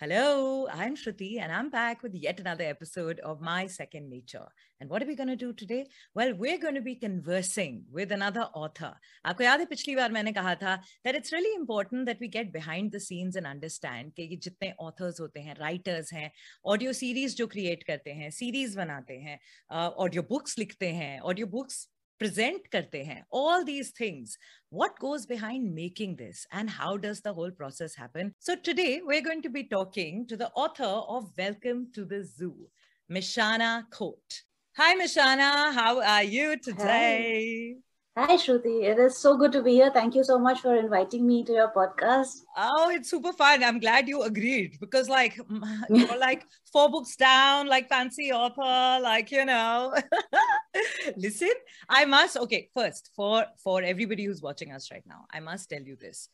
Hello, 0.00 0.68
I'm 0.72 0.94
Shruti, 0.94 1.40
and 1.40 1.50
I'm 1.50 1.70
back 1.70 2.04
with 2.04 2.14
yet 2.14 2.38
another 2.38 2.62
episode 2.62 3.18
of 3.18 3.40
My 3.40 3.66
Second 3.66 4.08
Nature. 4.08 4.46
And 4.80 4.88
what 4.88 5.02
are 5.02 5.06
we 5.06 5.16
going 5.16 5.28
to 5.28 5.34
do 5.34 5.52
today? 5.52 5.86
Well, 6.14 6.34
we're 6.34 6.58
going 6.58 6.76
to 6.76 6.80
be 6.80 6.94
conversing 6.94 7.82
with 7.90 8.12
another 8.12 8.42
author. 8.54 8.94
आपको 9.26 9.44
याद 9.44 9.60
है 9.60 9.66
पिछली 9.66 9.96
बार 9.96 10.12
मैंने 10.12 10.32
कहा 10.32 10.54
था 10.54 10.78
that 11.04 11.16
it's 11.16 11.32
really 11.32 11.52
important 11.60 12.06
that 12.06 12.20
we 12.20 12.28
get 12.28 12.52
behind 12.52 12.92
the 12.92 13.00
scenes 13.00 13.40
and 13.40 13.46
understand 13.46 14.14
कि 14.14 14.22
ये 14.22 14.36
जितने 14.36 14.72
authors 14.80 15.20
होते 15.20 15.40
हैं, 15.40 15.56
writers 15.56 16.12
हैं, 16.12 16.30
audio 16.66 16.92
series 16.92 17.34
जो 17.34 17.46
create 17.46 17.84
करते 17.84 18.10
हैं, 18.10 18.30
series 18.30 18.76
बनाते 18.76 19.18
हैं, 19.18 19.38
uh, 19.72 19.90
audio 20.06 20.22
books 20.22 20.58
लिखते 20.58 20.92
हैं, 20.92 21.20
audio 21.20 21.46
books 21.46 21.88
present 22.18 22.70
karte 22.70 23.04
hain 23.04 23.22
all 23.30 23.64
these 23.64 23.90
things. 23.90 24.36
What 24.70 24.98
goes 24.98 25.26
behind 25.26 25.74
making 25.74 26.16
this 26.16 26.46
and 26.52 26.68
how 26.68 26.96
does 26.96 27.20
the 27.20 27.32
whole 27.32 27.50
process 27.50 27.94
happen? 27.94 28.34
So 28.38 28.56
today 28.56 29.00
we're 29.04 29.22
going 29.22 29.42
to 29.42 29.50
be 29.50 29.64
talking 29.64 30.26
to 30.26 30.36
the 30.36 30.50
author 30.50 30.84
of 30.84 31.32
welcome 31.38 31.88
to 31.94 32.04
the 32.04 32.24
zoo 32.24 32.56
mishana 33.10 33.84
Khote 33.90 34.42
hi 34.78 34.94
mishana. 34.94 35.72
How 35.74 36.00
are 36.00 36.22
you 36.22 36.56
today? 36.56 37.74
Hi. 37.74 37.87
Hi, 38.18 38.34
Shruti. 38.34 38.82
It 38.82 38.98
is 38.98 39.16
so 39.16 39.36
good 39.36 39.52
to 39.52 39.62
be 39.62 39.74
here. 39.74 39.92
Thank 39.92 40.16
you 40.16 40.24
so 40.24 40.40
much 40.40 40.60
for 40.60 40.74
inviting 40.74 41.24
me 41.24 41.44
to 41.44 41.52
your 41.52 41.70
podcast. 41.70 42.40
Oh, 42.56 42.90
it's 42.90 43.10
super 43.10 43.32
fun. 43.32 43.62
I'm 43.62 43.78
glad 43.78 44.08
you 44.08 44.22
agreed 44.22 44.76
because, 44.80 45.08
like, 45.08 45.38
you're 45.88 46.18
like 46.18 46.44
four 46.72 46.90
books 46.90 47.14
down, 47.14 47.68
like 47.68 47.88
fancy 47.88 48.32
author, 48.32 49.00
like 49.00 49.30
you 49.30 49.44
know. 49.44 49.94
Listen, 51.16 51.52
I 51.88 52.06
must. 52.06 52.36
Okay, 52.36 52.68
first 52.74 53.10
for 53.14 53.46
for 53.62 53.82
everybody 53.82 54.24
who's 54.24 54.42
watching 54.42 54.72
us 54.72 54.90
right 54.90 55.06
now, 55.06 55.26
I 55.32 55.38
must 55.38 55.70
tell 55.70 55.82
you 55.82 55.94
this: 55.94 56.28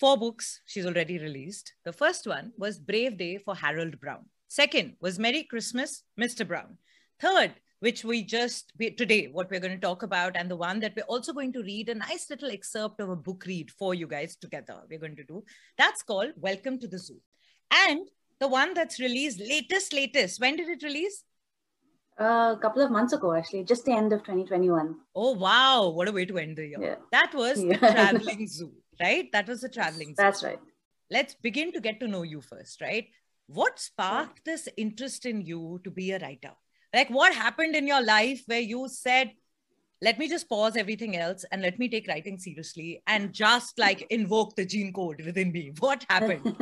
four 0.00 0.16
books 0.16 0.62
she's 0.66 0.84
already 0.84 1.20
released. 1.20 1.74
The 1.84 1.92
first 1.92 2.26
one 2.26 2.50
was 2.58 2.80
Brave 2.80 3.18
Day 3.18 3.38
for 3.38 3.54
Harold 3.54 4.00
Brown. 4.00 4.26
Second 4.48 4.96
was 5.00 5.20
Merry 5.20 5.44
Christmas, 5.44 6.02
Mr. 6.20 6.44
Brown. 6.44 6.78
Third 7.20 7.52
which 7.80 8.04
we 8.04 8.22
just 8.22 8.72
today 8.96 9.28
what 9.32 9.50
we're 9.50 9.60
going 9.60 9.74
to 9.74 9.86
talk 9.86 10.02
about 10.02 10.36
and 10.36 10.50
the 10.50 10.56
one 10.56 10.80
that 10.80 10.92
we're 10.96 11.12
also 11.14 11.32
going 11.32 11.52
to 11.52 11.62
read 11.62 11.88
a 11.88 11.94
nice 11.94 12.28
little 12.30 12.50
excerpt 12.50 13.00
of 13.00 13.08
a 13.08 13.16
book 13.16 13.44
read 13.46 13.70
for 13.70 13.94
you 13.94 14.06
guys 14.06 14.36
together 14.36 14.76
we're 14.88 14.98
going 14.98 15.16
to 15.16 15.24
do. 15.24 15.42
That's 15.76 16.02
called 16.02 16.32
welcome 16.36 16.78
to 16.78 16.86
the 16.86 16.98
zoo. 16.98 17.18
And 17.72 18.06
the 18.38 18.48
one 18.48 18.74
that's 18.74 19.00
released 19.00 19.40
latest 19.40 19.92
latest 19.92 20.40
when 20.40 20.56
did 20.56 20.68
it 20.68 20.82
release? 20.82 21.24
Uh, 22.20 22.54
a 22.54 22.58
couple 22.60 22.82
of 22.82 22.90
months 22.90 23.14
ago 23.14 23.32
actually 23.34 23.64
just 23.64 23.86
the 23.86 23.92
end 23.92 24.12
of 24.12 24.20
2021 24.20 24.94
oh 25.14 25.32
wow. 25.32 25.88
What 25.88 26.08
a 26.08 26.12
way 26.12 26.26
to 26.26 26.38
end 26.38 26.58
the 26.58 26.66
year. 26.66 26.78
Yeah. 26.80 26.94
that 27.12 27.34
was 27.34 27.62
yeah. 27.64 27.78
the 27.78 27.92
traveling 27.92 28.46
zoo 28.46 28.72
right? 29.00 29.32
That 29.32 29.48
was 29.48 29.62
the 29.62 29.70
traveling 29.70 30.08
zoo. 30.08 30.14
that's 30.18 30.44
right. 30.44 30.60
Let's 31.10 31.34
begin 31.34 31.72
to 31.72 31.80
get 31.80 31.98
to 32.00 32.08
know 32.08 32.22
you 32.24 32.42
first 32.42 32.82
right? 32.82 33.06
What 33.46 33.80
sparked 33.80 34.44
this 34.44 34.68
interest 34.76 35.24
in 35.24 35.40
you 35.40 35.80
to 35.82 35.90
be 35.90 36.12
a 36.12 36.18
writer 36.18 36.52
like 36.94 37.08
what 37.10 37.34
happened 37.34 37.76
in 37.76 37.86
your 37.86 38.02
life 38.02 38.42
where 38.46 38.60
you 38.60 38.88
said 38.88 39.32
let 40.02 40.18
me 40.18 40.28
just 40.28 40.48
pause 40.48 40.76
everything 40.76 41.16
else 41.16 41.44
and 41.52 41.60
let 41.60 41.78
me 41.78 41.88
take 41.88 42.08
writing 42.08 42.38
seriously 42.38 43.02
and 43.06 43.32
just 43.32 43.78
like 43.78 44.06
invoke 44.10 44.56
the 44.56 44.64
gene 44.64 44.92
code 44.92 45.22
within 45.24 45.52
me 45.52 45.72
what 45.78 46.04
happened 46.08 46.56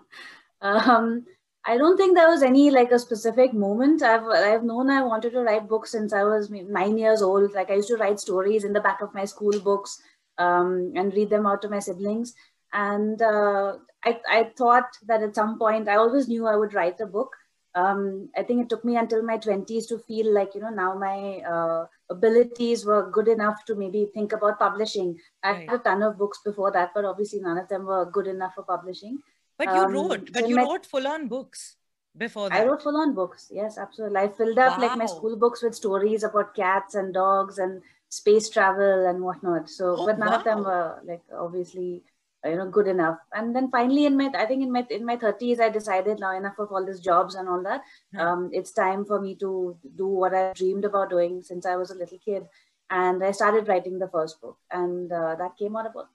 um 0.60 1.24
I 1.66 1.78
don't 1.78 1.96
think 1.96 2.14
there 2.14 2.28
was 2.28 2.42
any 2.42 2.70
like 2.70 2.90
a 2.90 2.98
specific 2.98 3.54
moment. 3.54 4.02
I've 4.02 4.24
I've 4.24 4.64
known 4.64 4.90
I 4.90 5.02
wanted 5.02 5.32
to 5.32 5.40
write 5.40 5.66
books 5.66 5.92
since 5.92 6.12
I 6.12 6.22
was 6.22 6.50
nine 6.50 6.98
years 6.98 7.22
old. 7.22 7.54
Like 7.54 7.70
I 7.70 7.76
used 7.76 7.88
to 7.88 7.96
write 7.96 8.20
stories 8.20 8.64
in 8.64 8.74
the 8.74 8.82
back 8.82 9.00
of 9.00 9.14
my 9.14 9.24
school 9.24 9.58
books 9.60 9.98
um, 10.36 10.92
and 10.94 11.14
read 11.14 11.30
them 11.30 11.46
out 11.46 11.62
to 11.62 11.70
my 11.70 11.78
siblings. 11.78 12.34
And 12.74 13.22
uh, 13.22 13.78
I 14.04 14.20
I 14.28 14.50
thought 14.58 14.88
that 15.06 15.22
at 15.22 15.34
some 15.34 15.58
point 15.58 15.88
I 15.88 15.96
always 15.96 16.28
knew 16.28 16.46
I 16.46 16.56
would 16.56 16.74
write 16.74 17.00
a 17.00 17.06
book 17.06 17.30
um, 17.74 18.28
I 18.36 18.42
think 18.42 18.62
it 18.62 18.68
took 18.68 18.84
me 18.84 18.96
until 18.96 19.22
my 19.22 19.36
20s 19.36 19.88
to 19.88 19.98
feel 19.98 20.32
like, 20.32 20.54
you 20.54 20.60
know, 20.60 20.70
now 20.70 20.94
my 20.96 21.38
uh, 21.38 21.86
abilities 22.08 22.84
were 22.84 23.10
good 23.10 23.28
enough 23.28 23.64
to 23.66 23.74
maybe 23.74 24.08
think 24.14 24.32
about 24.32 24.58
publishing. 24.60 25.18
I 25.42 25.50
right. 25.50 25.68
had 25.68 25.80
a 25.80 25.82
ton 25.82 26.02
of 26.02 26.16
books 26.16 26.40
before 26.44 26.70
that, 26.72 26.92
but 26.94 27.04
obviously 27.04 27.40
none 27.40 27.58
of 27.58 27.68
them 27.68 27.86
were 27.86 28.04
good 28.06 28.28
enough 28.28 28.54
for 28.54 28.62
publishing. 28.62 29.18
But 29.58 29.68
you 29.68 29.80
um, 29.80 29.92
wrote, 29.92 30.32
but 30.32 30.48
you 30.48 30.56
my, 30.56 30.62
wrote 30.62 30.86
full 30.86 31.06
on 31.06 31.26
books 31.26 31.76
before 32.16 32.48
that. 32.48 32.60
I 32.60 32.64
wrote 32.64 32.82
full 32.82 32.96
on 32.96 33.14
books. 33.14 33.50
Yes, 33.52 33.76
absolutely. 33.76 34.18
I 34.18 34.28
filled 34.28 34.58
up 34.58 34.78
wow. 34.78 34.88
like 34.88 34.98
my 34.98 35.06
school 35.06 35.36
books 35.36 35.62
with 35.62 35.74
stories 35.74 36.22
about 36.22 36.54
cats 36.54 36.94
and 36.94 37.12
dogs 37.12 37.58
and 37.58 37.82
space 38.08 38.48
travel 38.48 39.06
and 39.06 39.20
whatnot. 39.20 39.68
So, 39.68 39.96
oh, 39.98 40.06
but 40.06 40.18
none 40.18 40.30
wow. 40.30 40.38
of 40.38 40.44
them 40.44 40.64
were 40.64 41.00
like 41.04 41.22
obviously 41.36 42.02
you 42.44 42.56
know 42.56 42.68
good 42.68 42.86
enough. 42.86 43.18
And 43.32 43.54
then 43.54 43.70
finally 43.70 44.06
in 44.06 44.16
my 44.16 44.30
i 44.36 44.44
think 44.46 44.62
in 44.62 44.72
my 44.72 44.86
in 44.90 45.04
my 45.04 45.16
30s 45.16 45.60
i 45.60 45.68
decided 45.68 46.20
now 46.20 46.36
enough 46.36 46.58
of 46.58 46.72
all 46.72 46.84
these 46.84 47.00
jobs 47.00 47.34
and 47.34 47.48
all 47.48 47.62
that. 47.62 47.82
Um, 48.18 48.50
it's 48.52 48.72
time 48.72 49.04
for 49.04 49.20
me 49.20 49.34
to 49.36 49.76
do 49.96 50.06
what 50.06 50.34
i 50.34 50.52
dreamed 50.52 50.84
about 50.84 51.10
doing 51.10 51.42
since 51.42 51.66
i 51.66 51.76
was 51.76 51.90
a 51.90 51.94
little 51.94 52.18
kid. 52.18 52.46
And 52.90 53.24
i 53.24 53.32
started 53.32 53.68
writing 53.68 53.98
the 53.98 54.08
first 54.08 54.40
book. 54.40 54.58
And 54.70 55.10
uh, 55.10 55.34
that 55.36 55.56
came 55.58 55.76
out 55.76 55.86
about 55.86 56.08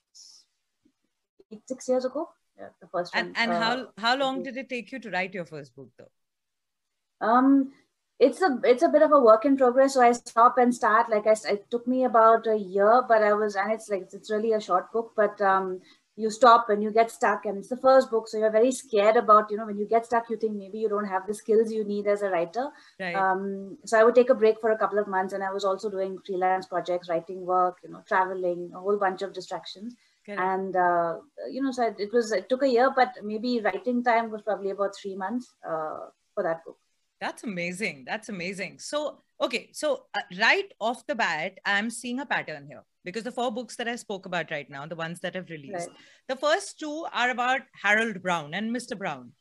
eight, 1.51 1.67
six 1.67 1.88
years 1.88 2.06
ago. 2.06 2.29
Yeah, 2.57 2.69
the 2.81 2.88
first 2.88 3.16
and, 3.16 3.28
one 3.28 3.35
and 3.38 3.51
uh, 3.51 3.59
how 3.59 3.88
how 3.97 4.16
long 4.17 4.44
did 4.44 4.57
it 4.57 4.69
take 4.69 4.91
you 4.91 5.00
to 5.00 5.09
write 5.09 5.34
your 5.34 5.46
first 5.46 5.75
book 5.75 5.90
though? 5.97 7.28
Um 7.28 7.72
it's 8.19 8.41
a 8.41 8.59
it's 8.66 8.84
a 8.84 8.90
bit 8.90 9.01
of 9.01 9.13
a 9.13 9.19
work 9.19 9.46
in 9.46 9.56
progress. 9.57 9.94
So 9.94 10.01
i 10.01 10.11
stop 10.11 10.57
and 10.57 10.75
start. 10.75 11.09
Like 11.09 11.25
I, 11.25 11.35
it 11.53 11.72
took 11.72 11.88
me 11.88 12.03
about 12.03 12.47
a 12.47 12.57
year 12.57 13.01
but 13.07 13.23
i 13.23 13.34
was 13.34 13.56
and 13.56 13.72
it's 13.72 13.90
like 13.90 14.09
it's 14.11 14.29
really 14.29 14.51
a 14.53 14.61
short 14.61 14.91
book 14.91 15.13
but 15.16 15.41
um 15.41 15.79
you 16.19 16.30
stop 16.30 16.69
and 16.69 16.84
you 16.84 16.91
get 16.91 17.09
stuck 17.09 17.46
and 17.46 17.57
it's 17.57 17.69
the 17.69 17.78
first 17.78 18.12
book 18.12 18.28
so 18.28 18.38
you're 18.38 18.52
very 18.52 18.72
scared 18.72 19.16
about 19.16 19.50
you 19.50 19.57
know 19.57 19.66
when 19.66 19.78
you 19.78 19.88
get 19.88 20.06
stuck 20.06 20.30
you 20.30 20.38
think 20.41 20.53
maybe 20.53 20.78
you 20.78 20.90
don't 20.90 21.12
have 21.13 21.25
the 21.28 21.34
skills 21.34 21.72
you 21.72 21.85
need 21.85 22.07
as 22.07 22.22
a 22.22 22.30
writer. 22.30 22.66
Right. 23.00 23.16
um, 23.16 23.78
so 23.85 23.97
i 24.00 24.03
would 24.03 24.16
take 24.16 24.29
a 24.29 24.40
break 24.41 24.59
for 24.59 24.72
a 24.72 24.78
couple 24.78 25.00
of 25.00 25.08
months 25.08 25.34
and 25.34 25.44
i 25.44 25.52
was 25.52 25.63
also 25.63 25.90
doing 25.90 26.18
freelance 26.25 26.68
projects 26.68 27.09
writing 27.09 27.46
work 27.46 27.78
you 27.84 27.90
know 27.91 28.03
traveling 28.08 28.69
a 28.75 28.79
whole 28.79 28.97
bunch 28.97 29.22
of 29.22 29.34
distractions. 29.34 29.96
And 30.28 30.75
uh, 30.75 31.16
you 31.50 31.59
know 31.63 31.72
so 31.72 31.91
it 31.97 32.13
was 32.13 32.31
it 32.31 32.50
took 32.50 32.62
a 32.62 32.69
year 32.74 32.91
but 32.96 33.13
maybe 33.24 33.62
writing 33.62 34.03
time 34.03 34.29
was 34.29 34.44
probably 34.44 34.69
about 34.69 34.91
three 34.96 35.16
months 35.16 35.56
uh, 35.68 36.02
for 36.35 36.44
that 36.44 36.63
book. 36.63 36.78
That's 37.19 37.44
amazing. 37.44 38.03
That's 38.06 38.29
amazing. 38.29 38.78
So 38.78 39.24
okay 39.41 39.69
so 39.72 40.06
uh, 40.13 40.22
right 40.40 40.74
off 40.79 41.06
the 41.08 41.16
bat 41.16 41.59
i'm 41.66 41.90
seeing 41.90 42.19
a 42.19 42.25
pattern 42.25 42.66
here 42.68 42.84
because 43.03 43.23
the 43.23 43.31
four 43.31 43.51
books 43.51 43.75
that 43.77 43.87
I 43.87 43.95
spoke 43.95 44.25
about 44.25 44.51
right 44.51 44.69
now, 44.69 44.85
the 44.85 44.95
ones 44.95 45.19
that 45.21 45.35
have 45.35 45.49
released, 45.49 45.87
right. 45.87 45.97
the 46.27 46.35
first 46.35 46.79
two 46.79 47.05
are 47.13 47.29
about 47.29 47.61
Harold 47.81 48.21
Brown 48.21 48.53
and 48.53 48.75
Mr. 48.75 48.97
Brown. 48.97 49.31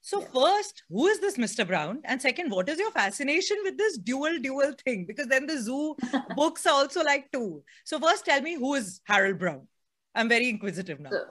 So 0.00 0.20
yeah. 0.20 0.26
first, 0.34 0.82
who 0.90 1.06
is 1.06 1.20
this 1.20 1.38
Mr. 1.38 1.66
Brown? 1.66 2.00
And 2.04 2.20
second, 2.20 2.50
what 2.50 2.68
is 2.68 2.78
your 2.78 2.90
fascination 2.90 3.56
with 3.62 3.78
this 3.78 3.96
dual 3.96 4.38
dual 4.38 4.74
thing? 4.84 5.06
Because 5.06 5.28
then 5.28 5.46
the 5.46 5.58
zoo 5.58 5.96
books 6.36 6.66
are 6.66 6.74
also 6.74 7.02
like 7.02 7.32
two. 7.32 7.62
So 7.84 7.98
first, 7.98 8.26
tell 8.26 8.42
me 8.42 8.54
who 8.54 8.74
is 8.74 9.00
Harold 9.04 9.38
Brown? 9.38 9.66
I'm 10.14 10.28
very 10.28 10.48
inquisitive 10.48 11.00
now. 11.00 11.10
So, 11.10 11.24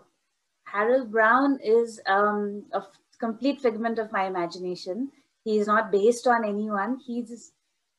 Harold 0.66 1.12
Brown 1.12 1.60
is 1.64 2.02
um, 2.08 2.64
a 2.74 2.82
complete 3.20 3.62
figment 3.62 4.00
of 4.00 4.12
my 4.12 4.26
imagination. 4.26 5.12
He's 5.44 5.68
not 5.68 5.92
based 5.92 6.26
on 6.26 6.44
anyone. 6.44 7.00
He's 7.06 7.52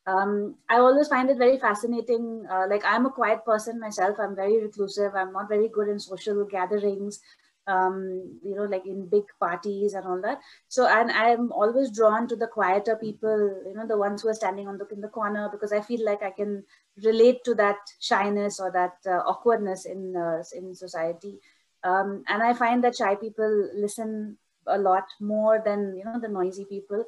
um, 0.07 0.55
I 0.69 0.77
always 0.77 1.07
find 1.07 1.29
it 1.29 1.37
very 1.37 1.57
fascinating. 1.57 2.45
Uh, 2.49 2.65
like 2.69 2.83
I'm 2.85 3.05
a 3.05 3.11
quiet 3.11 3.43
person 3.43 3.79
myself. 3.79 4.17
I'm 4.19 4.35
very 4.35 4.61
reclusive. 4.61 5.15
I'm 5.15 5.33
not 5.33 5.49
very 5.49 5.67
good 5.67 5.87
in 5.87 5.99
social 5.99 6.45
gatherings. 6.45 7.19
Um, 7.67 8.39
you 8.43 8.55
know, 8.55 8.65
like 8.65 8.85
in 8.85 9.07
big 9.07 9.23
parties 9.39 9.95
and 9.95 10.05
all 10.05 10.21
that. 10.21 10.39
So, 10.67 10.87
and 10.87 11.09
I'm 11.11 11.51
always 11.51 11.89
drawn 11.89 12.27
to 12.27 12.35
the 12.35 12.45
quieter 12.45 12.95
people. 12.95 13.63
You 13.65 13.73
know, 13.75 13.87
the 13.87 13.97
ones 13.97 14.21
who 14.21 14.29
are 14.29 14.35
standing 14.35 14.67
on 14.67 14.77
the 14.77 14.87
in 14.93 15.01
the 15.01 15.07
corner 15.07 15.49
because 15.51 15.73
I 15.73 15.81
feel 15.81 16.05
like 16.05 16.21
I 16.21 16.29
can 16.29 16.63
relate 17.03 17.43
to 17.45 17.55
that 17.55 17.77
shyness 17.99 18.59
or 18.59 18.71
that 18.71 18.97
uh, 19.07 19.23
awkwardness 19.25 19.85
in 19.85 20.15
uh, 20.15 20.43
in 20.55 20.75
society. 20.75 21.39
Um, 21.83 22.23
and 22.27 22.43
I 22.43 22.53
find 22.53 22.83
that 22.83 22.95
shy 22.95 23.15
people 23.15 23.69
listen 23.73 24.37
a 24.67 24.77
lot 24.77 25.05
more 25.19 25.61
than 25.63 25.95
you 25.97 26.03
know 26.03 26.19
the 26.19 26.27
noisy 26.27 26.65
people. 26.65 27.03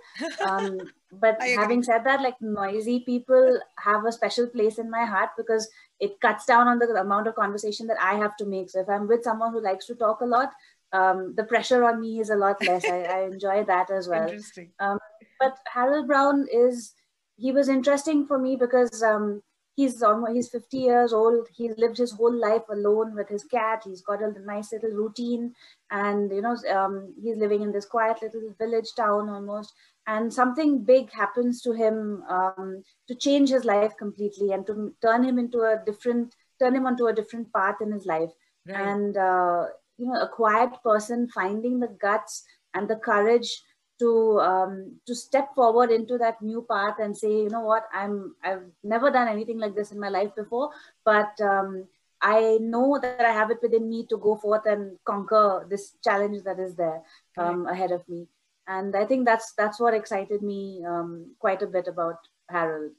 Um, 0.45 0.79
but 1.11 1.41
having 1.41 1.83
said 1.83 2.03
that 2.03 2.21
like 2.21 2.35
noisy 2.41 3.03
people 3.05 3.59
have 3.79 4.05
a 4.05 4.11
special 4.11 4.47
place 4.47 4.77
in 4.77 4.89
my 4.91 5.05
heart 5.05 5.29
because 5.37 5.69
it 5.99 6.19
cuts 6.19 6.45
down 6.45 6.67
on 6.67 6.79
the 6.79 6.85
amount 6.85 7.27
of 7.27 7.35
conversation 7.35 7.87
that 7.87 7.97
i 8.01 8.15
have 8.15 8.35
to 8.37 8.45
make. 8.45 8.69
So 8.69 8.81
if 8.81 8.89
i'm 8.89 9.07
with 9.07 9.23
someone 9.23 9.53
who 9.53 9.63
likes 9.63 9.85
to 9.87 9.95
talk 9.95 10.21
a 10.21 10.25
lot 10.25 10.51
um, 10.93 11.33
the 11.35 11.43
pressure 11.43 11.83
on 11.83 12.01
me 12.01 12.19
is 12.19 12.29
a 12.29 12.35
lot 12.35 12.63
less. 12.65 12.85
I, 12.85 13.01
I 13.03 13.23
enjoy 13.25 13.63
that 13.65 13.89
as 13.91 14.07
well. 14.07 14.23
Interesting. 14.23 14.71
Um, 14.79 14.99
but 15.39 15.57
harold 15.67 16.07
brown 16.07 16.47
is 16.51 16.93
he 17.35 17.51
was 17.51 17.69
interesting 17.69 18.25
for 18.25 18.39
me 18.39 18.55
because 18.55 19.03
um, 19.03 19.41
he's 19.77 20.01
almost 20.01 20.33
he's 20.33 20.49
50 20.49 20.77
years 20.77 21.13
old. 21.13 21.47
He's 21.55 21.77
lived 21.77 21.97
his 21.97 22.11
whole 22.11 22.33
life 22.33 22.63
alone 22.69 23.15
with 23.15 23.29
his 23.29 23.43
cat. 23.45 23.83
He's 23.85 24.01
got 24.01 24.23
a 24.23 24.33
nice 24.43 24.73
little 24.73 24.89
routine 24.89 25.53
and 25.91 26.31
you 26.31 26.41
know 26.41 26.57
um, 26.75 27.13
he's 27.23 27.37
living 27.37 27.61
in 27.61 27.71
this 27.71 27.85
quiet 27.85 28.17
little 28.21 28.53
village 28.59 28.89
town 28.97 29.29
almost. 29.29 29.73
And 30.07 30.33
something 30.33 30.83
big 30.83 31.11
happens 31.11 31.61
to 31.61 31.73
him 31.73 32.23
um, 32.29 32.83
to 33.07 33.15
change 33.15 33.49
his 33.49 33.65
life 33.65 33.95
completely 33.97 34.51
and 34.51 34.65
to 34.67 34.93
turn 35.01 35.23
him 35.23 35.37
into 35.37 35.59
a 35.59 35.81
different 35.85 36.35
turn 36.59 36.75
him 36.75 36.87
onto 36.87 37.05
a 37.05 37.13
different 37.13 37.53
path 37.53 37.75
in 37.81 37.91
his 37.91 38.05
life. 38.05 38.31
Right. 38.67 38.75
and 38.75 39.15
uh, 39.15 39.67
you 39.97 40.07
know 40.07 40.19
a 40.19 40.27
quiet 40.27 40.71
person 40.83 41.29
finding 41.29 41.79
the 41.79 41.95
guts 42.01 42.43
and 42.73 42.89
the 42.89 42.97
courage 42.97 43.61
to 43.99 44.39
um, 44.39 44.99
to 45.05 45.15
step 45.15 45.53
forward 45.55 45.91
into 45.91 46.17
that 46.17 46.41
new 46.41 46.65
path 46.69 46.95
and 46.99 47.17
say 47.17 47.31
you 47.31 47.49
know 47.49 47.61
what 47.61 47.83
i'm 47.93 48.35
i've 48.43 48.63
never 48.83 49.09
done 49.11 49.27
anything 49.27 49.59
like 49.59 49.75
this 49.75 49.91
in 49.91 49.99
my 49.99 50.09
life 50.09 50.33
before 50.35 50.69
but 51.05 51.39
um, 51.41 51.85
i 52.21 52.57
know 52.61 52.99
that 53.01 53.21
i 53.21 53.31
have 53.31 53.51
it 53.51 53.59
within 53.61 53.89
me 53.89 54.05
to 54.07 54.17
go 54.17 54.35
forth 54.35 54.65
and 54.65 54.97
conquer 55.05 55.65
this 55.69 55.95
challenge 56.03 56.43
that 56.43 56.59
is 56.59 56.75
there 56.75 57.01
um, 57.37 57.67
ahead 57.67 57.91
of 57.91 58.07
me. 58.09 58.27
And 58.67 58.95
i 58.95 59.05
think 59.05 59.25
that's 59.25 59.53
that's 59.57 59.79
what 59.79 59.93
excited 59.93 60.41
me 60.41 60.83
um, 60.85 61.35
quite 61.39 61.61
a 61.61 61.67
bit 61.67 61.87
about 61.87 62.17
harold. 62.49 62.91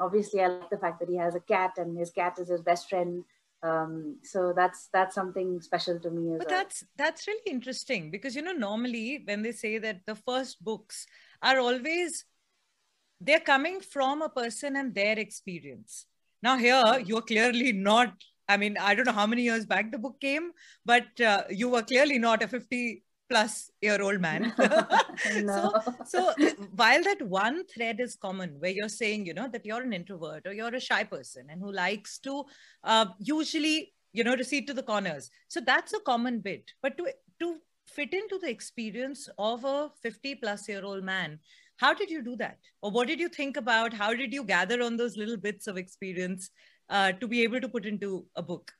Obviously 0.00 0.40
i 0.42 0.46
like 0.46 0.70
the 0.70 0.78
fact 0.78 1.00
that 1.00 1.08
he 1.08 1.16
has 1.16 1.34
a 1.34 1.40
cat 1.40 1.72
and 1.76 1.98
his 1.98 2.10
cat 2.10 2.38
is 2.38 2.48
his 2.48 2.62
best 2.62 2.88
friend 2.88 3.24
um, 3.62 4.16
so 4.22 4.52
that's 4.54 4.88
that's 4.92 5.14
something 5.14 5.60
special 5.60 5.98
to 6.00 6.10
me 6.10 6.36
but 6.38 6.48
well. 6.48 6.58
that's 6.58 6.84
that's 6.96 7.26
really 7.26 7.50
interesting 7.50 8.10
because 8.10 8.34
you 8.34 8.42
know 8.42 8.52
normally 8.52 9.22
when 9.24 9.42
they 9.42 9.52
say 9.52 9.78
that 9.78 10.00
the 10.06 10.14
first 10.14 10.62
books 10.64 11.06
are 11.42 11.58
always 11.58 12.24
they're 13.20 13.40
coming 13.40 13.80
from 13.80 14.22
a 14.22 14.28
person 14.28 14.76
and 14.76 14.94
their 14.94 15.18
experience 15.18 16.06
now 16.42 16.56
here 16.56 17.02
you're 17.04 17.20
clearly 17.20 17.72
not 17.72 18.14
i 18.48 18.56
mean 18.56 18.78
i 18.80 18.94
don't 18.94 19.06
know 19.06 19.12
how 19.12 19.26
many 19.26 19.42
years 19.42 19.66
back 19.66 19.92
the 19.92 19.98
book 19.98 20.18
came 20.20 20.52
but 20.86 21.20
uh, 21.20 21.42
you 21.50 21.68
were 21.68 21.82
clearly 21.82 22.18
not 22.18 22.42
a 22.42 22.48
50 22.48 23.02
plus 23.30 23.70
year 23.80 24.02
old 24.02 24.20
man. 24.20 24.52
no. 25.42 25.72
so, 26.06 26.32
so 26.36 26.50
while 26.74 27.02
that 27.02 27.22
one 27.22 27.64
thread 27.66 28.00
is 28.00 28.16
common, 28.16 28.56
where 28.58 28.70
you're 28.70 28.88
saying, 28.88 29.26
you 29.26 29.34
know, 29.34 29.48
that 29.48 29.64
you're 29.64 29.82
an 29.82 29.92
introvert 29.92 30.46
or 30.46 30.52
you're 30.52 30.74
a 30.74 30.80
shy 30.80 31.04
person 31.04 31.46
and 31.48 31.62
who 31.62 31.72
likes 31.72 32.18
to 32.18 32.44
uh, 32.84 33.06
usually, 33.18 33.92
you 34.12 34.24
know, 34.24 34.34
recede 34.34 34.66
to 34.66 34.74
the 34.74 34.82
corners. 34.82 35.30
So 35.48 35.60
that's 35.60 35.92
a 35.92 36.00
common 36.00 36.40
bit. 36.40 36.70
But 36.82 36.98
to, 36.98 37.12
to 37.40 37.56
fit 37.86 38.12
into 38.12 38.38
the 38.38 38.50
experience 38.50 39.28
of 39.38 39.64
a 39.64 39.90
50 40.02 40.34
plus 40.36 40.68
year 40.68 40.84
old 40.84 41.04
man, 41.04 41.38
how 41.76 41.94
did 41.94 42.10
you 42.10 42.22
do 42.22 42.36
that? 42.36 42.58
Or 42.82 42.90
what 42.90 43.08
did 43.08 43.20
you 43.20 43.28
think 43.28 43.56
about? 43.56 43.94
How 43.94 44.12
did 44.12 44.34
you 44.34 44.44
gather 44.44 44.82
on 44.82 44.96
those 44.96 45.16
little 45.16 45.38
bits 45.38 45.66
of 45.66 45.78
experience 45.78 46.50
uh, 46.90 47.12
to 47.12 47.26
be 47.26 47.42
able 47.42 47.60
to 47.60 47.68
put 47.68 47.86
into 47.86 48.26
a 48.36 48.42
book? 48.42 48.72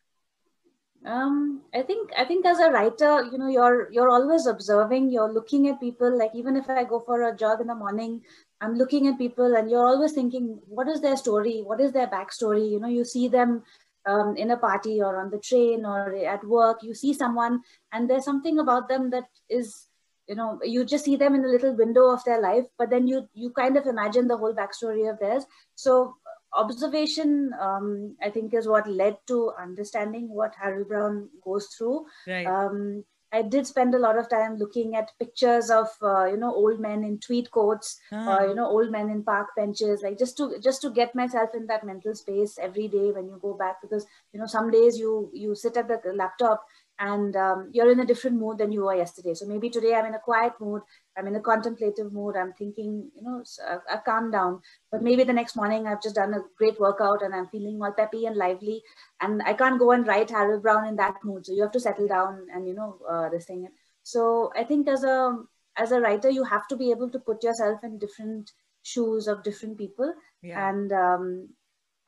Um 1.07 1.63
i 1.73 1.81
think 1.81 2.11
i 2.19 2.25
think 2.25 2.45
as 2.45 2.59
a 2.59 2.71
writer 2.71 3.25
you 3.33 3.39
know 3.39 3.49
you're 3.49 3.91
you're 3.91 4.11
always 4.11 4.47
observing 4.47 5.11
you're 5.11 5.33
looking 5.33 5.67
at 5.69 5.81
people 5.81 6.19
like 6.19 6.31
even 6.35 6.57
if 6.57 6.69
i 6.69 6.85
go 6.85 7.01
for 7.01 7.23
a 7.23 7.35
jog 7.35 7.59
in 7.61 7.69
the 7.69 7.75
morning 7.75 8.21
i'm 8.61 8.75
looking 8.75 9.07
at 9.07 9.17
people 9.17 9.57
and 9.57 9.71
you're 9.71 9.87
always 9.87 10.13
thinking 10.13 10.59
what 10.67 10.89
is 10.89 11.01
their 11.01 11.17
story? 11.17 11.63
What 11.65 11.81
is 11.81 11.93
their 11.93 12.07
backstory? 12.07 12.71
You 12.71 12.81
know 12.81 12.89
you 12.89 13.05
see 13.05 13.29
them 13.29 13.63
um, 14.07 14.37
in 14.37 14.51
a 14.51 14.57
party 14.57 15.01
or 15.01 15.17
on 15.21 15.31
the 15.31 15.39
train 15.39 15.87
or 15.87 16.15
at 16.15 16.45
work 16.45 16.83
you 16.83 16.95
see 16.95 17.15
someone 17.15 17.63
and 17.93 18.09
there's 18.09 18.25
something 18.25 18.59
about 18.59 18.89
them 18.89 19.11
that 19.11 19.25
is 19.49 19.87
you 20.29 20.35
know 20.35 20.59
you 20.63 20.85
just 20.85 21.05
see 21.05 21.17
them 21.17 21.35
in 21.35 21.45
a 21.45 21.49
little 21.49 21.75
window 21.75 22.11
of 22.11 22.23
their 22.25 22.41
life 22.41 22.65
but 22.79 22.91
then 22.91 23.07
you 23.07 23.29
you 23.35 23.51
kind 23.51 23.77
of 23.77 23.87
imagine 23.87 24.29
the 24.29 24.37
whole 24.37 24.55
backstory 24.55 25.11
of 25.11 25.19
theirs. 25.19 25.45
So 25.75 26.17
observation 26.55 27.53
um, 27.61 28.17
i 28.23 28.31
think 28.31 28.55
is 28.55 28.67
what 28.69 28.89
led 28.89 29.17
to 29.27 29.53
understanding 29.59 30.29
what 30.29 30.55
harold 30.61 30.89
brown 30.89 31.29
goes 31.45 31.67
through 31.67 32.05
right. 32.27 32.47
um, 32.47 33.05
i 33.33 33.41
did 33.43 33.67
spend 33.67 33.95
a 33.95 33.99
lot 33.99 34.19
of 34.19 34.29
time 34.29 34.57
looking 34.57 34.97
at 34.97 35.13
pictures 35.19 35.71
of 35.71 35.89
uh, 36.03 36.25
you 36.25 36.37
know 36.37 36.53
old 36.53 36.81
men 36.81 37.05
in 37.05 37.19
tweed 37.19 37.51
coats 37.51 38.01
ah. 38.13 38.37
or 38.37 38.49
you 38.49 38.55
know 38.55 38.67
old 38.67 38.91
men 38.91 39.09
in 39.11 39.23
park 39.23 39.49
benches 39.57 40.03
like 40.03 40.19
just 40.19 40.37
to 40.37 40.59
just 40.61 40.83
to 40.83 40.91
get 40.91 41.15
myself 41.15 41.51
in 41.55 41.67
that 41.67 41.87
mental 41.87 42.15
space 42.15 42.59
every 42.61 42.89
day 42.89 43.13
when 43.13 43.27
you 43.27 43.39
go 43.41 43.55
back 43.55 43.81
because 43.81 44.07
you 44.33 44.41
know 44.41 44.47
some 44.47 44.71
days 44.71 44.99
you 44.99 45.31
you 45.33 45.55
sit 45.55 45.77
at 45.77 45.89
the 45.89 46.13
laptop 46.13 46.65
and 47.01 47.35
um, 47.35 47.71
you're 47.73 47.91
in 47.91 48.01
a 48.01 48.07
different 48.07 48.37
mood 48.39 48.59
than 48.59 48.71
you 48.71 48.85
were 48.85 48.95
yesterday. 48.95 49.33
So 49.33 49.47
maybe 49.47 49.71
today 49.71 49.95
I'm 49.95 50.05
in 50.05 50.15
a 50.15 50.19
quiet 50.19 50.53
mood, 50.61 50.83
I'm 51.17 51.27
in 51.27 51.35
a 51.35 51.41
contemplative 51.41 52.13
mood, 52.13 52.37
I'm 52.37 52.53
thinking, 52.53 53.11
you 53.17 53.23
know, 53.23 53.43
I, 53.67 53.95
I 53.95 53.97
calm 54.05 54.31
down. 54.31 54.61
But 54.93 55.03
maybe 55.03 55.25
the 55.25 55.33
next 55.33 55.57
morning 55.57 55.87
I've 55.87 56.03
just 56.03 56.17
done 56.17 56.35
a 56.35 56.43
great 56.59 56.79
workout 56.79 57.23
and 57.23 57.35
I'm 57.35 57.49
feeling 57.49 57.81
all 57.83 57.93
peppy 57.93 58.27
and 58.27 58.37
lively, 58.37 58.83
and 59.23 59.43
I 59.43 59.55
can't 59.55 59.79
go 59.79 59.93
and 59.93 60.07
write 60.07 60.31
Harold 60.31 60.63
Brown 60.63 60.87
in 60.87 60.97
that 60.97 61.17
mood. 61.25 61.47
So 61.47 61.55
you 61.55 61.63
have 61.63 61.73
to 61.73 61.81
settle 61.81 62.07
down 62.07 62.47
and 62.55 62.69
you 62.69 62.75
know 62.75 62.99
uh, 63.11 63.31
this 63.31 63.47
thing. 63.47 63.67
So 64.03 64.53
I 64.55 64.65
think 64.65 64.87
as 64.87 65.03
a 65.03 65.39
as 65.77 65.93
a 65.93 66.01
writer, 66.01 66.29
you 66.29 66.45
have 66.45 66.69
to 66.69 66.77
be 66.77 66.91
able 66.91 67.09
to 67.11 67.19
put 67.19 67.43
yourself 67.43 67.83
in 67.83 67.99
different 67.99 68.53
shoes 68.83 69.27
of 69.27 69.43
different 69.43 69.79
people, 69.79 70.13
yeah. 70.43 70.69
and 70.69 70.93
um, 70.93 71.49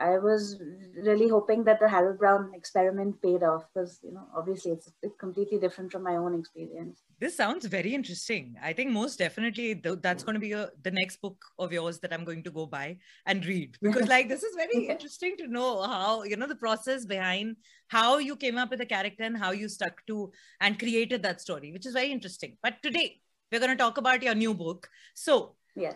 I 0.02 0.18
was 0.18 0.60
really 0.96 1.28
hoping 1.28 1.62
that 1.64 1.78
the 1.78 1.88
Harold 1.88 2.18
Brown 2.18 2.50
experiment 2.54 3.22
paid 3.22 3.44
off 3.44 3.64
because, 3.72 4.00
you 4.02 4.12
know, 4.12 4.26
obviously 4.36 4.72
it's, 4.72 4.90
it's 5.00 5.14
completely 5.16 5.58
different 5.58 5.92
from 5.92 6.02
my 6.02 6.16
own 6.16 6.38
experience. 6.38 7.02
This 7.20 7.36
sounds 7.36 7.66
very 7.66 7.94
interesting. 7.94 8.56
I 8.60 8.72
think 8.72 8.90
most 8.90 9.20
definitely 9.20 9.76
th- 9.76 10.00
that's 10.02 10.24
going 10.24 10.34
to 10.34 10.40
be 10.40 10.52
a, 10.52 10.70
the 10.82 10.90
next 10.90 11.20
book 11.20 11.40
of 11.56 11.72
yours 11.72 12.00
that 12.00 12.12
I'm 12.12 12.24
going 12.24 12.42
to 12.42 12.50
go 12.50 12.66
buy 12.66 12.96
and 13.26 13.46
read 13.46 13.76
because, 13.82 14.08
like, 14.08 14.28
this 14.28 14.42
is 14.42 14.56
very 14.56 14.86
interesting 14.88 15.36
to 15.36 15.46
know 15.46 15.82
how, 15.82 16.24
you 16.24 16.36
know, 16.36 16.48
the 16.48 16.56
process 16.56 17.06
behind 17.06 17.56
how 17.86 18.18
you 18.18 18.34
came 18.34 18.58
up 18.58 18.70
with 18.70 18.80
a 18.80 18.86
character 18.86 19.22
and 19.22 19.38
how 19.38 19.52
you 19.52 19.68
stuck 19.68 20.04
to 20.08 20.32
and 20.60 20.80
created 20.80 21.22
that 21.22 21.40
story, 21.40 21.70
which 21.70 21.86
is 21.86 21.92
very 21.92 22.10
interesting. 22.10 22.56
But 22.60 22.82
today 22.82 23.20
we're 23.52 23.60
going 23.60 23.70
to 23.70 23.76
talk 23.76 23.98
about 23.98 24.22
your 24.22 24.34
new 24.34 24.52
book. 24.52 24.88
So, 25.14 25.54
yes 25.76 25.94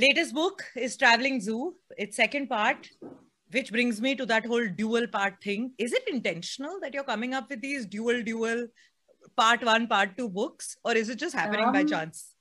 latest 0.00 0.34
book 0.34 0.64
is 0.76 0.96
traveling 0.96 1.40
zoo. 1.40 1.74
Its 1.96 2.16
second 2.16 2.48
part 2.48 2.88
which 3.52 3.72
brings 3.72 4.00
me 4.00 4.14
to 4.14 4.24
that 4.26 4.46
whole 4.46 4.66
dual 4.76 5.08
part 5.08 5.34
thing. 5.42 5.72
Is 5.76 5.92
it 5.92 6.06
intentional 6.06 6.78
that 6.82 6.94
you're 6.94 7.02
coming 7.02 7.34
up 7.34 7.50
with 7.50 7.60
these 7.60 7.84
dual 7.84 8.22
dual 8.22 8.68
part 9.36 9.64
one 9.64 9.88
part 9.88 10.16
two 10.16 10.28
books 10.28 10.76
or 10.84 10.92
is 10.94 11.08
it 11.08 11.18
just 11.18 11.34
happening 11.34 11.66
um, 11.66 11.72
by 11.72 11.84
chance? 11.84 12.34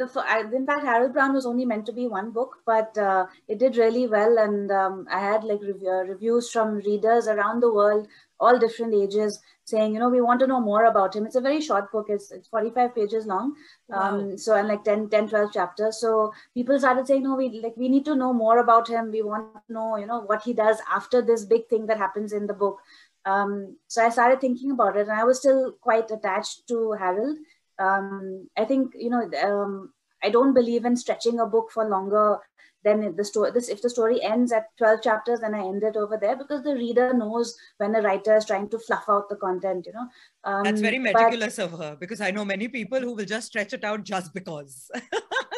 the, 0.00 0.50
in 0.54 0.66
fact 0.66 0.84
harold 0.84 1.12
brown 1.12 1.34
was 1.34 1.46
only 1.46 1.64
meant 1.64 1.86
to 1.86 1.92
be 1.92 2.06
one 2.06 2.30
book 2.30 2.56
but 2.66 2.96
uh, 2.96 3.26
it 3.48 3.58
did 3.58 3.76
really 3.76 4.06
well 4.06 4.38
and 4.38 4.70
um, 4.70 5.06
i 5.10 5.20
had 5.20 5.44
like 5.44 5.60
rev- 5.62 6.08
reviews 6.08 6.50
from 6.50 6.76
readers 6.76 7.28
around 7.28 7.60
the 7.60 7.72
world 7.72 8.06
all 8.40 8.58
different 8.58 8.94
ages 8.94 9.38
saying, 9.64 9.94
you 9.94 10.00
know, 10.00 10.08
we 10.08 10.20
want 10.20 10.40
to 10.40 10.46
know 10.46 10.60
more 10.60 10.86
about 10.86 11.14
him. 11.14 11.26
It's 11.26 11.36
a 11.36 11.40
very 11.40 11.60
short 11.60 11.92
book. 11.92 12.06
It's, 12.08 12.30
it's 12.32 12.48
45 12.48 12.94
pages 12.94 13.26
long. 13.26 13.54
Wow. 13.88 13.98
Um, 13.98 14.38
so, 14.38 14.56
and 14.56 14.66
like 14.66 14.82
10, 14.84 15.10
10, 15.10 15.28
12 15.28 15.52
chapters. 15.52 16.00
So 16.00 16.32
people 16.54 16.78
started 16.78 17.06
saying, 17.06 17.22
no, 17.22 17.36
we 17.36 17.60
like, 17.62 17.76
we 17.76 17.88
need 17.88 18.04
to 18.06 18.16
know 18.16 18.32
more 18.32 18.58
about 18.58 18.88
him. 18.88 19.12
We 19.12 19.22
want 19.22 19.52
to 19.54 19.72
know, 19.72 19.96
you 19.96 20.06
know, 20.06 20.22
what 20.22 20.42
he 20.42 20.52
does 20.52 20.78
after 20.90 21.22
this 21.22 21.44
big 21.44 21.68
thing 21.68 21.86
that 21.86 21.98
happens 21.98 22.32
in 22.32 22.46
the 22.46 22.54
book. 22.54 22.78
Um, 23.24 23.76
so 23.86 24.04
I 24.04 24.08
started 24.08 24.40
thinking 24.40 24.70
about 24.70 24.96
it 24.96 25.08
and 25.08 25.12
I 25.12 25.24
was 25.24 25.38
still 25.38 25.72
quite 25.80 26.10
attached 26.10 26.66
to 26.68 26.92
Harold. 26.92 27.36
Um, 27.78 28.48
I 28.56 28.64
think, 28.64 28.92
you 28.98 29.10
know, 29.10 29.30
um, 29.42 29.92
I 30.22 30.30
don't 30.30 30.54
believe 30.54 30.84
in 30.84 30.96
stretching 30.96 31.38
a 31.40 31.46
book 31.46 31.70
for 31.72 31.88
longer 31.88 32.38
then 32.82 33.14
the 33.16 33.24
story 33.24 33.50
this 33.50 33.68
if 33.68 33.82
the 33.82 33.90
story 33.90 34.22
ends 34.22 34.52
at 34.52 34.66
12 34.78 35.02
chapters 35.02 35.40
then 35.40 35.54
i 35.54 35.60
end 35.60 35.82
it 35.82 35.96
over 35.96 36.16
there 36.16 36.36
because 36.36 36.62
the 36.62 36.74
reader 36.74 37.12
knows 37.12 37.56
when 37.78 37.94
a 37.94 38.02
writer 38.02 38.36
is 38.36 38.44
trying 38.44 38.68
to 38.68 38.78
fluff 38.78 39.04
out 39.08 39.28
the 39.28 39.36
content 39.36 39.86
you 39.86 39.92
know. 39.92 40.06
Um, 40.44 40.64
that's 40.64 40.80
very 40.80 40.98
meticulous 40.98 41.56
but, 41.56 41.64
of 41.64 41.78
her 41.78 41.96
because 41.98 42.20
i 42.20 42.30
know 42.30 42.44
many 42.44 42.68
people 42.68 43.00
who 43.00 43.14
will 43.14 43.24
just 43.24 43.48
stretch 43.48 43.72
it 43.72 43.84
out 43.84 44.04
just 44.04 44.32
because. 44.34 44.90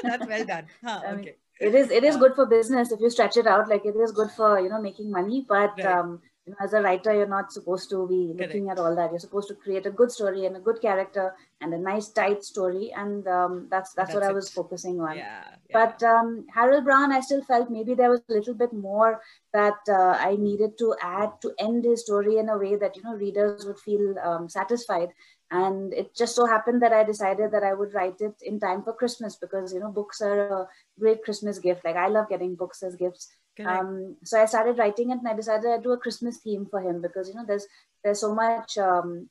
That's 0.02 0.26
well 0.26 0.44
done. 0.44 0.66
Huh, 0.84 1.00
okay 1.06 1.16
mean, 1.16 1.34
it 1.60 1.74
is 1.76 1.90
it 1.90 2.02
is 2.02 2.16
good 2.16 2.34
for 2.34 2.46
business. 2.46 2.90
If 2.90 3.00
you 3.00 3.08
stretch 3.08 3.36
it 3.36 3.46
out 3.46 3.68
like 3.68 3.84
it 3.84 3.94
is 3.94 4.10
good 4.10 4.30
for 4.32 4.58
you 4.60 4.68
know 4.68 4.80
making 4.80 5.10
money 5.10 5.46
but 5.48 5.78
right. 5.78 5.86
um 5.86 6.20
you 6.46 6.52
know, 6.52 6.56
as 6.60 6.72
a 6.72 6.80
writer, 6.82 7.14
you're 7.14 7.26
not 7.26 7.52
supposed 7.52 7.88
to 7.90 8.06
be 8.08 8.34
looking 8.36 8.64
Correct. 8.64 8.78
at 8.78 8.84
all 8.84 8.96
that. 8.96 9.10
You're 9.10 9.20
supposed 9.20 9.48
to 9.48 9.54
create 9.54 9.86
a 9.86 9.90
good 9.90 10.10
story 10.10 10.46
and 10.46 10.56
a 10.56 10.60
good 10.60 10.80
character 10.80 11.34
and 11.60 11.72
a 11.72 11.78
nice 11.78 12.08
tight 12.08 12.42
story, 12.42 12.92
and 12.96 13.26
um, 13.28 13.68
that's, 13.70 13.92
that's, 13.94 14.12
that's 14.12 14.14
what 14.14 14.24
it. 14.24 14.30
I 14.30 14.32
was 14.32 14.50
focusing 14.50 15.00
on. 15.00 15.16
Yeah, 15.16 15.44
yeah. 15.70 15.72
But 15.72 16.02
um, 16.02 16.46
Harold 16.52 16.84
Brown, 16.84 17.12
I 17.12 17.20
still 17.20 17.44
felt 17.44 17.70
maybe 17.70 17.94
there 17.94 18.10
was 18.10 18.22
a 18.28 18.32
little 18.32 18.54
bit 18.54 18.72
more 18.72 19.20
that 19.52 19.78
uh, 19.88 20.16
I 20.18 20.36
needed 20.36 20.76
to 20.78 20.96
add 21.00 21.30
to 21.42 21.52
end 21.60 21.84
his 21.84 22.02
story 22.02 22.38
in 22.38 22.48
a 22.48 22.58
way 22.58 22.74
that 22.74 22.96
you 22.96 23.02
know 23.02 23.14
readers 23.14 23.64
would 23.64 23.78
feel 23.78 24.18
um, 24.18 24.48
satisfied. 24.48 25.10
And 25.52 25.92
it 25.92 26.16
just 26.16 26.34
so 26.34 26.46
happened 26.46 26.80
that 26.80 26.94
I 26.94 27.04
decided 27.04 27.52
that 27.52 27.62
I 27.62 27.74
would 27.74 27.92
write 27.92 28.20
it 28.20 28.34
in 28.40 28.58
time 28.58 28.82
for 28.82 28.94
Christmas 28.94 29.36
because 29.36 29.72
you 29.72 29.80
know 29.80 29.92
books 29.92 30.20
are 30.22 30.62
a 30.62 30.68
great 30.98 31.22
Christmas 31.22 31.58
gift. 31.58 31.84
Like 31.84 31.96
I 31.96 32.08
love 32.08 32.28
getting 32.30 32.56
books 32.56 32.82
as 32.82 32.96
gifts 32.96 33.30
um, 33.64 34.16
so 34.24 34.40
I 34.40 34.46
started 34.46 34.78
writing 34.78 35.10
it, 35.10 35.18
and 35.18 35.28
I 35.28 35.34
decided 35.34 35.70
I'd 35.70 35.82
do 35.82 35.92
a 35.92 35.98
Christmas 35.98 36.38
theme 36.38 36.66
for 36.70 36.80
him 36.80 37.02
because 37.02 37.28
you 37.28 37.34
know 37.34 37.44
there's 37.46 37.66
there's 38.02 38.20
so 38.20 38.34
much 38.34 38.78
um, 38.78 39.28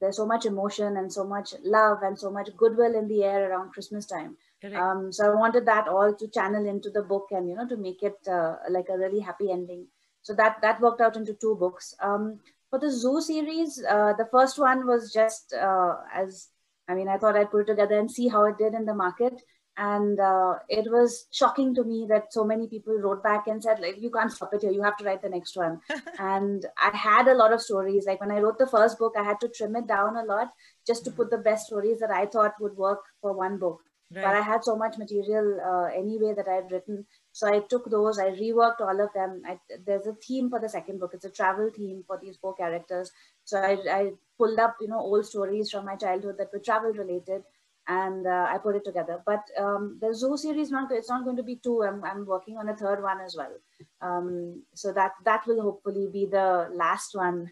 there's 0.00 0.16
so 0.16 0.26
much 0.26 0.46
emotion 0.46 0.96
and 0.96 1.12
so 1.12 1.24
much 1.24 1.54
love 1.64 1.98
and 2.02 2.18
so 2.18 2.30
much 2.30 2.48
goodwill 2.56 2.94
in 2.94 3.08
the 3.08 3.24
air 3.24 3.50
around 3.50 3.72
Christmas 3.72 4.06
time. 4.06 4.36
Um, 4.80 5.12
so 5.12 5.30
I 5.30 5.34
wanted 5.34 5.66
that 5.66 5.88
all 5.88 6.14
to 6.14 6.28
channel 6.28 6.66
into 6.66 6.90
the 6.90 7.02
book 7.02 7.28
and 7.30 7.48
you 7.48 7.56
know 7.56 7.68
to 7.68 7.76
make 7.76 8.02
it 8.02 8.16
uh, 8.28 8.56
like 8.70 8.88
a 8.88 8.98
really 8.98 9.20
happy 9.20 9.50
ending. 9.50 9.86
So 10.22 10.34
that 10.34 10.56
that 10.62 10.80
worked 10.80 11.00
out 11.00 11.16
into 11.16 11.34
two 11.34 11.56
books. 11.56 11.94
Um, 12.00 12.40
for 12.70 12.78
the 12.78 12.90
Zoo 12.90 13.20
series, 13.20 13.82
uh, 13.88 14.12
the 14.18 14.28
first 14.30 14.58
one 14.58 14.86
was 14.86 15.12
just 15.12 15.54
uh, 15.54 15.96
as 16.12 16.48
I 16.88 16.94
mean 16.94 17.08
I 17.08 17.18
thought 17.18 17.36
I'd 17.36 17.50
put 17.50 17.62
it 17.62 17.66
together 17.66 17.98
and 17.98 18.10
see 18.10 18.28
how 18.28 18.44
it 18.44 18.58
did 18.58 18.74
in 18.74 18.86
the 18.86 18.94
market 18.94 19.40
and 19.76 20.18
uh, 20.18 20.54
it 20.68 20.90
was 20.90 21.26
shocking 21.32 21.74
to 21.74 21.84
me 21.84 22.06
that 22.08 22.32
so 22.32 22.44
many 22.44 22.66
people 22.66 22.94
wrote 22.94 23.22
back 23.22 23.46
and 23.46 23.62
said 23.62 23.78
like 23.80 24.00
you 24.00 24.10
can't 24.10 24.32
stop 24.32 24.54
it 24.54 24.62
here 24.62 24.70
you 24.70 24.82
have 24.82 24.96
to 24.96 25.04
write 25.04 25.22
the 25.22 25.28
next 25.28 25.56
one 25.56 25.80
and 26.18 26.66
i 26.78 26.96
had 26.96 27.28
a 27.28 27.34
lot 27.34 27.52
of 27.52 27.60
stories 27.60 28.06
like 28.06 28.20
when 28.20 28.30
i 28.30 28.38
wrote 28.38 28.58
the 28.58 28.66
first 28.66 28.98
book 28.98 29.12
i 29.18 29.22
had 29.22 29.38
to 29.38 29.48
trim 29.48 29.76
it 29.76 29.86
down 29.86 30.16
a 30.16 30.24
lot 30.24 30.48
just 30.86 31.04
to 31.04 31.10
put 31.10 31.30
the 31.30 31.38
best 31.38 31.66
stories 31.66 31.98
that 31.98 32.10
I 32.10 32.26
thought 32.26 32.60
would 32.60 32.76
work 32.76 33.00
for 33.20 33.32
one 33.32 33.58
book. 33.58 33.80
Right. 34.14 34.24
But 34.24 34.36
I 34.36 34.40
had 34.40 34.62
so 34.62 34.76
much 34.76 34.98
material 34.98 35.60
uh, 35.60 35.86
anyway 35.86 36.32
that 36.36 36.46
I 36.48 36.54
had 36.54 36.70
written. 36.70 37.04
So 37.32 37.48
I 37.48 37.58
took 37.68 37.90
those, 37.90 38.20
I 38.20 38.30
reworked 38.30 38.80
all 38.80 39.00
of 39.00 39.12
them. 39.14 39.42
I, 39.44 39.58
there's 39.84 40.06
a 40.06 40.14
theme 40.14 40.48
for 40.48 40.60
the 40.60 40.68
second 40.68 41.00
book. 41.00 41.10
It's 41.12 41.24
a 41.24 41.30
travel 41.30 41.70
theme 41.76 42.04
for 42.06 42.16
these 42.22 42.36
four 42.36 42.54
characters. 42.54 43.10
So 43.44 43.58
I, 43.58 43.78
I 43.90 44.10
pulled 44.38 44.60
up, 44.60 44.76
you 44.80 44.86
know, 44.86 45.00
old 45.00 45.26
stories 45.26 45.72
from 45.72 45.86
my 45.86 45.96
childhood 45.96 46.36
that 46.38 46.52
were 46.52 46.60
travel 46.60 46.92
related 46.92 47.42
and 47.88 48.26
uh, 48.26 48.48
I 48.50 48.58
put 48.58 48.76
it 48.76 48.84
together. 48.84 49.22
But 49.24 49.42
um, 49.58 49.98
the 50.00 50.14
zoo 50.14 50.36
series, 50.36 50.70
not 50.70 50.90
it's 50.90 51.08
not 51.08 51.24
going 51.24 51.36
to 51.36 51.42
be 51.42 51.56
two. 51.56 51.82
I'm, 51.82 52.02
I'm 52.04 52.26
working 52.26 52.56
on 52.58 52.68
a 52.68 52.76
third 52.76 53.02
one 53.02 53.20
as 53.20 53.36
well. 53.36 53.52
Um, 54.00 54.62
so 54.74 54.92
that 54.92 55.12
that 55.24 55.46
will 55.46 55.62
hopefully 55.62 56.08
be 56.12 56.26
the 56.26 56.68
last 56.74 57.14
one, 57.14 57.50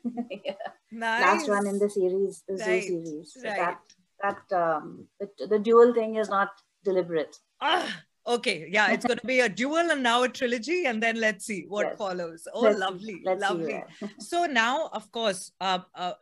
nice. 0.90 1.22
last 1.22 1.48
one 1.48 1.66
in 1.66 1.78
the 1.78 1.88
series, 1.88 2.42
the 2.48 2.54
right. 2.54 2.82
zoo 2.82 3.04
series. 3.04 3.34
So 3.34 3.48
right. 3.48 3.56
that 3.56 3.80
that 4.22 4.56
um, 4.56 5.06
the, 5.20 5.46
the 5.46 5.58
dual 5.58 5.94
thing 5.94 6.16
is 6.16 6.28
not 6.28 6.50
deliberate. 6.84 7.36
Ah, 7.60 8.02
okay, 8.26 8.66
yeah, 8.70 8.92
it's 8.92 9.04
going 9.04 9.18
to 9.18 9.26
be 9.26 9.40
a 9.40 9.48
dual 9.48 9.90
and 9.90 10.02
now 10.02 10.22
a 10.24 10.28
trilogy, 10.28 10.86
and 10.86 11.02
then 11.02 11.20
let's 11.20 11.46
see 11.46 11.64
what 11.68 11.86
yes. 11.86 11.98
follows. 11.98 12.48
Oh, 12.52 12.62
let's 12.62 12.78
lovely, 12.78 13.22
lovely. 13.24 13.84
so 14.18 14.46
now, 14.46 14.88
of 14.92 15.10
course, 15.12 15.52
uh, 15.60 15.80
uh, 15.94 16.14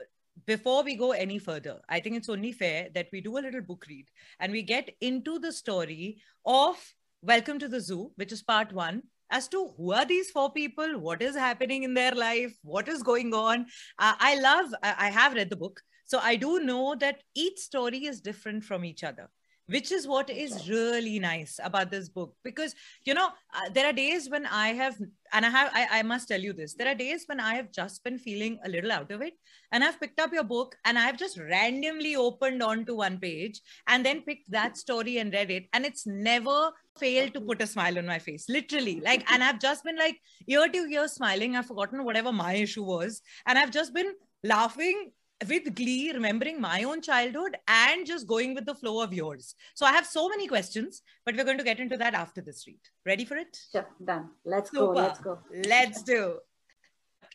before 0.47 0.83
we 0.83 0.97
go 0.97 1.13
any 1.13 1.39
further, 1.39 1.81
I 1.89 2.01
think 2.01 2.17
it's 2.17 2.29
only 2.29 2.53
fair 2.53 2.89
that 2.95 3.09
we 3.13 3.21
do 3.21 3.39
a 3.39 3.41
little 3.41 3.61
book 3.61 3.85
read 3.89 4.07
and 4.41 4.53
we 4.53 4.63
get 4.63 4.91
into 5.01 5.39
the 5.39 5.53
story 5.53 6.23
of 6.45 6.77
Welcome 7.23 7.59
to 7.61 7.69
the 7.69 7.81
Zoo, 7.81 8.11
which 8.17 8.33
is 8.33 8.43
part 8.43 8.73
one, 8.73 9.03
as 9.31 9.47
to 9.49 9.73
who 9.77 9.93
are 9.93 10.05
these 10.05 10.31
four 10.31 10.53
people, 10.53 10.99
what 10.99 11.23
is 11.23 11.37
happening 11.37 11.85
in 11.85 11.95
their 11.95 12.13
life, 12.13 12.53
what 12.63 12.89
is 12.89 13.03
going 13.03 13.33
on. 13.33 13.67
Uh, 13.99 14.15
I 14.19 14.41
love, 14.41 14.75
I, 14.83 14.95
I 14.99 15.11
have 15.11 15.35
read 15.35 15.49
the 15.49 15.57
book. 15.57 15.81
So 16.05 16.19
I 16.19 16.37
do 16.37 16.61
know 16.61 16.97
that 16.97 17.23
each 17.35 17.59
story 17.59 18.07
is 18.07 18.21
different 18.21 18.65
from 18.65 18.85
each 18.85 19.05
other 19.05 19.31
which 19.73 19.91
is 19.93 20.07
what 20.07 20.31
is 20.31 20.69
really 20.69 21.19
nice 21.19 21.59
about 21.63 21.91
this 21.91 22.09
book. 22.09 22.35
Because 22.45 22.75
you 23.05 23.15
know 23.15 23.29
uh, 23.55 23.69
there 23.75 23.87
are 23.87 23.93
days 23.93 24.29
when 24.31 24.47
i 24.47 24.69
have 24.69 24.97
and 25.33 25.47
i 25.47 25.51
have 25.51 25.71
I, 25.75 25.87
I 25.99 26.03
must 26.03 26.29
tell 26.29 26.41
you 26.41 26.53
this 26.53 26.75
there 26.75 26.89
are 26.89 26.95
days 26.95 27.25
when 27.27 27.41
i 27.41 27.55
have 27.55 27.71
just 27.73 28.03
been 28.05 28.19
feeling 28.19 28.59
a 28.65 28.69
little 28.69 28.93
out 28.93 29.11
of 29.11 29.23
it 29.23 29.35
and 29.73 29.85
i've 29.85 29.99
picked 30.01 30.21
up 30.21 30.33
your 30.33 30.45
book 30.45 30.77
and 30.85 30.99
i've 30.99 31.17
just 31.17 31.39
randomly 31.39 32.17
opened 32.17 32.63
onto 32.63 32.97
one 32.97 33.19
page 33.19 33.61
and 33.89 34.05
then 34.05 34.23
picked 34.23 34.51
that 34.51 34.77
story 34.77 35.19
and 35.19 35.33
read 35.33 35.51
it 35.51 35.67
and 35.73 35.85
it's 35.85 36.07
never 36.07 36.71
failed 36.99 37.33
to 37.35 37.41
put 37.41 37.63
a 37.63 37.67
smile 37.67 37.99
on 37.99 38.07
my 38.07 38.19
face 38.19 38.45
literally. 38.49 39.01
Like 39.01 39.25
and 39.33 39.43
i've 39.43 39.59
just 39.59 39.85
been 39.85 39.97
like 39.97 40.21
ear 40.47 40.69
to 40.69 40.79
ear 40.79 41.09
smiling. 41.09 41.57
I've 41.57 41.67
forgotten 41.67 42.05
whatever 42.05 42.33
my 42.33 42.55
issue 42.55 42.85
was 42.85 43.23
and 43.47 43.59
i've 43.59 43.71
just 43.71 43.95
been 43.95 44.13
laughing 44.45 45.13
with 45.49 45.75
glee, 45.75 46.13
remembering 46.13 46.61
my 46.61 46.85
own 46.85 47.01
childhood 47.01 47.57
and 47.69 48.07
just 48.07 48.27
going 48.27 48.55
with 48.55 48.67
the 48.67 48.75
flow 48.75 49.03
of 49.03 49.13
yours. 49.13 49.55
So 49.75 49.87
I 49.87 49.93
have 49.93 50.07
so 50.07 50.29
many 50.29 50.47
questions, 50.47 51.03
but 51.25 51.37
we're 51.37 51.45
going 51.45 51.59
to 51.59 51.65
get 51.65 51.81
into 51.81 51.97
that 51.97 52.15
after 52.15 52.41
this 52.41 52.65
read. 52.67 52.81
Ready 53.07 53.25
for 53.25 53.37
it? 53.37 53.57
Sure, 53.71 53.87
done. 54.05 54.31
Let's 54.45 54.71
Super. 54.71 54.87
go. 54.87 54.93
Let's 54.93 55.19
go. 55.21 55.39
Let's 55.67 56.03
do. 56.03 56.39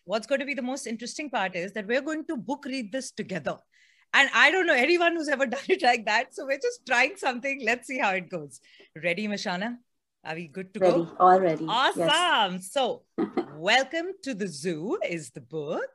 What's 0.05 0.27
going 0.27 0.39
to 0.39 0.45
be 0.45 0.53
the 0.53 0.61
most 0.61 0.87
interesting 0.87 1.29
part 1.29 1.55
is 1.55 1.73
that 1.73 1.87
we're 1.87 2.01
going 2.01 2.25
to 2.27 2.37
book 2.37 2.65
read 2.65 2.91
this 2.91 3.11
together. 3.11 3.57
And 4.13 4.29
I 4.33 4.51
don't 4.51 4.67
know 4.67 4.73
anyone 4.73 5.15
who's 5.15 5.27
ever 5.27 5.45
done 5.55 5.59
it 5.67 5.81
like 5.83 6.05
that. 6.05 6.33
So 6.33 6.45
we're 6.45 6.59
just 6.59 6.85
trying 6.85 7.17
something. 7.17 7.61
Let's 7.63 7.87
see 7.87 7.99
how 7.99 8.11
it 8.11 8.29
goes. 8.29 8.61
Ready, 9.03 9.27
Mashana? 9.27 9.77
Are 10.23 10.35
we 10.35 10.47
good 10.47 10.73
to 10.73 10.79
ready, 10.79 10.93
go? 10.93 11.17
Already. 11.19 11.65
Awesome. 11.67 12.53
Yes. 12.53 12.71
So, 12.71 13.03
Welcome 13.57 14.13
to 14.21 14.35
the 14.35 14.47
Zoo 14.47 14.99
is 15.03 15.31
the 15.31 15.41
book 15.41 15.89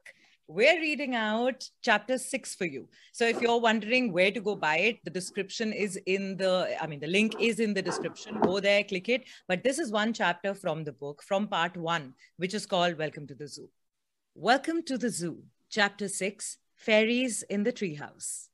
we're 0.54 0.80
reading 0.80 1.14
out 1.14 1.66
chapter 1.80 2.18
six 2.18 2.54
for 2.54 2.66
you. 2.66 2.86
So 3.12 3.26
if 3.26 3.40
you're 3.40 3.58
wondering 3.58 4.12
where 4.12 4.30
to 4.30 4.40
go 4.40 4.54
buy 4.54 4.76
it, 4.78 4.98
the 5.02 5.10
description 5.10 5.72
is 5.72 5.96
in 6.04 6.36
the, 6.36 6.76
I 6.78 6.86
mean, 6.86 7.00
the 7.00 7.06
link 7.06 7.36
is 7.40 7.58
in 7.58 7.72
the 7.72 7.80
description. 7.80 8.38
Go 8.42 8.60
there, 8.60 8.84
click 8.84 9.08
it. 9.08 9.24
But 9.48 9.64
this 9.64 9.78
is 9.78 9.90
one 9.90 10.12
chapter 10.12 10.52
from 10.52 10.84
the 10.84 10.92
book, 10.92 11.22
from 11.22 11.48
part 11.48 11.78
one, 11.78 12.12
which 12.36 12.52
is 12.52 12.66
called 12.66 12.98
Welcome 12.98 13.26
to 13.28 13.34
the 13.34 13.48
Zoo. 13.48 13.70
Welcome 14.34 14.82
to 14.82 14.98
the 14.98 15.08
Zoo, 15.08 15.42
chapter 15.70 16.06
six, 16.06 16.58
Fairies 16.76 17.42
in 17.44 17.62
the 17.62 17.72
Treehouse. 17.72 18.48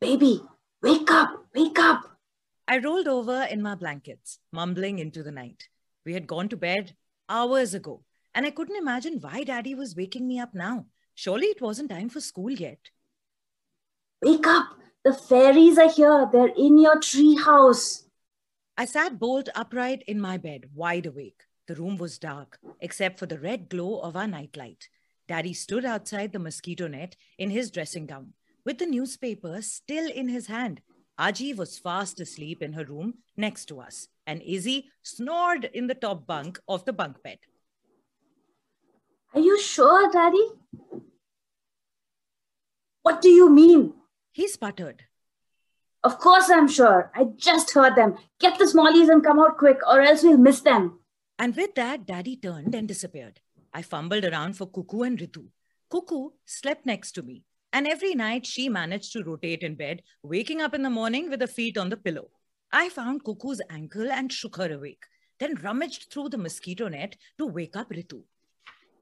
Baby, 0.00 0.40
wake 0.82 1.10
up, 1.10 1.48
wake 1.54 1.78
up. 1.78 2.00
I 2.66 2.78
rolled 2.78 3.08
over 3.08 3.42
in 3.42 3.60
my 3.60 3.74
blankets, 3.74 4.38
mumbling 4.52 5.00
into 5.00 5.22
the 5.22 5.32
night. 5.32 5.68
We 6.06 6.14
had 6.14 6.26
gone 6.26 6.48
to 6.48 6.56
bed 6.56 6.96
hours 7.28 7.74
ago 7.74 8.04
and 8.34 8.44
I 8.44 8.50
couldn't 8.50 8.76
imagine 8.76 9.18
why 9.20 9.44
daddy 9.44 9.74
was 9.74 9.96
waking 9.96 10.26
me 10.26 10.38
up 10.38 10.54
now. 10.54 10.86
Surely 11.14 11.46
it 11.46 11.62
wasn't 11.62 11.90
time 11.90 12.08
for 12.08 12.20
school 12.20 12.50
yet. 12.50 12.90
Wake 14.22 14.46
up! 14.46 14.78
The 15.04 15.12
fairies 15.12 15.78
are 15.78 15.90
here. 15.90 16.28
They're 16.32 16.52
in 16.56 16.78
your 16.78 16.98
tree 16.98 17.36
house. 17.36 18.04
I 18.76 18.86
sat 18.86 19.18
bolt 19.18 19.48
upright 19.54 20.02
in 20.06 20.20
my 20.20 20.38
bed, 20.38 20.70
wide 20.74 21.06
awake. 21.06 21.42
The 21.68 21.74
room 21.76 21.96
was 21.96 22.18
dark, 22.18 22.58
except 22.80 23.18
for 23.18 23.26
the 23.26 23.38
red 23.38 23.68
glow 23.68 24.00
of 24.00 24.16
our 24.16 24.26
nightlight. 24.26 24.88
Daddy 25.28 25.54
stood 25.54 25.84
outside 25.84 26.32
the 26.32 26.38
mosquito 26.38 26.88
net 26.88 27.16
in 27.38 27.50
his 27.50 27.70
dressing 27.70 28.06
gown, 28.06 28.32
with 28.64 28.78
the 28.78 28.86
newspaper 28.86 29.62
still 29.62 30.10
in 30.10 30.28
his 30.28 30.46
hand. 30.46 30.80
Aji 31.20 31.54
was 31.54 31.78
fast 31.78 32.18
asleep 32.18 32.62
in 32.62 32.72
her 32.72 32.84
room 32.84 33.14
next 33.36 33.66
to 33.66 33.80
us, 33.80 34.08
and 34.26 34.42
Izzy 34.42 34.90
snored 35.02 35.70
in 35.72 35.86
the 35.86 35.94
top 35.94 36.26
bunk 36.26 36.58
of 36.66 36.84
the 36.84 36.92
bunk 36.92 37.22
bed. 37.22 37.38
Are 39.34 39.40
you 39.40 39.60
sure, 39.60 40.10
Daddy? 40.12 40.46
What 43.02 43.20
do 43.20 43.28
you 43.28 43.50
mean? 43.50 43.94
He 44.30 44.46
sputtered. 44.46 45.02
Of 46.04 46.18
course 46.18 46.50
I'm 46.50 46.68
sure. 46.68 47.10
I 47.14 47.24
just 47.36 47.72
heard 47.72 47.96
them. 47.96 48.16
Get 48.38 48.58
the 48.58 48.64
smallies 48.66 49.10
and 49.10 49.24
come 49.24 49.40
out 49.40 49.58
quick, 49.58 49.78
or 49.88 50.00
else 50.00 50.22
we'll 50.22 50.38
miss 50.38 50.60
them. 50.60 51.00
And 51.38 51.56
with 51.56 51.74
that, 51.74 52.06
Daddy 52.06 52.36
turned 52.36 52.74
and 52.74 52.86
disappeared. 52.86 53.40
I 53.72 53.82
fumbled 53.82 54.24
around 54.24 54.56
for 54.56 54.66
Cuckoo 54.66 55.02
and 55.02 55.18
Ritu. 55.18 55.46
Cuckoo 55.90 56.30
slept 56.44 56.86
next 56.86 57.12
to 57.12 57.22
me, 57.22 57.42
and 57.72 57.88
every 57.88 58.14
night 58.14 58.46
she 58.46 58.68
managed 58.68 59.12
to 59.14 59.24
rotate 59.24 59.62
in 59.62 59.74
bed, 59.74 60.02
waking 60.22 60.60
up 60.60 60.74
in 60.74 60.82
the 60.82 60.90
morning 60.90 61.28
with 61.28 61.40
her 61.40 61.48
feet 61.48 61.76
on 61.76 61.88
the 61.88 61.96
pillow. 61.96 62.28
I 62.70 62.88
found 62.88 63.24
Cuckoo's 63.24 63.60
ankle 63.68 64.12
and 64.12 64.32
shook 64.32 64.56
her 64.56 64.72
awake, 64.72 65.04
then 65.40 65.56
rummaged 65.56 66.12
through 66.12 66.28
the 66.28 66.38
mosquito 66.38 66.86
net 66.88 67.16
to 67.38 67.46
wake 67.46 67.74
up 67.76 67.90
Ritu. 67.90 68.22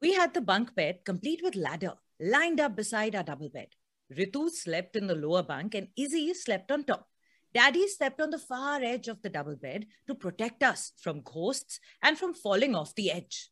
We 0.02 0.14
had 0.14 0.34
the 0.34 0.40
bunk 0.40 0.74
bed, 0.74 1.04
complete 1.04 1.42
with 1.44 1.54
ladder, 1.54 1.94
lined 2.20 2.58
up 2.58 2.74
beside 2.74 3.14
our 3.14 3.22
double 3.22 3.48
bed. 3.48 3.68
Ritu 4.12 4.50
slept 4.50 4.96
in 4.96 5.06
the 5.06 5.14
lower 5.14 5.44
bunk 5.44 5.76
and 5.76 5.88
Izzy 5.96 6.34
slept 6.34 6.72
on 6.72 6.82
top. 6.82 7.08
Daddy 7.54 7.86
slept 7.86 8.20
on 8.20 8.30
the 8.30 8.38
far 8.38 8.82
edge 8.82 9.06
of 9.06 9.22
the 9.22 9.28
double 9.28 9.54
bed 9.54 9.86
to 10.08 10.16
protect 10.16 10.64
us 10.64 10.92
from 11.00 11.20
ghosts 11.20 11.78
and 12.02 12.18
from 12.18 12.34
falling 12.34 12.74
off 12.74 12.96
the 12.96 13.12
edge. 13.12 13.50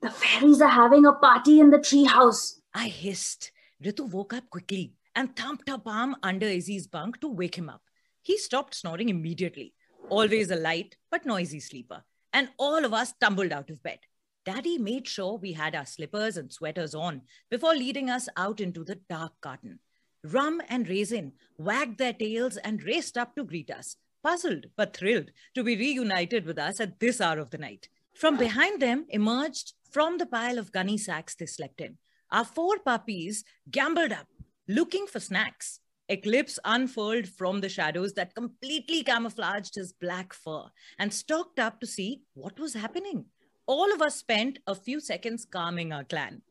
The 0.00 0.10
fairies 0.10 0.62
are 0.62 0.68
having 0.68 1.04
a 1.04 1.12
party 1.12 1.60
in 1.60 1.68
the 1.68 1.80
tree 1.80 2.04
house. 2.04 2.62
I 2.72 2.88
hissed. 2.88 3.52
Ritu 3.84 4.10
woke 4.10 4.32
up 4.32 4.48
quickly 4.48 4.94
and 5.14 5.36
thumped 5.36 5.68
her 5.68 5.76
palm 5.76 6.16
under 6.22 6.46
Izzy's 6.46 6.86
bunk 6.86 7.20
to 7.20 7.28
wake 7.28 7.56
him 7.56 7.68
up. 7.68 7.82
He 8.22 8.38
stopped 8.38 8.74
snoring 8.74 9.10
immediately, 9.10 9.74
always 10.08 10.50
a 10.50 10.56
light 10.56 10.96
but 11.10 11.26
noisy 11.26 11.60
sleeper, 11.60 12.04
and 12.32 12.48
all 12.58 12.86
of 12.86 12.94
us 12.94 13.12
tumbled 13.20 13.52
out 13.52 13.68
of 13.68 13.82
bed. 13.82 13.98
Daddy 14.46 14.78
made 14.78 15.06
sure 15.06 15.36
we 15.36 15.52
had 15.52 15.74
our 15.74 15.84
slippers 15.84 16.38
and 16.38 16.50
sweaters 16.50 16.94
on 16.94 17.22
before 17.50 17.74
leading 17.74 18.08
us 18.08 18.28
out 18.36 18.60
into 18.60 18.84
the 18.84 18.94
dark 19.08 19.38
garden. 19.42 19.80
Rum 20.24 20.62
and 20.68 20.88
Raisin 20.88 21.32
wagged 21.58 21.98
their 21.98 22.14
tails 22.14 22.56
and 22.56 22.82
raced 22.82 23.18
up 23.18 23.36
to 23.36 23.44
greet 23.44 23.70
us, 23.70 23.96
puzzled 24.22 24.66
but 24.76 24.96
thrilled 24.96 25.30
to 25.54 25.62
be 25.62 25.76
reunited 25.76 26.46
with 26.46 26.58
us 26.58 26.80
at 26.80 27.00
this 27.00 27.20
hour 27.20 27.38
of 27.38 27.50
the 27.50 27.58
night. 27.58 27.88
From 28.14 28.38
behind 28.38 28.80
them 28.80 29.06
emerged 29.10 29.74
from 29.90 30.16
the 30.16 30.26
pile 30.26 30.58
of 30.58 30.72
gunny 30.72 30.96
sacks 30.96 31.34
they 31.34 31.46
slept 31.46 31.80
in. 31.80 31.98
Our 32.30 32.44
four 32.44 32.78
puppies 32.78 33.44
gambled 33.70 34.12
up, 34.12 34.26
looking 34.68 35.06
for 35.06 35.20
snacks. 35.20 35.80
Eclipse 36.08 36.58
unfurled 36.64 37.28
from 37.28 37.60
the 37.60 37.68
shadows 37.68 38.14
that 38.14 38.34
completely 38.34 39.04
camouflaged 39.04 39.76
his 39.76 39.92
black 39.92 40.32
fur 40.32 40.64
and 40.98 41.12
stalked 41.12 41.58
up 41.58 41.78
to 41.80 41.86
see 41.86 42.22
what 42.34 42.58
was 42.58 42.74
happening 42.74 43.26
all 43.70 43.92
of 43.92 44.02
us 44.02 44.16
spent 44.16 44.58
a 44.66 44.74
few 44.74 44.98
seconds 44.98 45.44
calming 45.44 45.92
our 45.92 46.02
clan. 46.02 46.42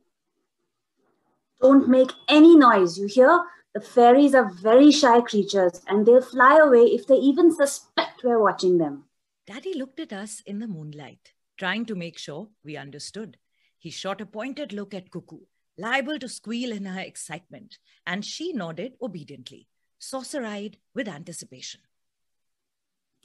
Don't 1.61 1.89
make 1.89 2.11
any 2.29 2.55
noise, 2.55 2.97
you 2.97 3.07
hear? 3.07 3.43
The 3.73 3.81
fairies 3.81 4.33
are 4.33 4.49
very 4.49 4.89
shy 4.89 5.19
creatures 5.19 5.81
and 5.87 6.05
they'll 6.05 6.21
fly 6.21 6.59
away 6.59 6.85
if 6.85 7.07
they 7.07 7.15
even 7.15 7.53
suspect 7.53 8.23
we're 8.23 8.41
watching 8.41 8.77
them. 8.77 9.03
Daddy 9.45 9.73
looked 9.73 9.99
at 9.99 10.13
us 10.13 10.41
in 10.45 10.59
the 10.59 10.67
moonlight, 10.67 11.33
trying 11.57 11.85
to 11.87 11.95
make 11.95 12.17
sure 12.17 12.47
we 12.63 12.77
understood. 12.77 13.35
He 13.77 13.89
shot 13.89 14.21
a 14.21 14.25
pointed 14.25 14.71
look 14.71 14.93
at 14.93 15.11
Cuckoo, 15.11 15.41
liable 15.77 16.19
to 16.19 16.29
squeal 16.29 16.71
in 16.71 16.85
her 16.85 17.01
excitement, 17.01 17.79
and 18.07 18.23
she 18.23 18.53
nodded 18.53 18.93
obediently, 19.01 19.67
saucer 19.97 20.45
eyed 20.45 20.77
with 20.95 21.09
anticipation. 21.09 21.81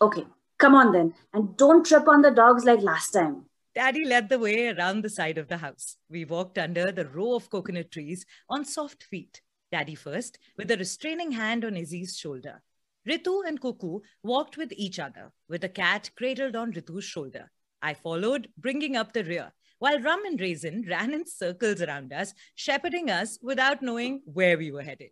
Okay, 0.03 0.27
come 0.59 0.75
on 0.75 0.91
then, 0.91 1.15
and 1.33 1.57
don't 1.57 1.87
trip 1.87 2.09
on 2.09 2.23
the 2.23 2.33
dogs 2.33 2.65
like 2.65 2.81
last 2.81 3.13
time. 3.13 3.45
Daddy 3.75 4.05
led 4.05 4.29
the 4.29 4.39
way 4.39 4.69
around 4.69 5.03
the 5.03 5.11
side 5.11 5.37
of 5.37 5.49
the 5.49 5.57
house. 5.57 5.97
We 6.09 6.25
walked 6.25 6.59
under 6.59 6.93
the 6.93 7.09
row 7.09 7.35
of 7.35 7.51
coconut 7.51 7.91
trees 7.91 8.25
on 8.49 8.65
soft 8.65 9.03
feet. 9.03 9.41
Daddy 9.73 9.97
first, 9.97 10.39
with 10.57 10.71
a 10.71 10.77
restraining 10.77 11.33
hand 11.33 11.65
on 11.65 11.77
Izzy's 11.77 12.17
shoulder. 12.17 12.63
Ritu 13.09 13.43
and 13.45 13.61
Kuku 13.61 14.01
walked 14.23 14.57
with 14.57 14.73
each 14.77 15.01
other, 15.01 15.33
with 15.49 15.63
the 15.63 15.69
cat 15.69 16.09
cradled 16.17 16.55
on 16.55 16.73
Ritu's 16.73 17.05
shoulder. 17.05 17.51
I 17.83 17.95
followed, 17.95 18.49
bringing 18.57 18.97
up 18.97 19.13
the 19.13 19.25
rear, 19.25 19.53
while 19.81 20.01
Rum 20.01 20.25
and 20.25 20.41
Raisin 20.41 20.87
ran 20.89 21.13
in 21.13 21.27
circles 21.27 21.83
around 21.83 22.13
us, 22.13 22.33
shepherding 22.55 23.11
us 23.11 23.41
without 23.43 23.83
knowing 23.83 24.23
where 24.25 24.57
we 24.57 24.71
were 24.71 24.83
headed. 24.83 25.11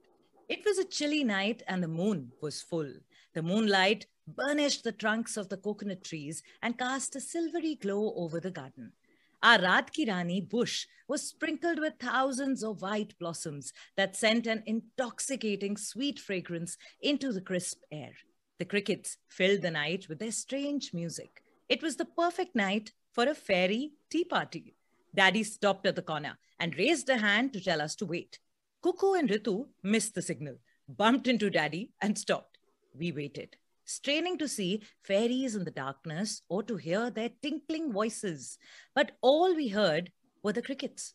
It 0.49 0.64
was 0.64 0.78
a 0.78 0.85
chilly 0.85 1.25
night 1.25 1.64
and 1.66 1.83
the 1.83 1.88
moon 1.88 2.31
was 2.40 2.62
full. 2.62 2.90
The 3.35 3.42
moonlight 3.42 4.07
burnished 4.26 4.85
the 4.85 4.93
trunks 4.93 5.37
of 5.37 5.49
the 5.49 5.57
coconut 5.57 6.05
trees 6.05 6.43
and 6.62 6.79
cast 6.79 7.17
a 7.17 7.21
silvery 7.21 7.75
glow 7.75 8.12
over 8.17 8.41
the 8.41 8.50
garden. 8.50 8.93
Our 9.43 9.59
Raat 9.59 9.93
Ki 9.93 10.05
Rani 10.09 10.41
bush 10.41 10.87
was 11.09 11.29
sprinkled 11.29 11.81
with 11.81 11.95
thousands 11.99 12.62
of 12.62 12.81
white 12.81 13.19
blossoms 13.19 13.73
that 13.97 14.14
sent 14.14 14.47
an 14.47 14.62
intoxicating 14.67 15.76
sweet 15.76 16.21
fragrance 16.21 16.79
into 17.00 17.33
the 17.33 17.41
crisp 17.41 17.83
air. 17.91 18.12
The 18.59 18.64
crickets 18.64 19.17
filled 19.26 19.62
the 19.62 19.73
night 19.73 20.09
with 20.09 20.21
their 20.21 20.31
strange 20.31 20.95
music. 20.95 21.43
It 21.69 21.83
was 21.83 21.97
the 21.97 22.05
perfect 22.05 22.55
night 22.55 22.93
for 23.11 23.25
a 23.25 23.35
fairy 23.35 23.95
tea 24.09 24.25
party. 24.25 24.75
Daddy 25.14 25.43
stopped 25.43 25.87
at 25.87 25.97
the 25.97 26.02
corner 26.02 26.38
and 26.61 26.76
raised 26.76 27.09
a 27.09 27.19
hand 27.19 27.52
to 27.55 27.61
tell 27.61 27.83
us 27.83 27.97
to 27.97 28.07
wait. 28.07 28.38
Cuckoo 28.81 29.14
and 29.14 29.29
Ritu 29.29 29.67
missed 29.83 30.14
the 30.14 30.23
signal, 30.23 30.59
bumped 30.88 31.26
into 31.26 31.50
Daddy, 31.50 31.91
and 32.00 32.17
stopped. 32.17 32.59
We 32.95 33.11
waited 33.11 33.57
straining 33.92 34.38
to 34.38 34.49
see 34.49 34.82
fairies 35.02 35.54
in 35.54 35.64
the 35.64 35.70
darkness 35.70 36.42
or 36.49 36.62
to 36.64 36.76
hear 36.76 37.11
their 37.11 37.30
tinkling 37.42 37.92
voices. 37.92 38.58
But 38.94 39.12
all 39.20 39.54
we 39.54 39.68
heard 39.68 40.11
were 40.42 40.52
the 40.52 40.62
crickets. 40.62 41.14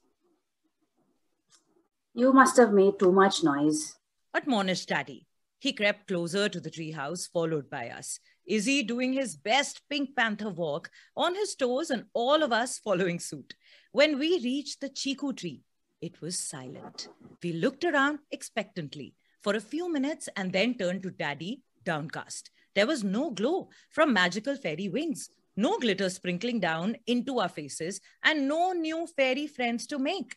You 2.13 2.34
must 2.34 2.57
have 2.57 2.74
made 2.74 2.98
too 2.98 3.12
much 3.12 3.43
noise. 3.43 3.96
Admonished 4.34 4.89
Daddy. 4.89 5.27
He 5.60 5.74
crept 5.74 6.07
closer 6.07 6.48
to 6.50 6.60
the 6.60 6.69
treehouse, 6.69 7.29
followed 7.31 7.69
by 7.69 7.89
us. 7.89 8.19
Izzy 8.48 8.84
doing 8.84 9.13
his 9.13 9.36
best 9.36 9.81
Pink 9.89 10.15
Panther 10.15 10.50
walk 10.50 10.89
on 11.15 11.36
his 11.36 11.55
toes, 11.55 11.89
and 11.89 12.05
all 12.13 12.43
of 12.43 12.53
us 12.53 12.77
following 12.77 13.19
suit. 13.19 13.55
When 13.91 14.19
we 14.19 14.39
reached 14.43 14.81
the 14.81 14.89
chiku 14.89 15.34
tree, 15.34 15.63
it 16.01 16.22
was 16.22 16.38
silent. 16.38 17.10
We 17.43 17.53
looked 17.53 17.84
around 17.84 18.19
expectantly 18.31 19.15
for 19.41 19.55
a 19.55 19.62
few 19.62 19.91
minutes 19.91 20.29
and 20.36 20.53
then 20.53 20.77
turned 20.77 21.03
to 21.03 21.12
Daddy, 21.12 21.63
downcast. 21.84 22.51
There 22.77 22.86
was 22.86 23.03
no 23.03 23.31
glow 23.31 23.69
from 23.89 24.13
magical 24.13 24.55
fairy 24.55 24.88
wings, 24.88 25.31
no 25.55 25.79
glitter 25.79 26.12
sprinkling 26.12 26.60
down 26.60 26.96
into 27.07 27.39
our 27.39 27.50
faces, 27.50 28.00
and 28.24 28.48
no 28.48 28.72
new 28.74 29.07
fairy 29.07 29.48
friends 29.48 29.88
to 29.88 29.98
make. 29.98 30.36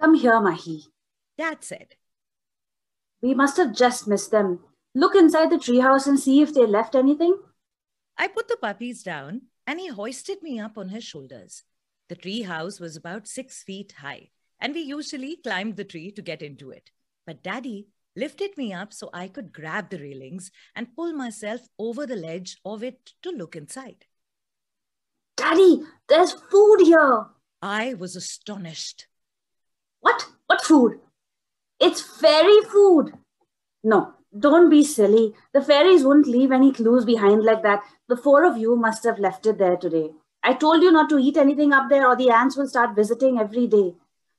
Come 0.00 0.14
here, 0.14 0.40
Mahi. 0.40 0.84
Dad 1.36 1.64
said. 1.64 1.96
We 3.20 3.34
must 3.34 3.56
have 3.56 3.74
just 3.74 4.06
missed 4.06 4.30
them. 4.30 4.60
Look 4.94 5.16
inside 5.16 5.50
the 5.50 5.56
treehouse 5.56 6.06
and 6.06 6.20
see 6.20 6.40
if 6.40 6.54
they 6.54 6.66
left 6.66 6.94
anything. 6.94 7.36
I 8.16 8.28
put 8.28 8.46
the 8.46 8.56
puppies 8.56 9.02
down 9.02 9.42
and 9.66 9.80
he 9.80 9.88
hoisted 9.88 10.40
me 10.40 10.60
up 10.60 10.78
on 10.78 10.90
his 10.90 11.02
shoulders. 11.02 11.64
The 12.08 12.14
tree 12.14 12.42
house 12.42 12.78
was 12.78 12.94
about 12.94 13.26
six 13.26 13.64
feet 13.64 13.94
high, 13.98 14.30
and 14.60 14.72
we 14.72 14.82
usually 14.82 15.38
climbed 15.42 15.74
the 15.74 15.84
tree 15.84 16.12
to 16.12 16.22
get 16.22 16.42
into 16.42 16.70
it. 16.70 16.92
But 17.26 17.42
Daddy 17.42 17.88
lifted 18.16 18.56
me 18.56 18.72
up 18.72 18.92
so 18.92 19.10
I 19.12 19.28
could 19.28 19.52
grab 19.52 19.90
the 19.90 19.98
railings 19.98 20.50
and 20.74 20.94
pull 20.94 21.12
myself 21.12 21.62
over 21.78 22.06
the 22.06 22.16
ledge 22.16 22.58
of 22.64 22.82
it 22.82 23.12
to 23.22 23.30
look 23.30 23.56
inside. 23.56 24.06
Daddy, 25.36 25.82
there's 26.08 26.32
food 26.32 26.80
here. 26.82 27.26
I 27.60 27.94
was 27.94 28.16
astonished. 28.16 29.06
What? 30.00 30.26
What 30.46 30.62
food? 30.62 31.00
It's 31.80 32.00
fairy 32.00 32.60
food. 32.70 33.12
No, 33.82 34.14
don't 34.38 34.70
be 34.70 34.84
silly. 34.84 35.34
The 35.52 35.62
fairies 35.62 36.04
won't 36.04 36.26
leave 36.26 36.52
any 36.52 36.72
clues 36.72 37.04
behind 37.04 37.44
like 37.44 37.62
that. 37.62 37.82
The 38.08 38.16
four 38.16 38.44
of 38.44 38.56
you 38.56 38.76
must 38.76 39.04
have 39.04 39.18
left 39.18 39.46
it 39.46 39.58
there 39.58 39.76
today. 39.76 40.10
I 40.42 40.54
told 40.54 40.82
you 40.82 40.90
not 40.90 41.08
to 41.10 41.18
eat 41.18 41.36
anything 41.36 41.72
up 41.72 41.88
there 41.88 42.06
or 42.06 42.16
the 42.16 42.30
ants 42.30 42.56
will 42.56 42.68
start 42.68 42.96
visiting 42.96 43.38
every 43.38 43.66
day. 43.66 43.94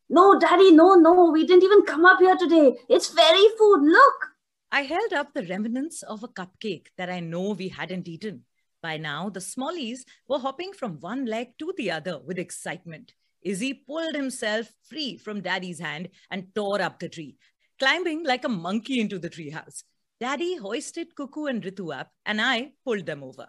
No, 0.10 0.40
daddy, 0.40 0.72
no, 0.72 0.96
no, 0.96 1.32
we 1.32 1.46
didn't 1.46 1.64
even 1.64 1.84
come 1.84 2.06
up 2.06 2.20
here 2.20 2.36
today. 2.36 2.78
It's 2.90 3.08
fairy 3.08 3.48
food. 3.58 3.82
Look. 3.84 4.30
I 4.72 4.82
held 4.82 5.14
up 5.14 5.34
the 5.34 5.46
remnants 5.46 6.04
of 6.04 6.24
a 6.24 6.28
cupcake 6.28 6.88
that 6.98 7.10
I 7.10 7.20
know 7.20 7.52
we 7.52 7.70
hadn't 7.70 8.08
eaten. 8.08 8.44
By 8.82 8.98
now, 8.98 9.30
the 9.30 9.40
smallies 9.40 10.02
were 10.28 10.40
hopping 10.40 10.74
from 10.74 11.00
one 11.00 11.26
leg 11.26 11.58
to 11.60 11.74
the 11.78 11.92
other 11.92 12.20
with 12.20 12.38
excitement. 12.38 13.14
Izzy 13.42 13.74
pulled 13.74 14.16
himself 14.16 14.68
free 14.84 15.18
from 15.18 15.42
Daddy's 15.42 15.80
hand 15.80 16.10
and 16.30 16.54
tore 16.54 16.82
up 16.82 17.00
the 17.00 17.10
tree, 17.10 17.38
climbing 17.80 18.24
like 18.24 18.46
a 18.46 18.50
monkey 18.50 19.00
into 19.00 19.20
the 19.20 19.30
treehouse. 19.30 19.84
Daddy 20.20 20.58
hoisted 20.58 21.16
Cuckoo 21.16 21.46
and 21.46 21.64
Ritu 21.64 21.94
up, 21.98 22.12
and 22.26 22.42
I 22.42 22.74
pulled 22.86 23.06
them 23.06 23.24
over. 23.24 23.48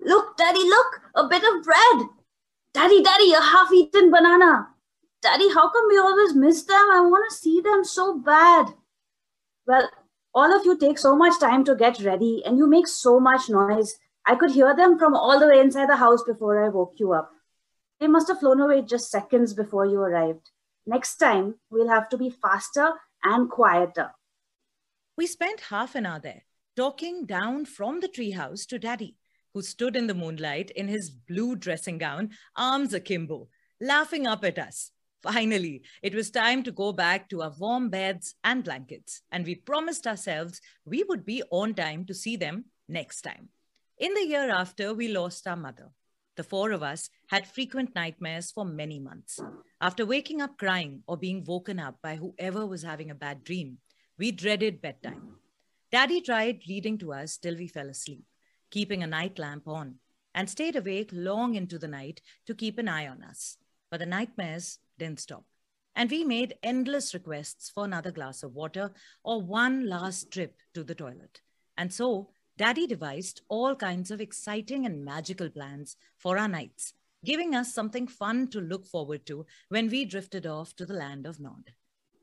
Look, 0.00 0.36
Daddy, 0.36 0.58
look, 0.58 1.00
a 1.14 1.28
bit 1.28 1.42
of 1.42 1.62
bread. 1.62 2.08
Daddy, 2.74 3.02
Daddy, 3.02 3.32
a 3.32 3.40
half-eaten 3.40 4.10
banana. 4.10 4.68
Daddy, 5.22 5.48
how 5.54 5.70
come 5.70 5.86
we 5.88 5.98
always 5.98 6.34
miss 6.34 6.64
them? 6.64 6.84
I 6.92 7.00
want 7.00 7.30
to 7.30 7.36
see 7.36 7.60
them 7.60 7.84
so 7.84 8.18
bad. 8.18 8.74
Well, 9.66 9.88
all 10.34 10.52
of 10.52 10.66
you 10.66 10.76
take 10.76 10.98
so 10.98 11.14
much 11.14 11.38
time 11.38 11.62
to 11.64 11.76
get 11.76 12.00
ready 12.00 12.42
and 12.44 12.58
you 12.58 12.66
make 12.66 12.88
so 12.88 13.20
much 13.20 13.48
noise. 13.48 13.94
I 14.26 14.34
could 14.34 14.50
hear 14.50 14.74
them 14.74 14.98
from 14.98 15.14
all 15.14 15.38
the 15.38 15.46
way 15.46 15.60
inside 15.60 15.88
the 15.88 15.96
house 15.96 16.24
before 16.24 16.64
I 16.64 16.70
woke 16.70 16.94
you 16.98 17.12
up. 17.12 17.30
They 18.00 18.08
must 18.08 18.26
have 18.28 18.40
flown 18.40 18.60
away 18.60 18.82
just 18.82 19.10
seconds 19.10 19.54
before 19.54 19.86
you 19.86 20.00
arrived. 20.00 20.50
Next 20.86 21.16
time, 21.18 21.54
we'll 21.70 21.88
have 21.88 22.08
to 22.08 22.18
be 22.18 22.30
faster 22.30 22.94
and 23.22 23.48
quieter. 23.48 24.10
We 25.16 25.28
spent 25.28 25.60
half 25.60 25.94
an 25.94 26.06
hour 26.06 26.18
there, 26.18 26.42
talking 26.74 27.26
down 27.26 27.66
from 27.66 28.00
the 28.00 28.08
treehouse 28.08 28.66
to 28.68 28.78
Daddy, 28.78 29.16
who 29.54 29.62
stood 29.62 29.94
in 29.94 30.08
the 30.08 30.14
moonlight 30.14 30.70
in 30.70 30.88
his 30.88 31.10
blue 31.10 31.54
dressing 31.54 31.98
gown, 31.98 32.30
arms 32.56 32.92
akimbo, 32.92 33.48
laughing 33.80 34.26
up 34.26 34.42
at 34.44 34.58
us. 34.58 34.90
Finally, 35.22 35.82
it 36.02 36.14
was 36.14 36.30
time 36.30 36.62
to 36.64 36.72
go 36.72 36.92
back 36.92 37.28
to 37.28 37.42
our 37.42 37.52
warm 37.58 37.88
beds 37.88 38.34
and 38.42 38.64
blankets, 38.64 39.22
and 39.30 39.46
we 39.46 39.54
promised 39.54 40.06
ourselves 40.06 40.60
we 40.84 41.04
would 41.04 41.24
be 41.24 41.42
on 41.50 41.74
time 41.74 42.04
to 42.04 42.14
see 42.14 42.36
them 42.36 42.64
next 42.88 43.22
time. 43.22 43.48
In 43.98 44.14
the 44.14 44.26
year 44.26 44.50
after, 44.50 44.92
we 44.92 45.08
lost 45.08 45.46
our 45.46 45.56
mother. 45.56 45.90
The 46.34 46.42
four 46.42 46.72
of 46.72 46.82
us 46.82 47.08
had 47.28 47.46
frequent 47.46 47.94
nightmares 47.94 48.50
for 48.50 48.64
many 48.64 48.98
months. 48.98 49.38
After 49.80 50.04
waking 50.04 50.40
up 50.40 50.58
crying 50.58 51.02
or 51.06 51.16
being 51.16 51.44
woken 51.44 51.78
up 51.78 51.98
by 52.02 52.16
whoever 52.16 52.66
was 52.66 52.82
having 52.82 53.10
a 53.10 53.14
bad 53.14 53.44
dream, 53.44 53.78
we 54.18 54.32
dreaded 54.32 54.80
bedtime. 54.80 55.36
Daddy 55.92 56.20
tried 56.20 56.62
reading 56.68 56.96
to 56.98 57.12
us 57.12 57.36
till 57.36 57.56
we 57.56 57.68
fell 57.68 57.88
asleep, 57.88 58.24
keeping 58.70 59.02
a 59.02 59.06
night 59.06 59.38
lamp 59.38 59.68
on, 59.68 59.96
and 60.34 60.48
stayed 60.48 60.74
awake 60.74 61.10
long 61.12 61.54
into 61.54 61.78
the 61.78 61.86
night 61.86 62.22
to 62.46 62.54
keep 62.54 62.78
an 62.78 62.88
eye 62.88 63.06
on 63.06 63.22
us. 63.22 63.58
But 63.90 64.00
the 64.00 64.06
nightmares 64.06 64.78
didn't 65.02 65.20
stop. 65.20 65.44
And 65.94 66.10
we 66.10 66.24
made 66.24 66.54
endless 66.62 67.12
requests 67.12 67.68
for 67.68 67.84
another 67.84 68.10
glass 68.10 68.42
of 68.42 68.54
water 68.54 68.92
or 69.22 69.42
one 69.42 69.86
last 69.86 70.30
trip 70.30 70.56
to 70.74 70.84
the 70.84 70.94
toilet. 70.94 71.40
And 71.76 71.92
so 71.92 72.30
Daddy 72.56 72.86
devised 72.86 73.42
all 73.48 73.74
kinds 73.74 74.10
of 74.10 74.20
exciting 74.20 74.86
and 74.86 75.04
magical 75.04 75.50
plans 75.50 75.96
for 76.18 76.38
our 76.38 76.48
nights, 76.48 76.94
giving 77.24 77.54
us 77.54 77.74
something 77.74 78.06
fun 78.06 78.48
to 78.48 78.60
look 78.60 78.86
forward 78.86 79.26
to 79.26 79.44
when 79.68 79.88
we 79.88 80.04
drifted 80.04 80.46
off 80.46 80.74
to 80.76 80.86
the 80.86 80.94
land 80.94 81.26
of 81.26 81.40
Nod. 81.40 81.72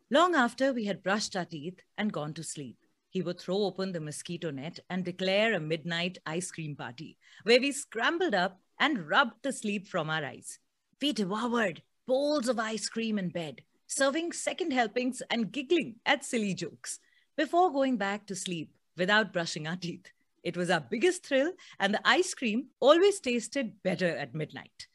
Long 0.09 0.33
after 0.35 0.71
we 0.73 0.85
had 0.85 1.03
brushed 1.03 1.35
our 1.35 1.45
teeth 1.45 1.81
and 1.97 2.13
gone 2.13 2.33
to 2.35 2.43
sleep, 2.43 2.77
he 3.09 3.21
would 3.21 3.39
throw 3.39 3.57
open 3.63 3.91
the 3.91 3.99
mosquito 3.99 4.51
net 4.51 4.79
and 4.89 5.03
declare 5.03 5.53
a 5.53 5.59
midnight 5.59 6.17
ice 6.25 6.51
cream 6.51 6.75
party, 6.75 7.17
where 7.43 7.59
we 7.59 7.71
scrambled 7.71 8.33
up 8.33 8.59
and 8.79 9.09
rubbed 9.09 9.43
the 9.43 9.51
sleep 9.51 9.87
from 9.87 10.09
our 10.09 10.23
eyes. 10.23 10.59
We 11.01 11.13
devoured 11.13 11.81
bowls 12.09 12.49
of 12.49 12.57
ice 12.57 12.89
cream 12.89 13.19
in 13.19 13.29
bed, 13.29 13.61
serving 13.85 14.31
second 14.31 14.73
helpings 14.73 15.21
and 15.29 15.51
giggling 15.51 15.97
at 16.07 16.25
silly 16.25 16.55
jokes 16.55 16.97
before 17.37 17.71
going 17.71 17.97
back 17.97 18.25
to 18.25 18.35
sleep 18.35 18.73
without 18.97 19.31
brushing 19.31 19.67
our 19.67 19.75
teeth. 19.75 20.07
It 20.43 20.57
was 20.57 20.71
our 20.71 20.79
biggest 20.79 21.23
thrill, 21.23 21.51
and 21.79 21.93
the 21.93 22.01
ice 22.03 22.33
cream 22.33 22.69
always 22.79 23.19
tasted 23.19 23.83
better 23.83 24.07
at 24.07 24.33
midnight. 24.33 24.87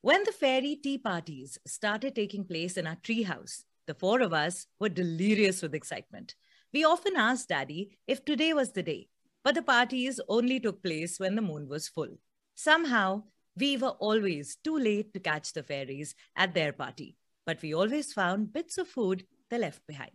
When 0.00 0.24
the 0.24 0.32
fairy 0.32 0.74
tea 0.82 0.96
parties 0.96 1.58
started 1.66 2.14
taking 2.14 2.46
place 2.46 2.78
in 2.78 2.86
our 2.86 2.96
treehouse, 2.96 3.64
the 3.86 3.94
four 3.94 4.22
of 4.22 4.32
us 4.32 4.66
were 4.80 4.88
delirious 4.88 5.60
with 5.60 5.74
excitement. 5.74 6.34
We 6.72 6.82
often 6.82 7.14
asked 7.14 7.50
Daddy 7.50 7.98
if 8.06 8.24
today 8.24 8.54
was 8.54 8.72
the 8.72 8.82
day, 8.82 9.08
but 9.44 9.54
the 9.54 9.60
parties 9.60 10.18
only 10.30 10.60
took 10.60 10.82
place 10.82 11.20
when 11.20 11.34
the 11.34 11.42
moon 11.42 11.68
was 11.68 11.88
full. 11.88 12.16
Somehow, 12.54 13.24
we 13.56 13.76
were 13.76 13.96
always 14.00 14.56
too 14.56 14.78
late 14.78 15.12
to 15.14 15.20
catch 15.20 15.52
the 15.52 15.62
fairies 15.62 16.14
at 16.36 16.54
their 16.54 16.72
party, 16.72 17.16
but 17.46 17.60
we 17.62 17.74
always 17.74 18.12
found 18.12 18.52
bits 18.52 18.78
of 18.78 18.88
food 18.88 19.24
they 19.50 19.58
left 19.58 19.86
behind. 19.86 20.10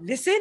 Listen, 0.00 0.40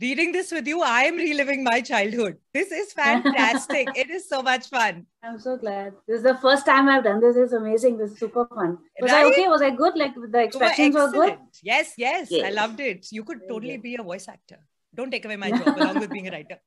reading 0.00 0.32
this 0.32 0.50
with 0.50 0.66
you, 0.66 0.80
I 0.80 1.02
am 1.02 1.16
reliving 1.16 1.62
my 1.62 1.82
childhood. 1.82 2.38
This 2.54 2.72
is 2.72 2.92
fantastic. 3.00 3.88
it 3.94 4.08
is 4.10 4.28
so 4.28 4.42
much 4.42 4.68
fun. 4.68 5.06
I'm 5.22 5.38
so 5.38 5.58
glad. 5.58 5.92
This 6.08 6.18
is 6.18 6.22
the 6.22 6.38
first 6.38 6.64
time 6.64 6.88
I've 6.88 7.04
done 7.04 7.20
this. 7.20 7.36
It's 7.36 7.52
amazing. 7.52 7.98
This 7.98 8.12
is 8.12 8.18
super 8.18 8.46
fun. 8.46 8.78
Was 9.00 9.12
right? 9.12 9.26
I 9.26 9.30
okay? 9.30 9.48
Was 9.48 9.60
I 9.60 9.70
good? 9.70 9.96
Like 9.96 10.14
the 10.14 10.40
expressions 10.40 10.94
were, 10.94 11.06
were, 11.06 11.12
good? 11.12 11.38
Yes, 11.62 11.92
yes, 11.98 12.28
yes, 12.30 12.46
I 12.46 12.50
loved 12.50 12.80
it. 12.80 13.06
You 13.10 13.24
could 13.24 13.40
totally 13.48 13.76
be 13.76 13.96
a 13.96 14.02
voice 14.02 14.28
actor. 14.28 14.58
Don't 14.94 15.10
take 15.10 15.24
away 15.26 15.36
my 15.36 15.50
job 15.58 15.76
along 15.76 16.00
with 16.00 16.10
being 16.10 16.28
a 16.28 16.30
writer. 16.30 16.58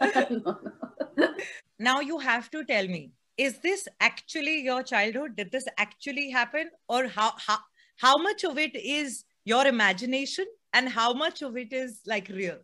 no, 0.30 0.40
no. 0.44 0.89
Now 1.80 2.00
you 2.00 2.18
have 2.18 2.50
to 2.50 2.64
tell 2.64 2.86
me, 2.86 3.12
is 3.36 3.58
this 3.58 3.88
actually 4.00 4.60
your 4.60 4.82
childhood? 4.82 5.36
Did 5.36 5.50
this 5.50 5.66
actually 5.78 6.30
happen? 6.30 6.70
Or 6.88 7.06
how 7.08 7.32
how 7.38 7.58
how 7.96 8.16
much 8.18 8.44
of 8.44 8.58
it 8.58 8.76
is 8.76 9.24
your 9.44 9.66
imagination 9.66 10.44
and 10.74 10.88
how 10.88 11.12
much 11.14 11.42
of 11.42 11.56
it 11.56 11.72
is 11.72 12.00
like 12.06 12.28
real? 12.28 12.58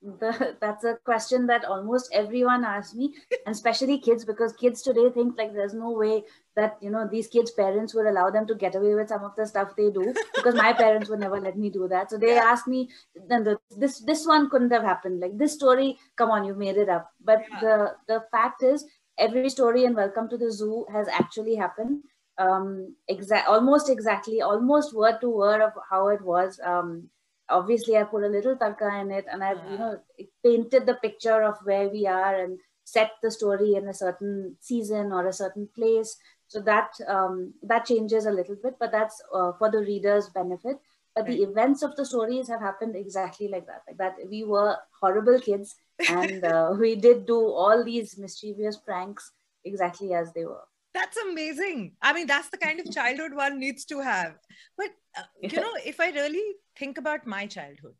The, 0.00 0.56
that's 0.60 0.84
a 0.84 0.96
question 1.04 1.46
that 1.48 1.64
almost 1.64 2.10
everyone 2.12 2.64
asks 2.64 2.94
me 2.94 3.14
and 3.44 3.52
especially 3.52 3.98
kids 3.98 4.24
because 4.24 4.52
kids 4.52 4.80
today 4.80 5.10
think 5.10 5.36
like 5.36 5.52
there's 5.52 5.74
no 5.74 5.90
way 5.90 6.22
that 6.54 6.76
you 6.80 6.88
know 6.88 7.08
these 7.10 7.26
kids 7.26 7.50
parents 7.50 7.94
would 7.94 8.06
allow 8.06 8.30
them 8.30 8.46
to 8.46 8.54
get 8.54 8.76
away 8.76 8.94
with 8.94 9.08
some 9.08 9.24
of 9.24 9.34
the 9.34 9.44
stuff 9.44 9.74
they 9.76 9.90
do 9.90 10.14
because 10.36 10.54
my 10.54 10.72
parents 10.72 11.08
would 11.08 11.18
never 11.18 11.40
let 11.40 11.58
me 11.58 11.68
do 11.68 11.88
that 11.88 12.10
so 12.10 12.16
they 12.16 12.36
yeah. 12.36 12.44
ask 12.44 12.68
me 12.68 12.88
then 13.28 13.42
the, 13.42 13.58
this 13.76 13.98
this 13.98 14.24
one 14.24 14.48
couldn't 14.48 14.70
have 14.70 14.84
happened 14.84 15.18
like 15.18 15.36
this 15.36 15.54
story 15.54 15.98
come 16.14 16.30
on 16.30 16.44
you 16.44 16.54
made 16.54 16.76
it 16.76 16.88
up 16.88 17.10
but 17.24 17.42
yeah. 17.50 17.60
the 17.60 17.94
the 18.06 18.24
fact 18.30 18.62
is 18.62 18.84
every 19.18 19.48
story 19.48 19.84
in 19.84 19.94
welcome 19.94 20.28
to 20.28 20.38
the 20.38 20.50
zoo 20.50 20.86
has 20.92 21.08
actually 21.08 21.56
happened 21.56 22.04
um 22.38 22.94
exact 23.08 23.48
almost 23.48 23.90
exactly 23.90 24.40
almost 24.42 24.94
word 24.94 25.20
to 25.20 25.28
word 25.28 25.60
of 25.60 25.72
how 25.90 26.06
it 26.06 26.22
was 26.22 26.60
um 26.64 27.08
obviously 27.50 27.96
I 27.96 28.04
put 28.04 28.24
a 28.24 28.28
little 28.28 28.56
tarka 28.56 29.00
in 29.00 29.10
it 29.10 29.26
and 29.30 29.42
I've, 29.42 29.60
you 29.70 29.78
know, 29.78 29.98
painted 30.44 30.86
the 30.86 30.94
picture 30.94 31.42
of 31.42 31.56
where 31.64 31.88
we 31.88 32.06
are 32.06 32.42
and 32.42 32.58
set 32.84 33.12
the 33.22 33.30
story 33.30 33.74
in 33.74 33.88
a 33.88 33.94
certain 33.94 34.56
season 34.60 35.12
or 35.12 35.26
a 35.26 35.32
certain 35.32 35.68
place. 35.74 36.16
So 36.48 36.60
that 36.62 36.90
um, 37.06 37.52
that 37.62 37.84
changes 37.84 38.24
a 38.24 38.30
little 38.30 38.56
bit, 38.62 38.76
but 38.80 38.90
that's 38.90 39.20
uh, 39.34 39.52
for 39.58 39.70
the 39.70 39.80
reader's 39.80 40.30
benefit. 40.30 40.76
But 41.14 41.26
right. 41.26 41.36
the 41.36 41.42
events 41.42 41.82
of 41.82 41.94
the 41.96 42.06
stories 42.06 42.48
have 42.48 42.60
happened 42.60 42.96
exactly 42.96 43.48
like 43.48 43.66
that. 43.66 43.82
Like 43.86 43.98
that, 43.98 44.14
we 44.30 44.44
were 44.44 44.76
horrible 44.98 45.40
kids, 45.40 45.76
and 46.08 46.44
uh, 46.44 46.74
we 46.78 46.96
did 46.96 47.26
do 47.26 47.38
all 47.38 47.84
these 47.84 48.16
mischievous 48.16 48.78
pranks 48.78 49.30
exactly 49.64 50.14
as 50.14 50.32
they 50.32 50.46
were 50.46 50.64
that's 50.94 51.16
amazing 51.18 51.92
i 52.02 52.12
mean 52.12 52.26
that's 52.26 52.48
the 52.48 52.56
kind 52.56 52.80
of 52.80 52.90
childhood 52.90 53.34
one 53.34 53.58
needs 53.58 53.84
to 53.84 54.00
have 54.00 54.34
but 54.76 54.88
you 55.42 55.60
know 55.60 55.74
if 55.84 56.00
i 56.00 56.10
really 56.10 56.54
think 56.76 56.98
about 56.98 57.26
my 57.26 57.46
childhood 57.46 57.94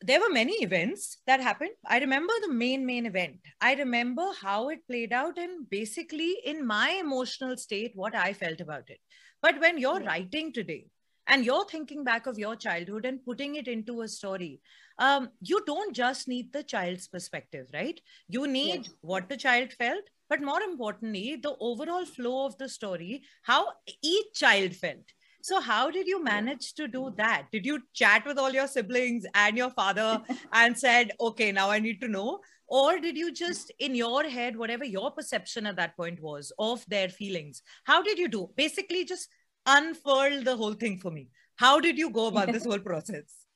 there 0.00 0.20
were 0.20 0.30
many 0.30 0.54
events 0.62 1.18
that 1.26 1.40
happened. 1.40 1.72
I 1.86 1.98
remember 1.98 2.32
the 2.40 2.52
main 2.52 2.86
main 2.86 3.06
event. 3.06 3.40
I 3.60 3.74
remember 3.74 4.26
how 4.40 4.68
it 4.68 4.86
played 4.86 5.12
out 5.12 5.38
and 5.38 5.68
basically 5.68 6.36
in 6.44 6.66
my 6.66 6.90
emotional 7.00 7.56
state 7.56 7.92
what 7.94 8.14
i 8.14 8.32
felt 8.32 8.60
about 8.60 8.88
it. 8.88 9.00
But 9.42 9.60
when 9.60 9.78
you're 9.78 10.00
writing 10.00 10.52
today 10.52 10.86
and 11.26 11.44
you're 11.44 11.64
thinking 11.64 12.04
back 12.04 12.26
of 12.26 12.38
your 12.38 12.56
childhood 12.56 13.04
and 13.04 13.24
putting 13.24 13.56
it 13.56 13.68
into 13.68 14.02
a 14.02 14.08
story 14.08 14.60
um, 15.00 15.30
you 15.40 15.62
don't 15.64 15.94
just 15.94 16.28
need 16.28 16.52
the 16.52 16.62
child's 16.62 17.08
perspective 17.08 17.66
right? 17.74 18.00
You 18.28 18.46
need 18.46 18.86
yes. 18.86 18.94
what 19.00 19.28
the 19.28 19.36
child 19.36 19.72
felt 19.72 20.04
but 20.28 20.42
more 20.42 20.60
importantly 20.60 21.40
the 21.42 21.56
overall 21.58 22.04
flow 22.04 22.46
of 22.46 22.56
the 22.58 22.68
story 22.68 23.22
how 23.42 23.66
each 24.02 24.32
child 24.34 24.74
felt 24.76 25.04
so 25.40 25.60
how 25.60 25.90
did 25.90 26.06
you 26.06 26.22
manage 26.22 26.74
to 26.74 26.88
do 26.88 27.12
that? 27.16 27.46
Did 27.52 27.64
you 27.64 27.80
chat 27.94 28.26
with 28.26 28.38
all 28.38 28.50
your 28.50 28.66
siblings 28.66 29.24
and 29.34 29.56
your 29.56 29.70
father 29.70 30.22
and 30.52 30.76
said 30.76 31.12
okay 31.20 31.52
now 31.52 31.70
i 31.70 31.78
need 31.78 32.00
to 32.00 32.08
know 32.08 32.40
or 32.66 32.98
did 32.98 33.16
you 33.16 33.32
just 33.32 33.72
in 33.78 33.94
your 33.94 34.24
head 34.24 34.56
whatever 34.56 34.84
your 34.84 35.10
perception 35.10 35.66
at 35.66 35.76
that 35.76 35.96
point 35.96 36.20
was 36.20 36.52
of 36.58 36.84
their 36.88 37.08
feelings 37.08 37.62
how 37.84 38.02
did 38.02 38.18
you 38.18 38.28
do? 38.28 38.50
Basically 38.56 39.04
just 39.04 39.28
unfurl 39.66 40.42
the 40.42 40.56
whole 40.56 40.74
thing 40.74 40.98
for 40.98 41.10
me. 41.10 41.28
How 41.56 41.80
did 41.80 41.98
you 41.98 42.10
go 42.10 42.26
about 42.26 42.52
this 42.52 42.64
whole 42.70 42.78
process? 42.78 43.46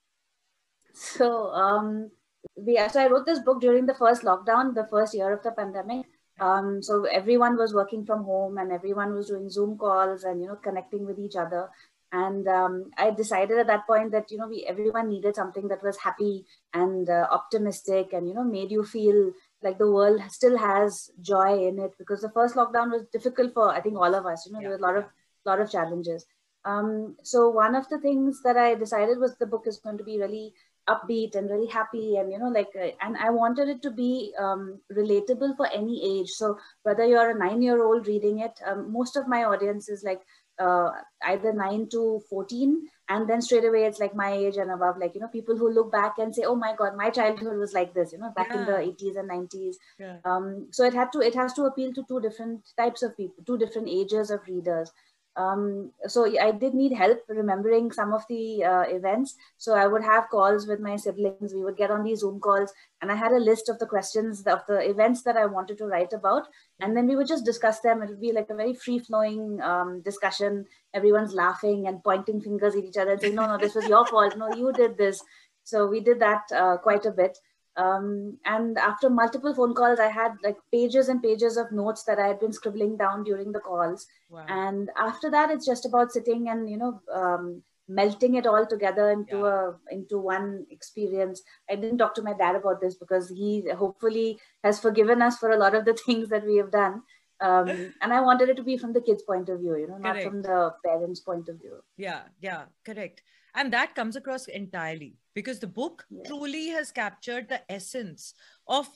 So 0.94 1.48
um 1.50 2.10
we 2.56 2.76
so 2.92 3.00
i 3.00 3.06
wrote 3.08 3.24
this 3.24 3.38
book 3.38 3.60
during 3.60 3.86
the 3.86 3.94
first 3.94 4.22
lockdown 4.22 4.74
the 4.74 4.86
first 4.90 5.14
year 5.14 5.32
of 5.32 5.42
the 5.42 5.52
pandemic 5.52 6.06
um, 6.42 6.82
so 6.82 7.04
everyone 7.04 7.56
was 7.56 7.72
working 7.72 8.04
from 8.04 8.24
home 8.24 8.58
and 8.58 8.72
everyone 8.72 9.14
was 9.14 9.28
doing 9.28 9.48
Zoom 9.48 9.78
calls 9.78 10.24
and 10.24 10.40
you 10.40 10.48
know 10.48 10.56
connecting 10.56 11.06
with 11.06 11.18
each 11.18 11.36
other. 11.36 11.68
And 12.10 12.46
um, 12.46 12.90
I 12.98 13.10
decided 13.10 13.58
at 13.58 13.68
that 13.68 13.86
point 13.86 14.10
that 14.12 14.30
you 14.30 14.38
know 14.38 14.48
we 14.48 14.64
everyone 14.68 15.08
needed 15.08 15.36
something 15.36 15.68
that 15.68 15.84
was 15.84 15.96
happy 15.98 16.44
and 16.74 17.08
uh, 17.08 17.28
optimistic 17.30 18.12
and 18.12 18.26
you 18.26 18.34
know 18.34 18.42
made 18.42 18.72
you 18.72 18.84
feel 18.84 19.32
like 19.62 19.78
the 19.78 19.90
world 19.90 20.20
still 20.30 20.58
has 20.58 21.10
joy 21.20 21.64
in 21.68 21.78
it 21.78 21.92
because 21.96 22.20
the 22.20 22.34
first 22.34 22.56
lockdown 22.56 22.90
was 22.90 23.06
difficult 23.12 23.54
for 23.54 23.68
I 23.70 23.80
think 23.80 23.96
all 23.96 24.14
of 24.14 24.26
us. 24.26 24.44
You 24.44 24.52
know 24.52 24.58
yeah. 24.58 24.68
there 24.68 24.76
was 24.76 24.80
a 24.80 24.86
lot 24.88 24.96
of 24.96 25.04
lot 25.46 25.60
of 25.60 25.70
challenges. 25.70 26.26
Um, 26.64 27.16
so 27.22 27.48
one 27.50 27.76
of 27.76 27.88
the 27.88 27.98
things 27.98 28.42
that 28.42 28.56
I 28.56 28.74
decided 28.74 29.18
was 29.18 29.36
the 29.36 29.46
book 29.46 29.64
is 29.66 29.78
going 29.78 29.98
to 29.98 30.04
be 30.04 30.18
really 30.18 30.54
upbeat 30.88 31.36
and 31.36 31.48
really 31.48 31.68
happy 31.68 32.16
and 32.16 32.32
you 32.32 32.38
know 32.38 32.48
like 32.48 32.68
uh, 32.80 32.88
and 33.00 33.16
i 33.18 33.30
wanted 33.30 33.68
it 33.68 33.80
to 33.82 33.90
be 33.90 34.32
um, 34.38 34.80
relatable 34.92 35.56
for 35.56 35.66
any 35.72 36.20
age 36.20 36.28
so 36.30 36.58
whether 36.82 37.06
you're 37.06 37.30
a 37.30 37.38
nine 37.38 37.62
year 37.62 37.84
old 37.84 38.06
reading 38.06 38.40
it 38.40 38.60
um, 38.66 38.92
most 38.92 39.16
of 39.16 39.28
my 39.28 39.44
audience 39.44 39.88
is 39.88 40.02
like 40.02 40.20
uh, 40.58 40.90
either 41.24 41.52
9 41.52 41.88
to 41.90 42.20
14 42.28 42.88
and 43.08 43.28
then 43.28 43.40
straight 43.42 43.64
away 43.64 43.84
it's 43.84 43.98
like 43.98 44.14
my 44.14 44.32
age 44.32 44.56
and 44.56 44.70
above 44.70 44.96
like 44.98 45.14
you 45.14 45.20
know 45.20 45.28
people 45.28 45.56
who 45.56 45.72
look 45.72 45.90
back 45.90 46.18
and 46.18 46.34
say 46.34 46.42
oh 46.44 46.54
my 46.54 46.74
god 46.76 46.96
my 46.96 47.10
childhood 47.10 47.58
was 47.58 47.72
like 47.72 47.94
this 47.94 48.12
you 48.12 48.18
know 48.18 48.32
back 48.36 48.48
yeah. 48.50 48.60
in 48.60 48.66
the 48.66 48.72
80s 48.72 49.18
and 49.18 49.30
90s 49.30 49.74
yeah. 49.98 50.16
um, 50.24 50.68
so 50.70 50.84
it 50.84 50.94
had 50.94 51.10
to 51.12 51.20
it 51.20 51.34
has 51.34 51.52
to 51.54 51.64
appeal 51.64 51.92
to 51.92 52.04
two 52.06 52.20
different 52.20 52.60
types 52.76 53.02
of 53.02 53.16
people 53.16 53.42
two 53.46 53.58
different 53.58 53.88
ages 53.88 54.30
of 54.30 54.40
readers 54.46 54.92
um, 55.36 55.92
so 56.06 56.26
I 56.38 56.50
did 56.50 56.74
need 56.74 56.92
help 56.92 57.20
remembering 57.28 57.90
some 57.90 58.12
of 58.12 58.22
the 58.28 58.64
uh, 58.64 58.82
events. 58.82 59.36
So 59.56 59.74
I 59.74 59.86
would 59.86 60.02
have 60.02 60.28
calls 60.28 60.66
with 60.66 60.78
my 60.78 60.96
siblings. 60.96 61.54
We 61.54 61.64
would 61.64 61.76
get 61.76 61.90
on 61.90 62.04
these 62.04 62.20
Zoom 62.20 62.38
calls, 62.38 62.72
and 63.00 63.10
I 63.10 63.14
had 63.14 63.32
a 63.32 63.38
list 63.38 63.68
of 63.68 63.78
the 63.78 63.86
questions 63.86 64.46
of 64.46 64.60
the 64.68 64.78
events 64.88 65.22
that 65.22 65.36
I 65.36 65.46
wanted 65.46 65.78
to 65.78 65.86
write 65.86 66.12
about, 66.12 66.48
and 66.80 66.96
then 66.96 67.06
we 67.06 67.16
would 67.16 67.26
just 67.28 67.46
discuss 67.46 67.80
them. 67.80 68.02
It 68.02 68.10
would 68.10 68.20
be 68.20 68.32
like 68.32 68.50
a 68.50 68.54
very 68.54 68.74
free 68.74 68.98
flowing 68.98 69.60
um, 69.62 70.02
discussion. 70.02 70.66
Everyone's 70.92 71.32
laughing 71.32 71.86
and 71.86 72.04
pointing 72.04 72.40
fingers 72.40 72.74
at 72.74 72.84
each 72.84 72.98
other 72.98 73.12
and 73.12 73.20
saying, 73.20 73.34
"No, 73.34 73.46
no, 73.46 73.56
this 73.56 73.74
was 73.74 73.88
your 73.88 74.06
fault. 74.06 74.36
No, 74.36 74.54
you 74.54 74.72
did 74.72 74.98
this." 74.98 75.22
So 75.64 75.86
we 75.86 76.00
did 76.00 76.20
that 76.20 76.42
uh, 76.54 76.76
quite 76.76 77.06
a 77.06 77.12
bit. 77.12 77.38
Um, 77.76 78.38
and 78.44 78.76
after 78.76 79.08
multiple 79.08 79.54
phone 79.54 79.74
calls, 79.74 79.98
I 79.98 80.08
had 80.08 80.32
like 80.44 80.56
pages 80.70 81.08
and 81.08 81.22
pages 81.22 81.56
of 81.56 81.72
notes 81.72 82.04
that 82.04 82.18
I 82.18 82.26
had 82.26 82.40
been 82.40 82.52
scribbling 82.52 82.96
down 82.96 83.24
during 83.24 83.52
the 83.52 83.60
calls. 83.60 84.06
Wow. 84.28 84.44
And 84.48 84.90
after 84.98 85.30
that, 85.30 85.50
it's 85.50 85.66
just 85.66 85.86
about 85.86 86.12
sitting 86.12 86.48
and 86.48 86.68
you 86.68 86.76
know 86.76 87.00
um, 87.12 87.62
melting 87.88 88.34
it 88.34 88.46
all 88.46 88.66
together 88.66 89.10
into 89.10 89.38
yeah. 89.38 89.70
a 89.70 89.94
into 89.94 90.18
one 90.18 90.66
experience. 90.70 91.42
I 91.70 91.76
didn't 91.76 91.98
talk 91.98 92.14
to 92.16 92.22
my 92.22 92.34
dad 92.34 92.56
about 92.56 92.80
this 92.80 92.94
because 92.96 93.30
he 93.30 93.64
hopefully 93.70 94.38
has 94.62 94.78
forgiven 94.78 95.22
us 95.22 95.38
for 95.38 95.50
a 95.50 95.58
lot 95.58 95.74
of 95.74 95.84
the 95.86 95.94
things 96.06 96.28
that 96.28 96.44
we 96.44 96.56
have 96.56 96.70
done. 96.70 97.02
Um, 97.40 97.68
and 98.02 98.12
I 98.12 98.20
wanted 98.20 98.50
it 98.50 98.56
to 98.56 98.62
be 98.62 98.76
from 98.76 98.92
the 98.92 99.00
kids' 99.00 99.22
point 99.22 99.48
of 99.48 99.60
view, 99.60 99.76
you 99.76 99.88
know, 99.88 99.96
not 99.96 100.12
correct. 100.12 100.28
from 100.28 100.42
the 100.42 100.74
parents' 100.84 101.20
point 101.20 101.48
of 101.48 101.58
view. 101.58 101.82
Yeah, 101.96 102.22
yeah, 102.40 102.64
correct. 102.84 103.22
And 103.54 103.72
that 103.72 103.94
comes 103.94 104.16
across 104.16 104.46
entirely 104.46 105.16
because 105.34 105.58
the 105.58 105.66
book 105.66 106.04
truly 106.26 106.68
has 106.68 106.90
captured 106.90 107.48
the 107.48 107.60
essence 107.70 108.34
of 108.68 108.88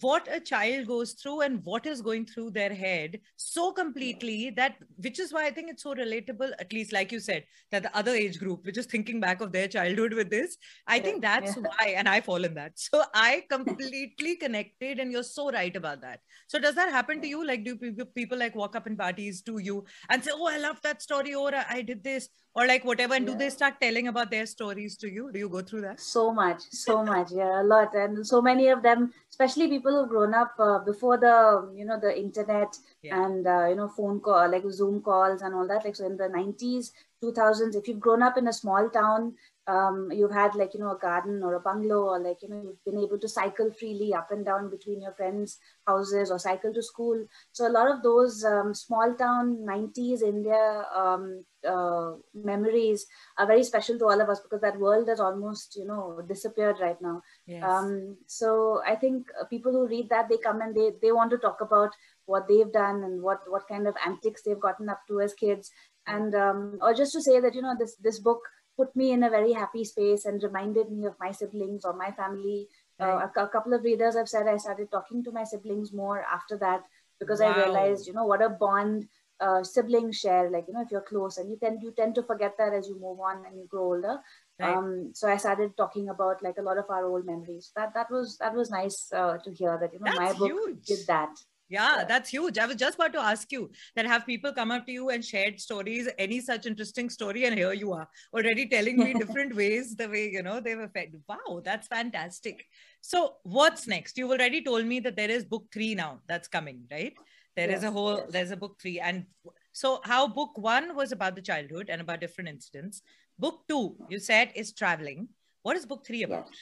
what 0.00 0.28
a 0.30 0.40
child 0.40 0.86
goes 0.86 1.12
through 1.12 1.40
and 1.40 1.64
what 1.64 1.86
is 1.86 2.00
going 2.00 2.24
through 2.24 2.50
their 2.50 2.72
head 2.72 3.18
so 3.36 3.72
completely 3.72 4.50
that 4.50 4.76
which 4.96 5.18
is 5.18 5.32
why 5.32 5.46
i 5.46 5.50
think 5.50 5.70
it's 5.70 5.82
so 5.82 5.94
relatable 5.94 6.50
at 6.60 6.72
least 6.72 6.92
like 6.92 7.10
you 7.10 7.18
said 7.18 7.44
that 7.70 7.82
the 7.82 7.96
other 7.96 8.12
age 8.12 8.38
group 8.38 8.64
which 8.64 8.78
is 8.78 8.86
thinking 8.86 9.20
back 9.20 9.40
of 9.40 9.52
their 9.52 9.66
childhood 9.66 10.14
with 10.14 10.30
this 10.30 10.56
i 10.86 10.96
yeah, 10.96 11.02
think 11.02 11.22
that's 11.22 11.56
yeah. 11.56 11.62
why 11.62 11.88
and 11.96 12.08
i 12.08 12.20
fall 12.20 12.44
in 12.44 12.54
that. 12.54 12.72
So 12.76 13.02
i 13.14 13.44
completely 13.50 14.36
connected 14.36 14.98
and 14.98 15.12
you're 15.12 15.22
so 15.22 15.50
right 15.50 15.74
about 15.74 16.00
that. 16.02 16.20
So 16.48 16.58
does 16.58 16.74
that 16.74 16.90
happen 16.90 17.20
to 17.20 17.28
you? 17.28 17.46
Like 17.46 17.64
do 17.64 17.76
people 17.76 18.38
like 18.38 18.54
walk 18.54 18.76
up 18.76 18.86
in 18.86 18.96
parties 18.96 19.42
to 19.42 19.58
you 19.58 19.84
and 20.08 20.24
say 20.24 20.30
oh 20.34 20.46
i 20.46 20.58
love 20.58 20.80
that 20.82 21.02
story 21.02 21.34
or 21.34 21.52
i 21.68 21.82
did 21.82 22.02
this 22.04 22.28
or 22.54 22.66
like 22.66 22.84
whatever 22.84 23.14
and 23.14 23.26
yeah. 23.26 23.32
do 23.32 23.38
they 23.38 23.50
start 23.50 23.74
telling 23.80 24.08
about 24.08 24.30
their 24.30 24.46
stories 24.46 24.96
to 24.96 25.08
you? 25.08 25.30
Do 25.32 25.38
you 25.38 25.48
go 25.48 25.60
through 25.60 25.82
that? 25.82 26.00
So 26.00 26.32
much 26.32 26.62
so 26.70 27.04
much 27.04 27.30
yeah 27.32 27.62
a 27.62 27.64
lot 27.64 27.94
and 27.94 28.26
so 28.26 28.42
many 28.42 28.68
of 28.68 28.82
them 28.82 29.12
especially 29.30 29.68
people 29.68 29.79
who've 29.88 30.08
grown 30.08 30.34
up 30.34 30.54
uh, 30.58 30.78
before 30.78 31.16
the 31.18 31.70
you 31.74 31.84
know 31.84 31.98
the 31.98 32.16
internet 32.18 32.76
yeah. 33.02 33.24
and 33.24 33.46
uh, 33.46 33.66
you 33.68 33.76
know 33.76 33.88
phone 33.88 34.20
call 34.20 34.50
like 34.50 34.64
zoom 34.70 35.00
calls 35.00 35.42
and 35.42 35.54
all 35.54 35.66
that 35.66 35.84
like 35.84 35.96
so 35.96 36.06
in 36.06 36.16
the 36.16 36.28
90s 36.28 36.90
2000s 37.22 37.76
if 37.76 37.86
you've 37.86 38.00
grown 38.00 38.22
up 38.22 38.36
in 38.36 38.48
a 38.48 38.52
small 38.52 38.88
town 38.90 39.34
um, 39.66 40.10
you've 40.12 40.32
had 40.32 40.54
like 40.54 40.74
you 40.74 40.80
know 40.80 40.92
a 40.92 40.98
garden 40.98 41.42
or 41.42 41.54
a 41.54 41.60
bungalow 41.60 42.02
or 42.04 42.18
like 42.18 42.42
you 42.42 42.48
know 42.48 42.62
you've 42.62 42.84
been 42.84 43.02
able 43.02 43.18
to 43.18 43.28
cycle 43.28 43.70
freely 43.78 44.14
up 44.14 44.30
and 44.30 44.44
down 44.44 44.70
between 44.70 45.00
your 45.02 45.12
friends 45.12 45.58
houses 45.86 46.30
or 46.30 46.38
cycle 46.38 46.72
to 46.72 46.82
school. 46.82 47.24
So 47.52 47.66
a 47.66 47.70
lot 47.70 47.90
of 47.90 48.02
those 48.02 48.44
um, 48.44 48.74
small 48.74 49.14
town 49.14 49.58
90s 49.68 50.22
india 50.22 50.84
um, 50.94 51.44
uh, 51.68 52.12
memories 52.34 53.06
are 53.38 53.46
very 53.46 53.62
special 53.62 53.98
to 53.98 54.06
all 54.06 54.20
of 54.20 54.28
us 54.30 54.40
because 54.40 54.62
that 54.62 54.78
world 54.78 55.08
has 55.08 55.20
almost 55.20 55.76
you 55.76 55.84
know 55.84 56.20
disappeared 56.26 56.76
right 56.80 57.00
now. 57.00 57.22
Yes. 57.46 57.62
um, 57.62 58.16
so 58.26 58.80
i 58.86 58.94
think 58.94 59.26
people 59.50 59.72
who 59.72 59.86
read 59.86 60.08
that 60.08 60.28
they 60.28 60.38
come 60.38 60.60
and 60.60 60.74
they 60.74 60.92
they 61.02 61.12
want 61.12 61.30
to 61.30 61.38
talk 61.38 61.60
about 61.60 61.90
what 62.30 62.46
they've 62.48 62.72
done 62.72 63.02
and 63.04 63.20
what 63.20 63.40
what 63.48 63.68
kind 63.68 63.86
of 63.86 63.96
antics 64.06 64.42
they've 64.42 64.66
gotten 64.68 64.88
up 64.88 65.00
to 65.08 65.20
as 65.20 65.34
kids. 65.34 65.70
And 66.06 66.34
um, 66.34 66.78
or 66.80 66.94
just 66.94 67.12
to 67.12 67.20
say 67.20 67.40
that 67.40 67.54
you 67.54 67.62
know 67.62 67.74
this 67.78 67.96
this 67.96 68.18
book 68.18 68.40
put 68.80 68.94
me 68.96 69.12
in 69.12 69.24
a 69.24 69.30
very 69.30 69.52
happy 69.52 69.84
space 69.84 70.24
and 70.24 70.42
reminded 70.42 70.90
me 70.90 71.06
of 71.06 71.20
my 71.20 71.30
siblings 71.30 71.84
or 71.84 71.94
my 72.02 72.10
family 72.12 72.58
uh, 73.00 73.06
right. 73.06 73.24
uh, 73.24 73.42
a, 73.42 73.44
a, 73.44 73.48
couple 73.54 73.74
of 73.74 73.84
readers 73.88 74.16
have 74.16 74.28
said 74.34 74.52
i 74.52 74.56
started 74.56 74.90
talking 74.90 75.24
to 75.24 75.32
my 75.38 75.44
siblings 75.52 75.92
more 76.02 76.20
after 76.36 76.56
that 76.66 76.84
because 77.18 77.40
wow. 77.40 77.52
i 77.52 77.64
realized 77.64 78.06
you 78.06 78.14
know 78.18 78.28
what 78.32 78.46
a 78.48 78.48
bond 78.48 79.08
uh, 79.40 79.62
siblings 79.64 80.18
share 80.18 80.50
like 80.50 80.66
you 80.68 80.74
know 80.74 80.82
if 80.82 80.90
you're 80.90 81.10
close 81.10 81.38
and 81.38 81.50
you 81.50 81.56
tend 81.60 81.82
you 81.82 81.92
tend 82.00 82.14
to 82.14 82.22
forget 82.22 82.56
that 82.58 82.74
as 82.78 82.88
you 82.88 82.96
move 83.00 83.20
on 83.28 83.44
and 83.46 83.56
you 83.58 83.66
grow 83.68 83.84
older 83.92 84.18
right. 84.58 84.76
um, 84.76 85.10
so 85.14 85.28
i 85.28 85.36
started 85.36 85.76
talking 85.76 86.10
about 86.10 86.42
like 86.42 86.58
a 86.58 86.66
lot 86.68 86.82
of 86.82 86.90
our 86.90 87.06
old 87.06 87.24
memories 87.24 87.70
that 87.76 87.94
that 87.94 88.10
was 88.10 88.36
that 88.38 88.54
was 88.54 88.70
nice 88.70 88.98
uh, 89.20 89.38
to 89.44 89.50
hear 89.60 89.78
that 89.80 89.94
you 89.94 89.98
know 90.00 90.12
That's 90.12 90.20
my 90.20 90.32
book 90.40 90.52
huge. 90.52 90.84
did 90.84 91.06
that 91.06 91.32
yeah, 91.70 92.04
that's 92.06 92.28
huge. 92.28 92.58
I 92.58 92.66
was 92.66 92.74
just 92.74 92.96
about 92.96 93.12
to 93.12 93.20
ask 93.20 93.50
you 93.52 93.70
that 93.94 94.04
have 94.04 94.26
people 94.26 94.52
come 94.52 94.72
up 94.72 94.86
to 94.86 94.92
you 94.92 95.10
and 95.10 95.24
shared 95.24 95.60
stories, 95.60 96.08
any 96.18 96.40
such 96.40 96.66
interesting 96.66 97.08
story, 97.08 97.44
and 97.44 97.54
here 97.56 97.72
you 97.72 97.92
are 97.92 98.08
already 98.34 98.66
telling 98.66 98.98
me 98.98 99.14
different 99.18 99.54
ways 99.54 99.94
the 99.94 100.08
way 100.08 100.28
you 100.28 100.42
know 100.42 100.58
they've 100.58 100.80
affected. 100.80 101.22
Wow, 101.28 101.62
that's 101.64 101.86
fantastic. 101.86 102.66
So, 103.00 103.36
what's 103.44 103.86
next? 103.86 104.18
You've 104.18 104.32
already 104.32 104.62
told 104.64 104.84
me 104.84 104.98
that 105.00 105.14
there 105.14 105.30
is 105.30 105.44
book 105.44 105.66
three 105.72 105.94
now 105.94 106.20
that's 106.28 106.48
coming, 106.48 106.82
right? 106.90 107.14
There 107.54 107.70
yes, 107.70 107.78
is 107.78 107.84
a 107.84 107.90
whole, 107.92 108.16
yes. 108.16 108.26
there's 108.30 108.50
a 108.50 108.56
book 108.56 108.76
three. 108.82 108.98
And 108.98 109.26
so, 109.72 110.00
how 110.02 110.26
book 110.26 110.58
one 110.58 110.96
was 110.96 111.12
about 111.12 111.36
the 111.36 111.42
childhood 111.42 111.88
and 111.88 112.00
about 112.00 112.20
different 112.20 112.50
incidents. 112.50 113.02
Book 113.38 113.62
two, 113.68 113.96
you 114.08 114.18
said, 114.18 114.50
is 114.56 114.72
traveling. 114.72 115.28
What 115.62 115.76
is 115.76 115.86
book 115.86 116.04
three 116.04 116.24
about? 116.24 116.46
Yes. 116.50 116.58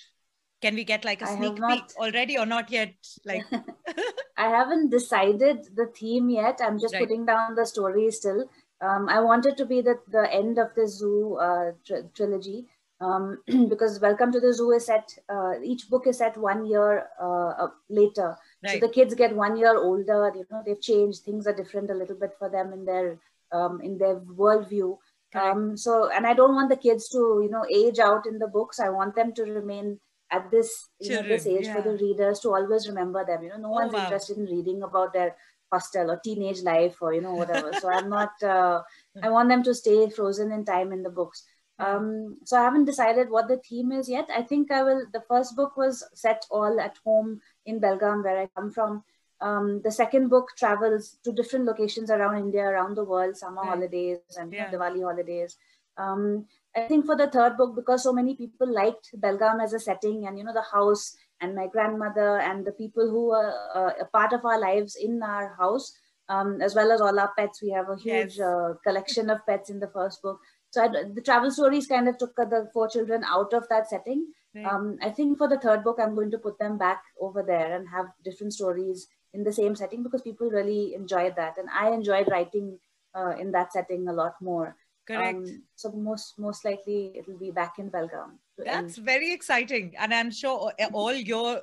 Can 0.61 0.75
we 0.75 0.85
get 0.85 1.05
like 1.05 1.23
a 1.23 1.27
sneak 1.27 1.57
peek 1.57 1.85
already 1.99 2.37
or 2.37 2.47
not 2.47 2.71
yet? 2.71 2.95
Like, 3.25 3.45
I 4.37 4.49
haven't 4.49 4.91
decided 4.91 5.69
the 5.77 5.87
theme 5.87 6.29
yet. 6.31 6.61
I'm 6.63 6.79
just 6.79 6.95
right. 6.95 7.03
putting 7.03 7.27
down 7.27 7.55
the 7.55 7.65
story 7.65 8.11
still. 8.11 8.49
Um, 8.81 9.09
I 9.09 9.21
wanted 9.21 9.57
to 9.57 9.67
be 9.67 9.81
the, 9.81 9.97
the 10.09 10.33
end 10.33 10.59
of 10.59 10.75
the 10.75 10.87
zoo 10.87 11.37
uh, 11.37 11.73
tr- 11.85 12.07
trilogy 12.15 12.67
um, 13.01 13.39
because 13.69 14.01
Welcome 14.01 14.33
to 14.33 14.41
the 14.41 14.53
Zoo 14.53 14.73
is 14.73 14.87
set, 14.87 15.17
uh, 15.29 15.55
each 15.63 15.89
book 15.89 16.07
is 16.07 16.19
set 16.19 16.37
one 16.37 16.67
year 16.67 17.07
uh, 17.21 17.69
later. 17.89 18.37
Right. 18.63 18.81
So 18.81 18.87
the 18.87 18.93
kids 18.93 19.15
get 19.15 19.35
one 19.35 19.57
year 19.57 19.77
older, 19.77 20.33
you 20.35 20.45
know, 20.51 20.63
they've 20.65 20.81
changed, 20.81 21.23
things 21.23 21.47
are 21.47 21.55
different 21.55 21.91
a 21.91 21.95
little 21.95 22.17
bit 22.17 22.35
for 22.39 22.49
them 22.49 22.73
in 22.73 22.85
their, 22.85 23.19
um, 23.53 23.81
in 23.81 23.99
their 23.99 24.17
worldview. 24.17 24.99
Um, 25.35 25.77
so, 25.77 26.11
and 26.11 26.27
I 26.27 26.35
don't 26.35 26.55
want 26.55 26.71
the 26.71 26.77
kids 26.77 27.09
to, 27.11 27.41
you 27.43 27.51
know, 27.51 27.65
age 27.73 27.99
out 27.99 28.27
in 28.27 28.39
the 28.39 28.49
books. 28.49 28.81
I 28.81 28.89
want 28.89 29.15
them 29.15 29.33
to 29.35 29.43
remain 29.43 30.01
at 30.31 30.51
this, 30.51 30.89
you 31.01 31.11
know, 31.11 31.23
this 31.23 31.47
age 31.47 31.67
yeah. 31.67 31.75
for 31.75 31.83
the 31.83 31.97
readers 31.97 32.41
to 32.41 32.51
always 32.51 32.89
remember 32.89 33.25
them. 33.25 33.43
You 33.43 33.51
know, 33.51 33.57
no 33.57 33.69
oh, 33.69 33.81
one's 33.81 33.93
wow. 33.93 34.05
interested 34.05 34.37
in 34.37 34.45
reading 34.45 34.83
about 34.83 35.13
their 35.13 35.37
hostel 35.73 36.11
or 36.11 36.21
teenage 36.23 36.63
life 36.63 36.97
or, 37.01 37.15
you 37.15 37.21
know, 37.21 37.35
whatever. 37.35 37.73
so 37.81 37.91
I'm 37.91 38.09
not, 38.09 38.31
uh, 38.43 38.83
I 39.23 39.31
want 39.31 39.49
them 39.49 39.63
to 39.65 39.75
stay 39.75 40.09
frozen 40.11 40.53
in 40.53 40.65
time 40.65 40.93
in 40.93 41.03
the 41.03 41.11
books. 41.11 41.45
Um, 41.79 42.39
so 42.45 42.59
I 42.59 42.65
haven't 42.65 42.87
decided 42.87 43.31
what 43.31 43.49
the 43.49 43.59
theme 43.59 43.93
is 43.93 44.09
yet. 44.09 44.29
I 44.35 44.43
think 44.43 44.73
I 44.73 44.83
will. 44.83 45.07
The 45.13 45.23
first 45.29 45.55
book 45.55 45.77
was 45.77 46.05
set 46.13 46.45
all 46.51 46.81
at 46.81 46.99
home 47.05 47.41
in 47.67 47.81
Belgaum, 47.81 48.25
where 48.25 48.39
I 48.39 48.49
come 48.57 48.73
from. 48.73 49.05
Um, 49.41 49.81
the 49.85 49.93
second 49.93 50.29
book 50.29 50.49
travels 50.59 51.19
to 51.23 51.33
different 51.33 51.67
locations 51.67 52.11
around 52.11 52.39
India, 52.39 52.65
around 52.65 52.97
the 52.97 53.05
world, 53.05 53.37
summer 53.37 53.63
right. 53.63 53.71
holidays 53.71 54.19
and 54.37 54.53
yeah. 54.53 54.71
Diwali 54.71 55.03
holidays. 55.05 55.57
Um, 55.99 56.47
I 56.77 56.83
think 56.83 57.07
for 57.07 57.17
the 57.17 57.29
third 57.29 57.57
book, 57.57 57.75
because 57.75 58.03
so 58.03 58.13
many 58.13 58.37
people 58.37 58.73
liked 58.73 59.11
Belgaum 59.21 59.63
as 59.63 59.73
a 59.73 59.81
setting, 59.81 60.27
and 60.27 60.39
you 60.39 60.45
know 60.45 60.53
the 60.53 60.63
house 60.63 61.17
and 61.41 61.55
my 61.55 61.67
grandmother 61.67 62.39
and 62.39 62.65
the 62.65 62.73
people 62.73 63.09
who 63.09 63.29
were 63.29 63.53
uh, 63.75 63.91
a 64.01 64.05
part 64.05 64.33
of 64.33 64.45
our 64.45 64.61
lives 64.61 64.97
in 64.97 65.23
our 65.23 65.55
house, 65.59 65.93
um, 66.29 66.61
as 66.61 66.75
well 66.75 66.93
as 66.93 67.01
all 67.01 67.19
our 67.19 67.33
pets. 67.37 67.63
We 67.63 67.71
have 67.71 67.89
a 67.89 67.97
huge 67.97 68.37
yes. 68.37 68.41
uh, 68.41 68.75
collection 68.85 69.31
of 69.31 69.45
pets 69.47 69.71
in 69.71 69.81
the 69.81 69.89
first 69.89 70.23
book. 70.23 70.41
So 70.71 70.83
I, 70.83 70.89
the 70.89 71.23
travel 71.23 71.51
stories 71.51 71.87
kind 71.87 72.09
of 72.09 72.19
took 72.19 72.37
the 72.37 72.69
four 72.73 72.89
children 72.89 73.25
out 73.25 73.53
of 73.55 73.69
that 73.71 73.89
setting. 73.89 74.27
Right. 74.55 74.65
Um, 74.65 74.99
I 75.03 75.11
think 75.11 75.39
for 75.39 75.49
the 75.49 75.59
third 75.59 75.83
book, 75.85 75.99
I'm 76.01 76.15
going 76.15 76.31
to 76.31 76.39
put 76.39 76.59
them 76.59 76.79
back 76.79 77.03
over 77.21 77.43
there 77.43 77.75
and 77.75 77.89
have 77.89 78.07
different 78.25 78.53
stories 78.53 79.07
in 79.35 79.45
the 79.45 79.53
same 79.53 79.75
setting 79.77 80.03
because 80.03 80.23
people 80.23 80.51
really 80.51 80.95
enjoyed 80.95 81.37
that, 81.37 81.59
and 81.59 81.69
I 81.71 81.91
enjoyed 81.91 82.29
writing 82.31 82.79
uh, 83.15 83.35
in 83.39 83.53
that 83.53 83.73
setting 83.73 84.09
a 84.09 84.13
lot 84.13 84.35
more. 84.41 84.77
Correct. 85.09 85.37
Um, 85.37 85.63
so 85.75 85.91
most 85.93 86.39
most 86.39 86.65
likely 86.67 87.13
it'll 87.15 87.39
be 87.39 87.51
back 87.51 87.79
in 87.79 87.89
Belgaum. 87.91 88.33
That's 88.59 88.97
very 88.99 89.33
exciting, 89.33 89.95
and 89.99 90.13
I'm 90.13 90.31
sure 90.31 90.73
all 90.93 91.15
your 91.15 91.63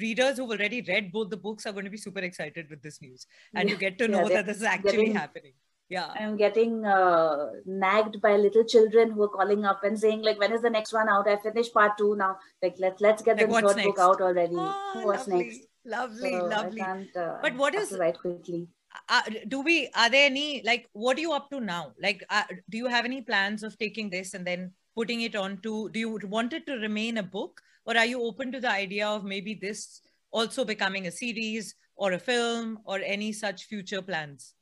readers 0.00 0.38
who've 0.38 0.50
already 0.50 0.80
read 0.80 1.12
both 1.12 1.28
the 1.28 1.36
books 1.36 1.66
are 1.66 1.72
going 1.72 1.84
to 1.84 1.90
be 1.90 1.98
super 1.98 2.20
excited 2.20 2.70
with 2.70 2.82
this 2.82 3.02
news, 3.02 3.26
and 3.54 3.68
yeah. 3.68 3.74
you 3.74 3.78
get 3.78 3.98
to 3.98 4.08
know 4.08 4.22
yeah, 4.22 4.36
that 4.36 4.46
this 4.46 4.58
is 4.58 4.62
actually 4.62 4.92
getting, 4.92 5.14
happening. 5.14 5.52
Yeah. 5.90 6.06
I'm 6.18 6.36
getting 6.36 6.86
uh, 6.86 7.48
nagged 7.66 8.20
by 8.22 8.36
little 8.36 8.64
children 8.64 9.10
who 9.10 9.24
are 9.24 9.28
calling 9.28 9.64
up 9.64 9.84
and 9.84 9.98
saying 9.98 10.22
like 10.22 10.40
when 10.40 10.52
is 10.52 10.62
the 10.62 10.70
next 10.70 10.92
one 10.92 11.08
out? 11.08 11.28
I 11.28 11.36
finished 11.36 11.74
part 11.74 11.98
two 11.98 12.16
now. 12.16 12.38
Like 12.62 12.76
let, 12.78 13.00
let's 13.00 13.22
get 13.22 13.36
like, 13.36 13.48
the 13.48 13.74
third 13.74 13.84
book 13.84 13.98
out 13.98 14.20
already. 14.20 14.56
Oh, 14.56 15.02
what's 15.04 15.28
lovely, 15.28 15.44
next? 15.44 15.60
Lovely 15.84 16.30
so 16.32 16.44
lovely. 16.46 16.80
uh, 16.80 17.38
but 17.42 17.54
what 17.56 17.74
is 17.74 17.92
right 17.98 18.18
quickly 18.18 18.68
uh, 19.08 19.22
do 19.48 19.60
we 19.60 19.88
are 19.94 20.10
there 20.10 20.26
any 20.26 20.62
like 20.64 20.88
what 20.92 21.16
are 21.16 21.20
you 21.20 21.32
up 21.32 21.50
to 21.50 21.60
now 21.60 21.92
like 22.00 22.24
uh, 22.30 22.44
do 22.70 22.78
you 22.78 22.86
have 22.86 23.04
any 23.04 23.20
plans 23.20 23.62
of 23.62 23.78
taking 23.78 24.10
this 24.10 24.34
and 24.34 24.46
then 24.46 24.72
putting 24.94 25.22
it 25.22 25.36
on 25.36 25.58
to 25.58 25.88
do 25.90 26.00
you 26.00 26.18
want 26.24 26.52
it 26.52 26.66
to 26.66 26.74
remain 26.74 27.18
a 27.18 27.22
book 27.22 27.60
or 27.84 27.96
are 27.96 28.06
you 28.06 28.22
open 28.22 28.50
to 28.52 28.60
the 28.60 28.70
idea 28.70 29.06
of 29.06 29.24
maybe 29.24 29.54
this 29.54 30.00
also 30.30 30.64
becoming 30.64 31.06
a 31.06 31.10
series 31.10 31.74
or 31.96 32.12
a 32.12 32.18
film 32.18 32.78
or 32.84 32.98
any 32.98 33.32
such 33.32 33.64
future 33.64 34.02
plans 34.02 34.54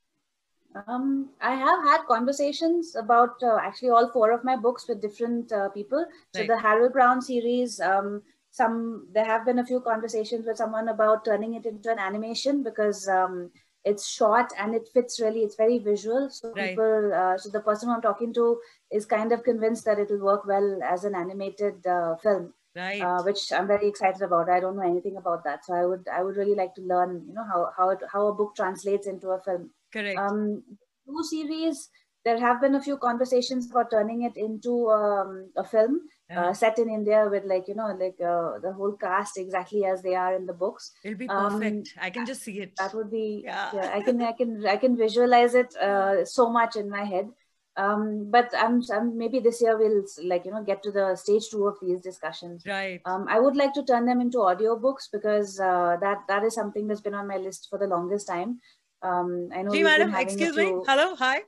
um, 0.89 1.31
I 1.41 1.55
have 1.55 1.85
had 1.85 2.07
conversations 2.09 2.97
about 2.97 3.43
uh, 3.43 3.59
actually 3.63 3.91
all 3.91 4.11
four 4.11 4.33
of 4.33 4.43
my 4.43 4.57
books 4.57 4.89
with 4.89 5.01
different 5.01 5.53
uh, 5.53 5.69
people. 5.69 6.05
So 6.35 6.41
right. 6.41 6.49
the 6.49 6.59
Harold 6.59 6.93
Brown 6.93 7.23
series, 7.23 7.79
um, 7.81 8.23
some 8.51 9.07
there 9.13 9.25
have 9.25 9.45
been 9.45 9.61
a 9.61 9.67
few 9.67 9.81
conversations 9.81 10.47
with 10.47 10.57
someone 10.57 10.89
about 10.89 11.25
turning 11.25 11.55
it 11.55 11.65
into 11.65 11.91
an 11.91 11.99
animation 11.99 12.63
because 12.63 13.09
um, 13.09 13.51
it's 13.85 14.09
short 14.09 14.53
and 14.59 14.75
it 14.75 14.89
fits 14.93 15.21
really. 15.21 15.41
It's 15.41 15.57
very 15.57 15.79
visual. 15.79 16.31
So 16.31 16.53
right. 16.53 16.71
people, 16.71 17.13
uh, 17.15 17.37
so 17.37 17.51
the 17.51 17.61
person 17.61 17.91
I'm 17.91 18.03
talking 18.03 18.33
to 18.35 18.59
is 18.91 19.05
kind 19.05 19.33
of 19.33 19.45
convinced 19.45 19.85
that 19.85 19.99
it 19.99 20.11
will 20.11 20.25
work 20.25 20.47
well 20.47 20.81
as 20.83 21.05
an 21.05 21.15
animated 21.15 21.87
uh, 21.87 22.17
film. 22.17 22.55
Right. 22.77 23.01
Uh, 23.01 23.23
which 23.23 23.53
I'm 23.53 23.69
very 23.69 23.87
excited 23.87 24.23
about. 24.23 24.49
I 24.49 24.59
don't 24.59 24.77
know 24.77 24.83
anything 24.83 25.17
about 25.17 25.45
that, 25.45 25.65
so 25.65 25.75
I 25.75 25.87
would 25.87 26.09
I 26.13 26.25
would 26.25 26.37
really 26.37 26.57
like 26.57 26.75
to 26.75 26.83
learn. 26.83 27.23
You 27.29 27.35
know 27.35 27.45
how 27.45 27.71
how 27.77 27.91
it, 27.91 28.01
how 28.13 28.27
a 28.27 28.35
book 28.35 28.57
translates 28.57 29.07
into 29.07 29.29
a 29.29 29.41
film. 29.41 29.71
Correct. 29.93 30.19
Um, 30.19 30.65
two 31.07 31.23
series, 31.23 31.89
there 32.25 32.41
have 32.41 32.61
been 32.61 32.75
a 32.75 32.83
few 32.83 32.97
conversations 32.97 33.71
about 33.71 33.93
turning 33.93 34.23
it 34.23 34.37
into 34.37 34.91
um, 34.91 35.53
a 35.57 35.63
film 35.63 36.01
yeah. 36.31 36.47
uh, 36.47 36.55
set 36.55 36.79
in 36.79 36.89
India 36.89 37.29
with 37.31 37.45
like 37.45 37.69
you 37.69 37.75
know 37.75 37.89
like 37.99 38.17
uh, 38.21 38.59
the 38.61 38.73
whole 38.77 38.93
cast 38.93 39.39
exactly 39.39 39.85
as 39.85 40.03
they 40.03 40.15
are 40.15 40.35
in 40.35 40.47
the 40.47 40.53
books. 40.53 40.93
It'll 41.05 41.19
be 41.19 41.27
perfect. 41.27 41.93
Um, 41.97 42.01
I 42.01 42.11
can 42.11 42.27
just 42.27 42.43
see 42.43 42.61
it. 42.61 42.73
That 42.77 42.95
would 42.95 43.11
be 43.11 43.43
yeah. 43.45 43.71
yeah. 43.75 43.91
I 43.95 44.01
can 44.01 44.21
I 44.23 44.33
can 44.33 44.67
I 44.67 44.77
can 44.77 44.97
visualize 44.97 45.55
it 45.55 45.75
uh, 45.77 46.25
so 46.25 46.51
much 46.51 46.77
in 46.77 46.91
my 46.91 47.05
head. 47.05 47.29
Um, 47.77 48.31
but 48.31 48.53
I'm, 48.57 48.83
I'm 48.93 49.19
maybe 49.19 49.41
this 49.41 49.61
year 49.61 49.77
we'll 49.77 50.05
like 50.23 50.45
you 50.45 50.53
know 50.53 50.63
get 50.63 50.83
to 50.85 50.93
the 50.93 51.17
stage 51.17 51.49
two 51.51 51.67
of 51.67 51.77
these 51.83 52.01
discussions. 52.01 52.63
Right. 52.65 53.01
Um, 53.05 53.27
I 53.29 53.41
would 53.41 53.57
like 53.57 53.73
to 53.75 53.85
turn 53.85 54.07
them 54.07 54.21
into 54.21 54.39
audiobooks 54.39 55.11
because 55.13 55.59
uh, 55.59 55.97
that 56.01 56.19
that 56.29 56.45
is 56.45 56.55
something 56.55 56.87
that's 56.87 57.01
been 57.01 57.15
on 57.15 57.27
my 57.27 57.37
list 57.37 57.67
for 57.69 57.79
the 57.79 57.89
longest 57.89 58.29
time. 58.29 58.61
Um, 59.03 59.49
I 59.55 59.63
know. 59.63 59.73
Gee, 59.73 59.83
madam, 59.83 60.15
excuse 60.15 60.57
me. 60.57 60.73
Hello, 60.87 61.15
hi. 61.17 61.43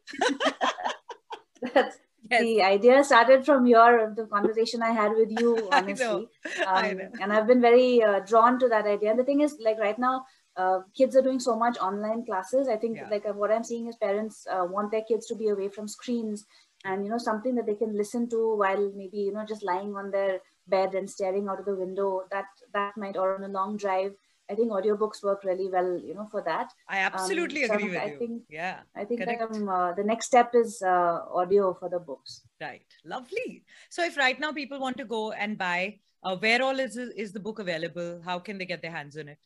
That's, 1.72 1.96
yes. 2.30 2.40
The 2.40 2.62
idea 2.62 3.04
started 3.04 3.44
from 3.44 3.66
your 3.66 4.12
the 4.16 4.26
conversation 4.26 4.82
I 4.82 4.90
had 4.90 5.12
with 5.12 5.30
you, 5.40 5.68
honestly. 5.72 6.06
I 6.06 6.08
know. 6.08 6.66
Um, 6.66 6.84
I 6.84 6.92
know. 6.92 7.10
And 7.20 7.32
I've 7.32 7.46
been 7.46 7.60
very 7.60 8.02
uh, 8.02 8.20
drawn 8.20 8.58
to 8.58 8.68
that 8.68 8.86
idea. 8.86 9.10
And 9.10 9.18
the 9.18 9.24
thing 9.24 9.40
is, 9.40 9.56
like 9.60 9.78
right 9.78 9.98
now, 9.98 10.24
uh, 10.56 10.80
kids 10.96 11.16
are 11.16 11.22
doing 11.22 11.40
so 11.40 11.56
much 11.56 11.78
online 11.78 12.24
classes. 12.24 12.68
I 12.68 12.76
think 12.76 12.96
yeah. 12.96 13.08
like 13.10 13.26
uh, 13.26 13.32
what 13.32 13.50
I'm 13.50 13.64
seeing 13.64 13.88
is 13.88 13.96
parents 13.96 14.46
uh, 14.50 14.64
want 14.64 14.90
their 14.90 15.04
kids 15.08 15.26
to 15.26 15.34
be 15.34 15.48
away 15.48 15.68
from 15.68 15.88
screens 15.88 16.46
and 16.84 17.04
you 17.04 17.10
know 17.10 17.18
something 17.18 17.54
that 17.54 17.66
they 17.66 17.74
can 17.74 17.96
listen 17.96 18.28
to 18.30 18.56
while 18.56 18.92
maybe 18.94 19.18
you 19.18 19.32
know 19.32 19.44
just 19.46 19.64
lying 19.64 19.94
on 19.96 20.10
their 20.10 20.38
bed 20.68 20.94
and 20.94 21.08
staring 21.08 21.48
out 21.48 21.58
of 21.58 21.66
the 21.66 21.74
window. 21.74 22.22
That 22.30 22.46
that 22.72 22.96
might 22.96 23.16
or 23.16 23.34
on 23.36 23.44
a 23.44 23.48
long 23.48 23.76
drive 23.76 24.12
I 24.48 24.54
think 24.54 24.70
audiobooks 24.70 25.22
work 25.24 25.42
really 25.44 25.68
well, 25.68 25.98
you 25.98 26.14
know, 26.14 26.28
for 26.30 26.42
that. 26.42 26.72
I 26.88 26.98
absolutely 26.98 27.64
um, 27.64 27.68
so 27.68 27.74
agree 27.74 27.88
with 27.90 27.98
I 27.98 28.06
you. 28.06 28.18
Think, 28.18 28.42
yeah. 28.48 28.80
I 28.94 29.04
think 29.04 29.24
that, 29.24 29.40
um, 29.40 29.68
uh, 29.68 29.92
the 29.92 30.04
next 30.04 30.26
step 30.26 30.52
is 30.54 30.82
uh, 30.82 31.20
audio 31.35 31.74
for 31.74 31.88
the 31.88 31.98
books. 31.98 32.42
Right. 32.61 32.87
Lovely. 33.04 33.64
So 33.90 34.04
if 34.04 34.16
right 34.16 34.38
now 34.38 34.52
people 34.52 34.78
want 34.78 34.98
to 34.98 35.04
go 35.04 35.32
and 35.32 35.59
buy, 35.59 35.98
uh, 36.22 36.37
where 36.37 36.62
all 36.62 36.78
is, 36.78 36.96
is 36.96 37.32
the 37.32 37.40
book 37.40 37.59
available? 37.59 38.20
How 38.24 38.38
can 38.38 38.59
they 38.59 38.66
get 38.66 38.82
their 38.82 38.92
hands 38.92 39.16
on 39.16 39.28
it? 39.28 39.38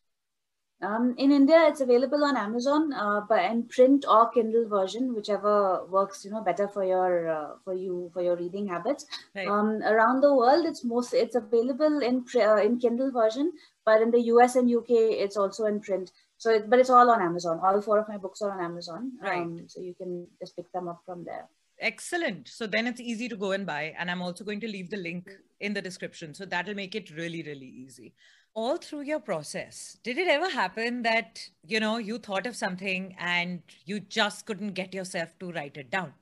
Um, 0.82 1.14
in 1.18 1.30
India, 1.30 1.66
it's 1.68 1.82
available 1.82 2.24
on 2.24 2.38
Amazon, 2.38 2.92
uh, 2.94 3.20
but 3.28 3.44
in 3.44 3.64
print 3.64 4.06
or 4.08 4.30
Kindle 4.30 4.66
version, 4.66 5.14
whichever 5.14 5.84
works, 5.86 6.24
you 6.24 6.30
know, 6.30 6.40
better 6.40 6.68
for 6.68 6.84
your 6.84 7.28
uh, 7.28 7.50
for 7.64 7.74
you 7.74 8.10
for 8.14 8.22
your 8.22 8.36
reading 8.36 8.66
habits. 8.66 9.04
Right. 9.34 9.46
Um, 9.46 9.82
around 9.82 10.22
the 10.22 10.34
world, 10.34 10.64
it's 10.64 10.82
most 10.82 11.12
it's 11.12 11.34
available 11.34 12.00
in 12.00 12.24
uh, 12.34 12.56
in 12.56 12.78
Kindle 12.78 13.10
version, 13.10 13.52
but 13.84 14.00
in 14.00 14.10
the 14.10 14.22
US 14.32 14.56
and 14.56 14.74
UK, 14.74 14.90
it's 15.24 15.36
also 15.36 15.66
in 15.66 15.80
print. 15.80 16.12
So, 16.38 16.50
it, 16.52 16.70
but 16.70 16.78
it's 16.78 16.88
all 16.88 17.10
on 17.10 17.20
Amazon. 17.20 17.60
All 17.62 17.82
four 17.82 17.98
of 17.98 18.08
my 18.08 18.16
books 18.16 18.40
are 18.40 18.50
on 18.50 18.64
Amazon, 18.64 19.12
right? 19.20 19.42
Um, 19.42 19.64
so 19.68 19.82
you 19.82 19.94
can 19.94 20.26
just 20.40 20.56
pick 20.56 20.72
them 20.72 20.88
up 20.88 21.02
from 21.04 21.24
there. 21.24 21.46
Excellent. 21.78 22.48
So 22.48 22.66
then 22.66 22.86
it's 22.86 23.00
easy 23.00 23.28
to 23.28 23.36
go 23.36 23.52
and 23.52 23.66
buy, 23.66 23.94
and 23.98 24.10
I'm 24.10 24.22
also 24.22 24.44
going 24.44 24.60
to 24.60 24.68
leave 24.68 24.88
the 24.88 24.96
link 24.96 25.30
in 25.60 25.74
the 25.74 25.82
description, 25.82 26.32
so 26.32 26.46
that'll 26.46 26.74
make 26.74 26.94
it 26.94 27.10
really 27.10 27.42
really 27.42 27.66
easy 27.66 28.14
all 28.54 28.76
through 28.76 29.02
your 29.02 29.20
process 29.20 29.98
did 30.02 30.18
it 30.18 30.28
ever 30.28 30.50
happen 30.50 31.02
that 31.02 31.48
you 31.66 31.78
know 31.80 31.98
you 31.98 32.18
thought 32.18 32.46
of 32.46 32.56
something 32.56 33.14
and 33.18 33.62
you 33.84 34.00
just 34.00 34.44
couldn't 34.46 34.72
get 34.72 34.94
yourself 34.94 35.38
to 35.38 35.52
write 35.52 35.76
it 35.76 35.90
down? 35.90 36.12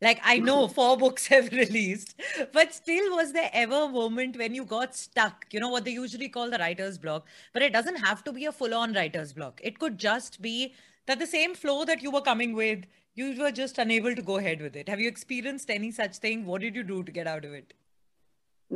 Like 0.00 0.20
i 0.24 0.38
know 0.38 0.68
four 0.76 0.96
books 0.96 1.28
have 1.28 1.50
released 1.52 2.20
but 2.52 2.74
still 2.74 3.14
was 3.16 3.32
there 3.32 3.50
ever 3.52 3.82
a 3.82 3.88
moment 3.88 4.36
when 4.36 4.54
you 4.54 4.64
got 4.64 4.94
stuck? 4.94 5.46
You 5.50 5.60
know 5.60 5.70
what 5.70 5.84
they 5.84 5.92
usually 5.92 6.28
call 6.28 6.50
the 6.50 6.58
writer's 6.58 6.98
block 6.98 7.26
but 7.52 7.62
it 7.62 7.72
doesn't 7.72 7.96
have 7.96 8.22
to 8.24 8.32
be 8.32 8.44
a 8.46 8.52
full 8.52 8.74
on 8.74 8.92
writer's 8.92 9.32
block. 9.32 9.60
It 9.62 9.78
could 9.78 9.98
just 9.98 10.42
be 10.42 10.74
that 11.06 11.18
the 11.18 11.26
same 11.26 11.54
flow 11.54 11.84
that 11.84 12.02
you 12.02 12.10
were 12.10 12.20
coming 12.20 12.54
with 12.54 12.84
you 13.14 13.38
were 13.38 13.52
just 13.52 13.78
unable 13.78 14.14
to 14.14 14.22
go 14.22 14.38
ahead 14.38 14.62
with 14.62 14.74
it. 14.74 14.88
Have 14.88 15.00
you 15.00 15.08
experienced 15.08 15.70
any 15.70 15.90
such 15.90 16.16
thing? 16.16 16.46
What 16.46 16.62
did 16.62 16.74
you 16.74 16.82
do 16.82 17.02
to 17.02 17.12
get 17.12 17.26
out 17.26 17.44
of 17.44 17.52
it 17.52 17.74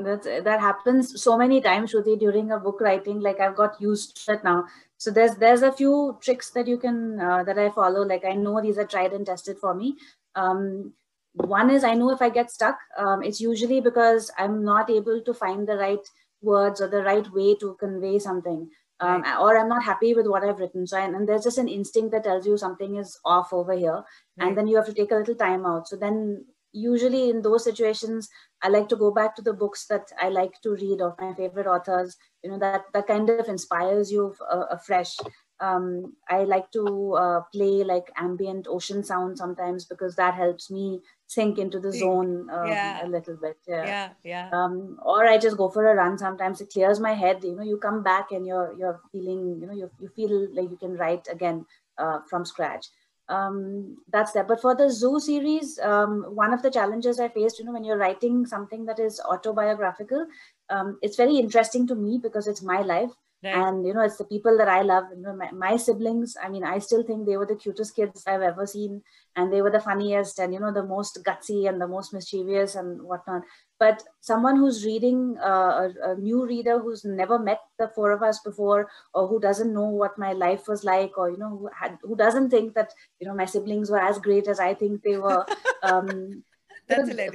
that's 0.04 0.26
that 0.26 0.61
happens 0.61 1.22
so 1.22 1.37
many 1.38 1.61
times 1.61 1.92
Shruti, 1.92 2.18
during 2.18 2.52
a 2.52 2.59
book 2.59 2.80
writing 2.80 3.20
like 3.20 3.40
i've 3.40 3.56
got 3.56 3.80
used 3.80 4.24
to 4.26 4.32
it 4.35 4.44
now. 4.44 4.64
So 4.98 5.11
there's 5.11 5.37
there's 5.37 5.62
a 5.62 5.72
few 5.72 6.18
tricks 6.20 6.50
that 6.50 6.66
you 6.66 6.78
can 6.78 7.20
uh, 7.20 7.44
that 7.44 7.59
i 7.59 7.70
follow. 7.70 8.02
Like 8.02 8.24
i 8.24 8.32
know 8.32 8.61
these 8.61 8.78
are 8.78 8.87
tried 8.87 9.12
and 9.12 9.26
tested 9.26 9.59
for 9.59 9.74
me. 9.74 9.96
Um, 10.35 10.92
one 11.32 11.70
is 11.70 11.85
i 11.85 11.94
know 11.94 12.11
if 12.11 12.22
i 12.22 12.28
get 12.28 12.50
stuck. 12.50 12.78
Um, 12.96 13.22
it's 13.22 13.40
usually 13.40 13.80
because 13.80 14.30
i'm 14.38 14.64
not 14.64 14.90
able 14.90 15.20
to 15.22 15.35
find 15.35 15.66
the 15.66 15.76
right 15.76 16.06
words 16.42 16.80
or 16.80 16.88
the 16.88 17.02
right 17.02 17.30
way 17.32 17.54
to 17.56 17.74
convey 17.80 18.18
something 18.18 18.68
um, 19.00 19.24
or 19.40 19.59
i'm 19.59 19.68
not 19.68 19.82
happy 19.82 20.14
with 20.14 20.26
what 20.26 20.44
i've 20.44 20.59
written. 20.59 20.87
So 20.87 20.98
I, 20.98 21.04
and 21.04 21.28
there's 21.28 21.44
just 21.44 21.59
an 21.59 21.68
instinct 21.68 22.12
that 22.12 22.24
tells 22.24 22.46
you 22.46 22.56
something 22.56 22.96
is 22.96 23.18
off 23.24 23.52
over 23.52 23.76
here 23.76 24.02
right. 24.38 24.48
and 24.48 24.56
then 24.56 24.66
you 24.66 24.76
have 24.76 24.87
to 24.87 24.94
take 24.94 25.11
a 25.11 25.16
little 25.16 25.35
time 25.35 25.64
out. 25.66 25.88
So 25.88 25.96
then 25.96 26.44
usually 26.72 27.31
in 27.31 27.42
those 27.42 27.64
situations 27.64 28.29
i 28.62 28.68
like 28.68 28.88
to 28.88 28.96
go 28.96 29.11
back 29.11 29.35
to 29.35 29.42
the 29.42 29.52
books 29.52 29.87
that 29.87 30.07
i 30.20 30.29
like 30.29 30.61
to 30.62 30.74
read 30.74 31.00
of 31.00 31.14
my 31.20 31.33
favorite 31.35 31.66
authors. 31.66 32.16
You 32.42 32.50
know 32.52 32.59
that 32.59 32.85
that 32.94 33.07
kind 33.09 33.29
of 33.29 33.48
inspires 33.48 34.12
you 34.12 34.35
uh, 34.52 34.66
afresh. 34.70 35.16
Um, 35.59 36.12
i 36.29 36.44
like 36.44 36.70
to 36.72 37.14
uh, 37.14 37.40
play 37.52 37.83
like 37.83 38.12
ambient 38.16 38.66
ocean 38.68 39.02
sound 39.02 39.38
sometimes 39.38 39.87
because 39.87 40.14
that 40.16 40.35
helps 40.35 40.70
me 40.70 41.00
sink 41.26 41.59
into 41.59 41.81
the 41.81 41.92
zone 41.92 42.50
um, 42.50 42.68
yeah. 42.68 43.05
a 43.05 43.09
little 43.09 43.38
bit 43.40 43.57
yeah. 43.66 43.87
Yeah, 43.87 44.09
yeah. 44.22 44.50
Um, 44.52 44.98
or 45.02 45.26
i 45.26 45.38
just 45.38 45.57
go 45.57 45.70
for 45.70 45.87
a 45.90 45.94
run 45.94 46.18
sometimes. 46.18 46.61
It 46.61 46.72
clears 46.72 47.00
my 47.00 47.14
head. 47.14 47.42
You 47.42 47.57
know 47.57 47.62
you 47.62 47.79
come 47.79 48.02
back 48.02 48.33
and 48.33 48.46
you're 48.46 48.74
you're 48.79 49.00
feeling 49.11 49.59
you 49.61 49.66
know 49.66 49.72
you, 49.72 49.90
you 49.98 50.09
feel 50.09 50.46
like 50.55 50.70
you 50.70 50.76
can 50.76 50.94
write 50.98 51.26
again 51.33 51.64
uh, 51.98 52.18
from 52.29 52.44
scratch 52.44 52.88
um, 53.28 53.96
that's 54.12 54.32
that. 54.32 54.48
But 54.48 54.60
for 54.60 54.74
the 54.74 54.90
zoo 54.90 55.18
series, 55.18 55.78
um, 55.80 56.24
one 56.34 56.52
of 56.52 56.62
the 56.62 56.70
challenges 56.70 57.18
I 57.18 57.28
faced, 57.28 57.58
you 57.58 57.64
know, 57.64 57.72
when 57.72 57.84
you're 57.84 57.98
writing 57.98 58.46
something 58.46 58.84
that 58.86 58.98
is 58.98 59.20
autobiographical, 59.20 60.26
um, 60.70 60.98
it's 61.02 61.16
very 61.16 61.36
interesting 61.36 61.86
to 61.88 61.94
me 61.94 62.20
because 62.22 62.46
it's 62.46 62.62
my 62.62 62.82
life. 62.82 63.10
Right. 63.44 63.54
And 63.54 63.86
you 63.86 63.92
know, 63.92 64.02
it's 64.02 64.16
the 64.16 64.24
people 64.24 64.56
that 64.56 64.68
I 64.68 64.82
love. 64.82 65.04
You 65.14 65.22
know, 65.22 65.36
my, 65.36 65.50
my, 65.52 65.76
siblings. 65.76 66.36
I 66.42 66.48
mean, 66.48 66.64
I 66.64 66.78
still 66.78 67.02
think 67.02 67.26
they 67.26 67.36
were 67.36 67.46
the 67.46 67.54
cutest 67.54 67.94
kids 67.94 68.24
I've 68.26 68.40
ever 68.40 68.66
seen, 68.66 69.02
and 69.36 69.52
they 69.52 69.60
were 69.60 69.70
the 69.70 69.80
funniest, 69.80 70.38
and 70.38 70.54
you 70.54 70.60
know, 70.60 70.72
the 70.72 70.82
most 70.82 71.22
gutsy 71.22 71.68
and 71.68 71.80
the 71.80 71.86
most 71.86 72.14
mischievous 72.14 72.76
and 72.76 73.02
whatnot. 73.02 73.42
But 73.78 74.02
someone 74.20 74.56
who's 74.56 74.84
reading 74.86 75.36
uh, 75.38 75.90
a, 76.02 76.12
a, 76.12 76.14
new 76.16 76.46
reader 76.46 76.78
who's 76.78 77.04
never 77.04 77.38
met 77.38 77.60
the 77.78 77.88
four 77.88 78.10
of 78.10 78.22
us 78.22 78.40
before, 78.40 78.88
or 79.12 79.26
who 79.28 79.38
doesn't 79.38 79.74
know 79.74 79.88
what 79.88 80.18
my 80.18 80.32
life 80.32 80.66
was 80.66 80.82
like, 80.82 81.18
or 81.18 81.30
you 81.30 81.36
know, 81.36 81.50
who 81.50 81.68
had 81.78 81.98
who 82.02 82.16
doesn't 82.16 82.50
think 82.50 82.74
that 82.74 82.92
you 83.20 83.26
know 83.26 83.34
my 83.34 83.44
siblings 83.44 83.90
were 83.90 84.00
as 84.00 84.18
great 84.18 84.48
as 84.48 84.60
I 84.60 84.74
think 84.74 85.02
they 85.02 85.18
were. 85.18 85.44
Um. 85.82 86.42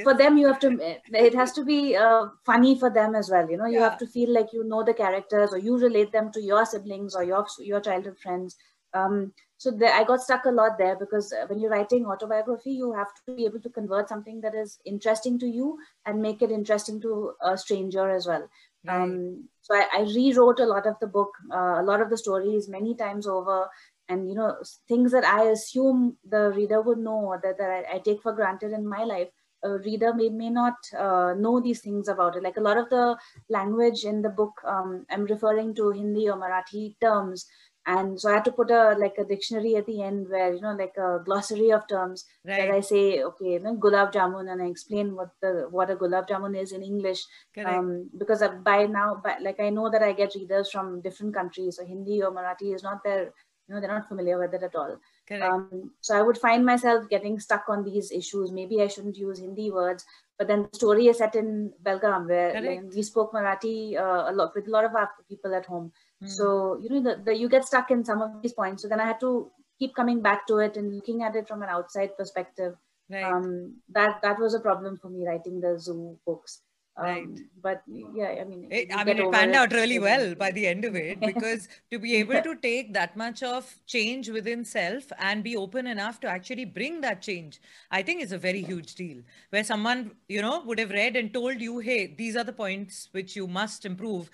For 0.03 0.13
them, 0.13 0.37
you 0.37 0.47
have 0.47 0.59
to. 0.59 0.77
It 1.11 1.35
has 1.35 1.51
to 1.53 1.65
be 1.65 1.95
uh, 1.95 2.27
funny 2.45 2.79
for 2.79 2.89
them 2.89 3.15
as 3.15 3.29
well. 3.29 3.49
You 3.49 3.57
know, 3.57 3.65
you 3.65 3.79
yeah. 3.79 3.89
have 3.89 3.97
to 3.97 4.07
feel 4.07 4.33
like 4.33 4.53
you 4.53 4.63
know 4.63 4.81
the 4.81 4.93
characters, 4.93 5.51
or 5.51 5.57
you 5.57 5.77
relate 5.77 6.13
them 6.13 6.31
to 6.31 6.41
your 6.41 6.65
siblings 6.65 7.15
or 7.15 7.23
your 7.25 7.45
your 7.59 7.81
childhood 7.81 8.17
friends. 8.17 8.55
Um, 8.93 9.33
so 9.61 9.69
there, 9.69 9.93
I 9.93 10.03
got 10.03 10.23
stuck 10.23 10.45
a 10.45 10.49
lot 10.49 10.79
there 10.79 10.95
because 10.95 11.31
uh, 11.31 11.45
when 11.45 11.59
you're 11.59 11.69
writing 11.69 12.07
autobiography, 12.07 12.71
you 12.71 12.93
have 12.93 13.13
to 13.13 13.35
be 13.35 13.45
able 13.45 13.59
to 13.59 13.69
convert 13.69 14.09
something 14.09 14.41
that 14.41 14.55
is 14.55 14.79
interesting 14.85 15.37
to 15.37 15.45
you 15.45 15.77
and 16.07 16.19
make 16.19 16.41
it 16.41 16.49
interesting 16.49 16.99
to 17.01 17.33
a 17.43 17.55
stranger 17.55 18.09
as 18.09 18.25
well. 18.25 18.49
Right. 18.83 19.03
Um, 19.03 19.47
so 19.61 19.75
I, 19.75 19.85
I, 19.99 20.01
rewrote 20.01 20.61
a 20.61 20.65
lot 20.65 20.87
of 20.87 20.95
the 20.99 21.05
book, 21.05 21.29
uh, 21.53 21.79
a 21.79 21.83
lot 21.83 22.01
of 22.01 22.09
the 22.09 22.17
stories 22.17 22.67
many 22.67 22.95
times 22.95 23.27
over, 23.27 23.69
and 24.09 24.27
you 24.27 24.33
know 24.33 24.55
things 24.87 25.11
that 25.11 25.25
I 25.25 25.43
assume 25.43 26.17
the 26.27 26.51
reader 26.55 26.81
would 26.81 26.97
know 26.97 27.19
or 27.19 27.39
that, 27.43 27.59
that 27.59 27.69
I, 27.69 27.97
I 27.97 27.99
take 27.99 28.23
for 28.23 28.33
granted 28.33 28.71
in 28.71 28.87
my 28.87 29.03
life 29.03 29.27
a 29.63 29.77
reader 29.77 30.13
may, 30.13 30.29
may 30.29 30.49
not 30.49 30.73
uh, 30.97 31.33
know 31.37 31.59
these 31.61 31.81
things 31.81 32.07
about 32.07 32.35
it. 32.35 32.43
Like 32.43 32.57
a 32.57 32.61
lot 32.61 32.77
of 32.77 32.89
the 32.89 33.15
language 33.49 34.03
in 34.05 34.21
the 34.21 34.29
book, 34.29 34.53
um, 34.65 35.05
I'm 35.09 35.25
referring 35.25 35.75
to 35.75 35.91
Hindi 35.91 36.29
or 36.29 36.37
Marathi 36.37 36.95
terms. 36.99 37.45
And 37.87 38.19
so 38.21 38.29
I 38.29 38.33
had 38.33 38.45
to 38.45 38.51
put 38.51 38.69
a 38.69 38.95
like 38.99 39.15
a 39.17 39.23
dictionary 39.23 39.75
at 39.75 39.87
the 39.87 40.03
end 40.03 40.29
where, 40.29 40.53
you 40.53 40.61
know, 40.61 40.75
like 40.75 40.95
a 40.97 41.19
glossary 41.25 41.71
of 41.71 41.87
terms 41.87 42.25
right. 42.45 42.57
that 42.57 42.71
I 42.71 42.79
say, 42.79 43.23
okay, 43.23 43.53
you 43.53 43.59
know, 43.59 43.75
gulab 43.75 44.13
jamun 44.13 44.51
and 44.51 44.61
I 44.61 44.67
explain 44.67 45.15
what 45.15 45.31
the 45.41 45.67
what 45.71 45.89
a 45.89 45.95
gulab 45.95 46.27
jamun 46.27 46.55
is 46.55 46.73
in 46.73 46.83
English. 46.83 47.25
Um, 47.65 48.09
because 48.17 48.43
by 48.63 48.85
now, 48.85 49.19
by, 49.23 49.37
like 49.41 49.59
I 49.59 49.69
know 49.69 49.89
that 49.89 50.03
I 50.03 50.13
get 50.13 50.35
readers 50.35 50.69
from 50.69 51.01
different 51.01 51.33
countries. 51.33 51.77
So 51.77 51.85
Hindi 51.85 52.21
or 52.21 52.31
Marathi 52.31 52.75
is 52.75 52.83
not 52.83 53.03
their, 53.03 53.33
you 53.67 53.73
know, 53.73 53.81
they're 53.81 53.89
not 53.89 54.07
familiar 54.07 54.37
with 54.37 54.53
it 54.53 54.61
at 54.61 54.75
all. 54.75 54.97
Um, 55.41 55.91
so 56.01 56.15
I 56.15 56.21
would 56.21 56.37
find 56.37 56.63
myself 56.63 57.09
getting 57.09 57.39
stuck 57.39 57.63
on 57.67 57.83
these 57.83 58.11
issues. 58.11 58.51
Maybe 58.51 58.81
I 58.81 58.87
shouldn't 58.89 59.17
use 59.17 59.39
Hindi 59.39 59.71
words, 59.71 60.05
but 60.37 60.47
then 60.47 60.67
the 60.71 60.77
story 60.77 61.07
is 61.07 61.17
set 61.17 61.35
in 61.35 61.73
Belgaum, 61.81 62.27
where 62.27 62.53
like, 62.61 62.93
we 62.93 63.01
spoke 63.01 63.33
Marathi 63.33 63.97
uh, 63.97 64.29
a 64.29 64.33
lot 64.33 64.53
with 64.53 64.67
a 64.67 64.71
lot 64.71 64.83
of 64.85 64.93
our 64.93 65.09
people 65.27 65.55
at 65.55 65.65
home. 65.65 65.91
Mm. 66.23 66.29
So 66.29 66.79
you 66.81 66.89
know, 66.89 67.01
the, 67.01 67.23
the, 67.23 67.35
you 67.35 67.49
get 67.49 67.65
stuck 67.65 67.91
in 67.91 68.03
some 68.03 68.21
of 68.21 68.41
these 68.41 68.53
points. 68.53 68.83
So 68.83 68.87
then 68.87 68.99
I 68.99 69.05
had 69.05 69.19
to 69.21 69.51
keep 69.79 69.95
coming 69.95 70.21
back 70.21 70.45
to 70.47 70.57
it 70.57 70.77
and 70.77 70.93
looking 70.93 71.23
at 71.23 71.35
it 71.35 71.47
from 71.47 71.63
an 71.63 71.69
outside 71.69 72.15
perspective. 72.17 72.75
Right. 73.09 73.23
Um, 73.23 73.75
that 73.89 74.21
that 74.21 74.39
was 74.39 74.53
a 74.53 74.59
problem 74.59 74.97
for 74.97 75.09
me 75.09 75.25
writing 75.27 75.59
the 75.59 75.77
zoo 75.79 76.17
books. 76.25 76.61
Right. 76.97 77.23
Um, 77.23 77.49
but 77.63 77.81
yeah, 77.87 78.35
I 78.41 78.43
mean, 78.43 78.67
it, 78.69 78.89
I 78.93 79.05
mean, 79.05 79.17
it 79.17 79.31
panned 79.31 79.55
out 79.55 79.71
really 79.71 79.97
well 79.97 80.35
by 80.35 80.51
the 80.51 80.67
end 80.67 80.83
of 80.83 80.95
it 80.95 81.19
because 81.25 81.69
to 81.89 81.97
be 81.97 82.17
able 82.17 82.41
to 82.41 82.55
take 82.55 82.93
that 82.93 83.15
much 83.15 83.43
of 83.43 83.77
change 83.87 84.29
within 84.29 84.65
self 84.65 85.05
and 85.17 85.41
be 85.41 85.55
open 85.55 85.87
enough 85.87 86.19
to 86.19 86.27
actually 86.27 86.65
bring 86.65 86.99
that 87.01 87.21
change, 87.21 87.61
I 87.91 88.01
think 88.01 88.21
is 88.21 88.33
a 88.33 88.37
very 88.37 88.61
huge 88.61 88.95
deal. 88.95 89.21
Where 89.51 89.63
someone, 89.63 90.11
you 90.27 90.41
know, 90.41 90.63
would 90.65 90.79
have 90.79 90.91
read 90.91 91.15
and 91.15 91.33
told 91.33 91.61
you, 91.61 91.79
hey, 91.79 92.07
these 92.07 92.35
are 92.35 92.43
the 92.43 92.53
points 92.53 93.07
which 93.13 93.37
you 93.37 93.47
must 93.47 93.85
improve. 93.85 94.29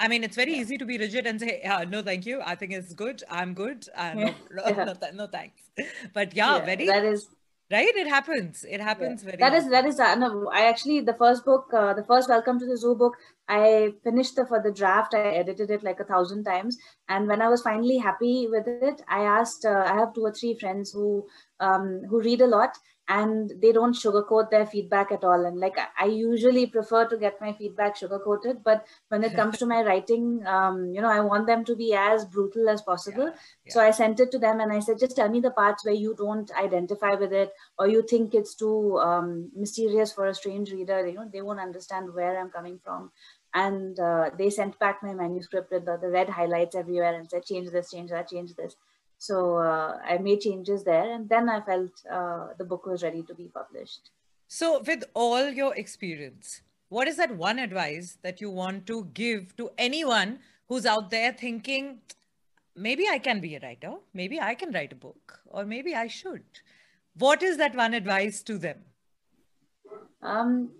I 0.00 0.08
mean, 0.08 0.24
it's 0.24 0.36
very 0.36 0.54
easy 0.54 0.78
to 0.78 0.86
be 0.86 0.96
rigid 0.96 1.26
and 1.26 1.38
say, 1.38 1.60
yeah, 1.62 1.84
no, 1.86 2.02
thank 2.02 2.24
you. 2.24 2.40
I 2.44 2.54
think 2.54 2.72
it's 2.72 2.94
good. 2.94 3.22
I'm 3.30 3.52
good. 3.52 3.86
Uh, 3.94 4.14
no, 4.14 4.20
yeah. 4.22 4.72
no, 4.72 4.84
no, 4.84 5.10
no, 5.14 5.26
thanks. 5.26 5.62
But 6.14 6.34
yeah, 6.34 6.56
yeah, 6.56 6.64
very. 6.64 6.86
That 6.86 7.04
is 7.04 7.28
right 7.70 7.94
it 7.94 8.08
happens 8.08 8.64
it 8.68 8.80
happens 8.80 9.22
yeah. 9.22 9.30
very 9.30 9.38
that 9.38 9.54
is 9.54 9.70
that 9.70 9.86
is 9.86 10.00
uh, 10.00 10.14
no, 10.16 10.50
i 10.52 10.62
actually 10.66 11.00
the 11.00 11.14
first 11.14 11.44
book 11.44 11.72
uh, 11.72 11.94
the 11.94 12.04
first 12.04 12.28
welcome 12.28 12.58
to 12.58 12.66
the 12.66 12.76
zoo 12.76 12.94
book 12.96 13.16
i 13.48 13.92
finished 14.02 14.34
the 14.36 14.44
for 14.46 14.60
the 14.60 14.72
draft 14.72 15.14
i 15.14 15.20
edited 15.42 15.70
it 15.70 15.84
like 15.84 16.00
a 16.00 16.08
thousand 16.12 16.42
times 16.44 16.78
and 17.08 17.28
when 17.28 17.40
i 17.40 17.48
was 17.48 17.62
finally 17.62 17.98
happy 17.98 18.48
with 18.50 18.66
it 18.66 19.02
i 19.08 19.20
asked 19.20 19.64
uh, 19.64 19.84
i 19.86 19.94
have 20.00 20.12
two 20.14 20.24
or 20.24 20.32
three 20.32 20.58
friends 20.58 20.90
who 20.90 21.24
um, 21.60 22.02
who 22.08 22.20
read 22.20 22.40
a 22.40 22.46
lot 22.46 22.76
and 23.10 23.50
they 23.60 23.72
don't 23.72 23.96
sugarcoat 23.96 24.50
their 24.50 24.64
feedback 24.64 25.10
at 25.10 25.24
all. 25.24 25.44
And 25.44 25.58
like 25.58 25.76
I, 25.98 26.04
usually 26.04 26.66
prefer 26.66 27.08
to 27.08 27.16
get 27.16 27.40
my 27.40 27.52
feedback 27.52 27.96
sugarcoated, 27.96 28.62
but 28.62 28.86
when 29.08 29.24
it 29.24 29.34
comes 29.34 29.58
to 29.58 29.66
my 29.66 29.82
writing, 29.82 30.46
um, 30.46 30.92
you 30.94 31.00
know, 31.00 31.10
I 31.10 31.18
want 31.18 31.48
them 31.48 31.64
to 31.64 31.74
be 31.74 31.92
as 31.92 32.24
brutal 32.24 32.68
as 32.68 32.82
possible. 32.82 33.24
Yeah, 33.24 33.34
yeah. 33.66 33.72
So 33.72 33.80
I 33.80 33.90
sent 33.90 34.20
it 34.20 34.30
to 34.30 34.38
them 34.38 34.60
and 34.60 34.72
I 34.72 34.78
said, 34.78 35.00
just 35.00 35.16
tell 35.16 35.28
me 35.28 35.40
the 35.40 35.50
parts 35.50 35.84
where 35.84 35.94
you 35.94 36.14
don't 36.16 36.48
identify 36.56 37.14
with 37.14 37.32
it 37.32 37.50
or 37.80 37.88
you 37.88 38.02
think 38.02 38.32
it's 38.32 38.54
too 38.54 39.00
um, 39.00 39.50
mysterious 39.56 40.12
for 40.12 40.26
a 40.26 40.34
strange 40.34 40.70
reader. 40.70 41.04
You 41.04 41.14
know, 41.14 41.28
they 41.32 41.42
won't 41.42 41.58
understand 41.58 42.14
where 42.14 42.38
I'm 42.38 42.50
coming 42.50 42.78
from. 42.84 43.10
And 43.52 43.98
uh, 43.98 44.30
they 44.38 44.50
sent 44.50 44.78
back 44.78 45.02
my 45.02 45.14
manuscript 45.14 45.72
with 45.72 45.84
the, 45.84 45.98
the 46.00 46.10
red 46.10 46.28
highlights 46.28 46.76
everywhere 46.76 47.12
and 47.12 47.28
said, 47.28 47.44
change 47.44 47.70
this, 47.70 47.90
change 47.90 48.10
that, 48.10 48.28
change 48.28 48.54
this. 48.54 48.76
So 49.20 49.58
uh, 49.58 49.98
I 50.02 50.16
made 50.16 50.40
changes 50.40 50.82
there, 50.82 51.12
and 51.14 51.28
then 51.28 51.50
I 51.50 51.60
felt 51.60 51.90
uh, 52.10 52.46
the 52.56 52.64
book 52.64 52.86
was 52.86 53.02
ready 53.02 53.22
to 53.24 53.34
be 53.34 53.48
published. 53.48 54.08
So, 54.48 54.82
with 54.86 55.04
all 55.12 55.50
your 55.50 55.74
experience, 55.76 56.62
what 56.88 57.06
is 57.06 57.18
that 57.18 57.36
one 57.36 57.58
advice 57.58 58.16
that 58.22 58.40
you 58.40 58.50
want 58.50 58.86
to 58.86 59.04
give 59.12 59.54
to 59.58 59.72
anyone 59.76 60.38
who's 60.68 60.86
out 60.86 61.10
there 61.10 61.34
thinking, 61.34 61.98
maybe 62.74 63.08
I 63.10 63.18
can 63.18 63.40
be 63.40 63.56
a 63.56 63.60
writer, 63.60 63.92
maybe 64.14 64.40
I 64.40 64.54
can 64.54 64.72
write 64.72 64.94
a 64.94 64.96
book, 64.96 65.40
or 65.44 65.66
maybe 65.66 65.94
I 65.94 66.06
should? 66.06 66.44
What 67.18 67.42
is 67.42 67.58
that 67.58 67.76
one 67.76 67.92
advice 67.92 68.42
to 68.44 68.56
them? 68.56 68.78
Um, 70.22 70.70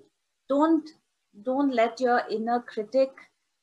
don't 0.48 0.88
don't 1.42 1.74
let 1.74 2.00
your 2.00 2.22
inner 2.30 2.60
critic 2.60 3.10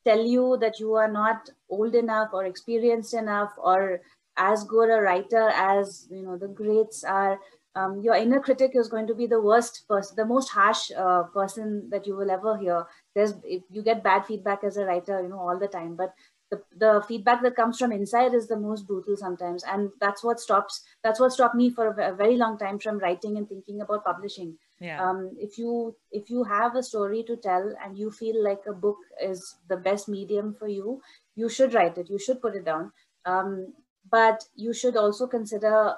tell 0.06 0.24
you 0.24 0.56
that 0.62 0.80
you 0.80 0.94
are 0.94 1.12
not 1.12 1.50
old 1.68 1.96
enough 1.96 2.30
or 2.32 2.46
experienced 2.46 3.16
enough 3.16 3.52
or 3.58 4.02
as 4.38 4.64
good 4.64 4.90
a 4.90 5.02
writer 5.02 5.50
as 5.50 6.08
you 6.12 6.22
know 6.22 6.38
the 6.38 6.48
greats 6.48 7.04
are 7.04 7.40
um, 7.76 8.02
your 8.02 8.16
inner 8.16 8.40
critic 8.40 8.72
is 8.74 8.88
going 8.88 9.06
to 9.06 9.14
be 9.14 9.28
the 9.28 9.42
worst 9.42 9.88
person 9.88 10.16
the 10.16 10.26
most 10.26 10.50
harsh 10.50 10.90
uh, 10.98 11.24
person 11.24 11.90
that 11.92 12.08
you 12.08 12.16
will 12.16 12.32
ever 12.32 12.58
hear. 12.58 12.86
There's 13.14 13.34
you 13.46 13.84
get 13.84 14.04
bad 14.04 14.26
feedback 14.26 14.64
as 14.64 14.78
a 14.78 14.86
writer 14.86 15.22
you 15.22 15.30
know 15.30 15.40
all 15.40 15.60
the 15.60 15.68
time 15.68 15.96
but 15.96 16.14
the, 16.50 16.62
the 16.78 17.04
feedback 17.08 17.42
that 17.44 17.56
comes 17.56 17.78
from 17.78 17.92
inside 17.92 18.34
is 18.34 18.48
the 18.48 18.58
most 18.58 18.88
brutal 18.88 19.18
sometimes 19.18 19.64
and 19.64 19.90
that's 20.00 20.24
what 20.24 20.40
stops 20.40 20.82
that's 21.04 21.20
what 21.20 21.34
stopped 21.34 21.56
me 21.56 21.70
for 21.70 21.88
a, 21.88 22.14
a 22.14 22.16
very 22.16 22.38
long 22.38 22.58
time 22.58 22.80
from 22.80 23.00
writing 23.00 23.38
and 23.38 23.50
thinking 23.50 23.82
about 23.82 24.06
publishing. 24.06 24.58
Yeah. 24.80 25.04
um, 25.04 25.32
if 25.40 25.58
you 25.58 25.96
if 26.12 26.30
you 26.30 26.44
have 26.44 26.76
a 26.76 26.84
story 26.84 27.24
to 27.24 27.36
tell 27.36 27.74
and 27.84 27.98
you 27.98 28.12
feel 28.12 28.44
like 28.44 28.62
a 28.68 28.74
book 28.74 28.98
is 29.22 29.56
the 29.70 29.78
best 29.78 30.08
medium 30.08 30.54
for 30.54 30.68
you 30.68 31.02
you 31.36 31.50
should 31.50 31.74
write 31.74 31.98
it 31.98 32.10
you 32.10 32.20
should 32.20 32.42
put 32.42 32.56
it 32.56 32.66
down. 32.66 32.92
Um, 33.26 33.74
but 34.12 34.44
you 34.56 34.74
should 34.74 34.98
also 34.98 35.28
consider 35.28 35.96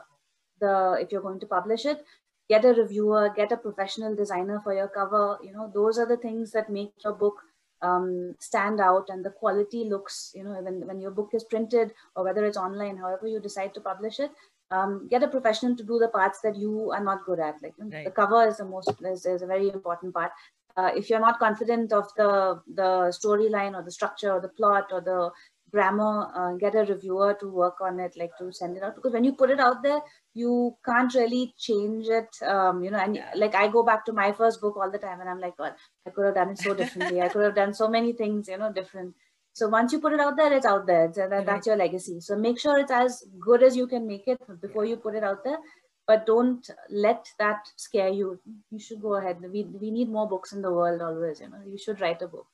the 0.59 0.97
if 0.99 1.11
you're 1.11 1.21
going 1.21 1.39
to 1.39 1.45
publish 1.45 1.85
it 1.85 2.03
get 2.49 2.65
a 2.65 2.73
reviewer 2.73 3.31
get 3.35 3.51
a 3.51 3.57
professional 3.57 4.15
designer 4.15 4.59
for 4.63 4.73
your 4.73 4.87
cover. 4.87 5.37
You 5.43 5.53
know 5.53 5.71
those 5.73 5.97
are 5.99 6.07
the 6.07 6.17
things 6.17 6.51
that 6.51 6.69
make 6.69 6.91
your 7.03 7.13
book 7.13 7.35
um, 7.81 8.35
stand 8.39 8.81
out 8.81 9.05
and 9.09 9.23
the 9.23 9.29
quality 9.29 9.85
looks 9.85 10.31
you 10.35 10.43
know 10.43 10.59
when, 10.61 10.85
when 10.85 10.99
your 10.99 11.11
book 11.11 11.29
is 11.33 11.45
printed 11.45 11.93
or 12.15 12.25
whether 12.25 12.43
it's 12.45 12.57
online 12.57 12.97
however 12.97 13.25
you 13.25 13.39
decide 13.39 13.73
to 13.73 13.79
publish 13.79 14.19
it 14.19 14.31
um, 14.71 15.07
get 15.09 15.23
a 15.23 15.27
professional 15.27 15.75
to 15.75 15.83
do 15.83 15.99
the 15.99 16.09
parts 16.09 16.41
that 16.41 16.55
you 16.55 16.91
are 16.91 17.03
not 17.03 17.25
good 17.25 17.39
at. 17.39 17.55
Like 17.61 17.73
right. 17.79 18.05
the 18.05 18.11
cover 18.11 18.47
is 18.47 18.57
the 18.57 18.65
most 18.65 18.93
is, 19.03 19.25
is 19.25 19.41
a 19.41 19.47
very 19.47 19.69
important 19.69 20.13
part. 20.13 20.31
Uh, 20.77 20.91
if 20.95 21.09
you're 21.09 21.19
not 21.19 21.39
confident 21.39 21.91
of 21.91 22.07
the 22.15 22.61
the 22.75 23.11
storyline 23.11 23.75
or 23.75 23.83
the 23.83 23.91
structure 23.91 24.31
or 24.31 24.39
the 24.39 24.49
plot 24.49 24.89
or 24.91 25.01
the 25.01 25.31
grammar, 25.71 26.31
uh, 26.35 26.53
get 26.57 26.75
a 26.75 26.85
reviewer 26.85 27.35
to 27.39 27.47
work 27.47 27.81
on 27.81 27.99
it, 27.99 28.13
like 28.17 28.31
to 28.39 28.51
send 28.51 28.77
it 28.77 28.83
out. 28.83 28.95
Because 28.95 29.13
when 29.13 29.23
you 29.23 29.33
put 29.33 29.49
it 29.49 29.59
out 29.59 29.83
there, 29.83 29.99
you 30.33 30.75
can't 30.85 31.13
really 31.13 31.53
change 31.57 32.07
it. 32.07 32.27
Um, 32.45 32.83
you 32.83 32.91
know, 32.91 32.99
and 32.99 33.15
yeah. 33.15 33.31
like 33.35 33.55
I 33.55 33.67
go 33.67 33.83
back 33.83 34.05
to 34.05 34.13
my 34.13 34.31
first 34.31 34.61
book 34.61 34.77
all 34.77 34.91
the 34.91 34.97
time, 34.97 35.21
and 35.21 35.29
I'm 35.29 35.39
like, 35.39 35.57
God, 35.57 35.73
I 36.05 36.09
could 36.11 36.25
have 36.25 36.35
done 36.35 36.49
it 36.49 36.59
so 36.59 36.73
differently. 36.73 37.21
I 37.21 37.29
could 37.29 37.43
have 37.43 37.55
done 37.55 37.73
so 37.73 37.87
many 37.87 38.13
things, 38.13 38.47
you 38.47 38.57
know, 38.57 38.71
different. 38.71 39.15
So 39.53 39.67
once 39.67 39.91
you 39.91 39.99
put 39.99 40.13
it 40.13 40.19
out 40.19 40.37
there, 40.37 40.53
it's 40.53 40.65
out 40.65 40.87
there. 40.87 41.05
It's, 41.05 41.17
uh, 41.17 41.27
that, 41.27 41.45
that's 41.45 41.67
your 41.67 41.75
legacy. 41.75 42.21
So 42.21 42.37
make 42.37 42.59
sure 42.59 42.77
it's 42.77 42.91
as 42.91 43.25
good 43.39 43.63
as 43.63 43.75
you 43.75 43.87
can 43.87 44.07
make 44.07 44.27
it 44.27 44.39
before 44.61 44.85
you 44.85 44.95
put 44.95 45.15
it 45.15 45.23
out 45.23 45.43
there. 45.43 45.57
But 46.07 46.25
don't 46.25 46.67
let 46.89 47.27
that 47.37 47.67
scare 47.75 48.09
you. 48.09 48.39
You 48.71 48.79
should 48.79 49.01
go 49.01 49.15
ahead. 49.15 49.37
We, 49.41 49.63
we 49.63 49.91
need 49.91 50.09
more 50.09 50.27
books 50.27 50.53
in 50.53 50.61
the 50.61 50.71
world 50.71 51.01
always. 51.01 51.39
You 51.41 51.49
know, 51.49 51.61
you 51.67 51.77
should 51.77 52.01
write 52.01 52.21
a 52.21 52.27
book. 52.27 52.47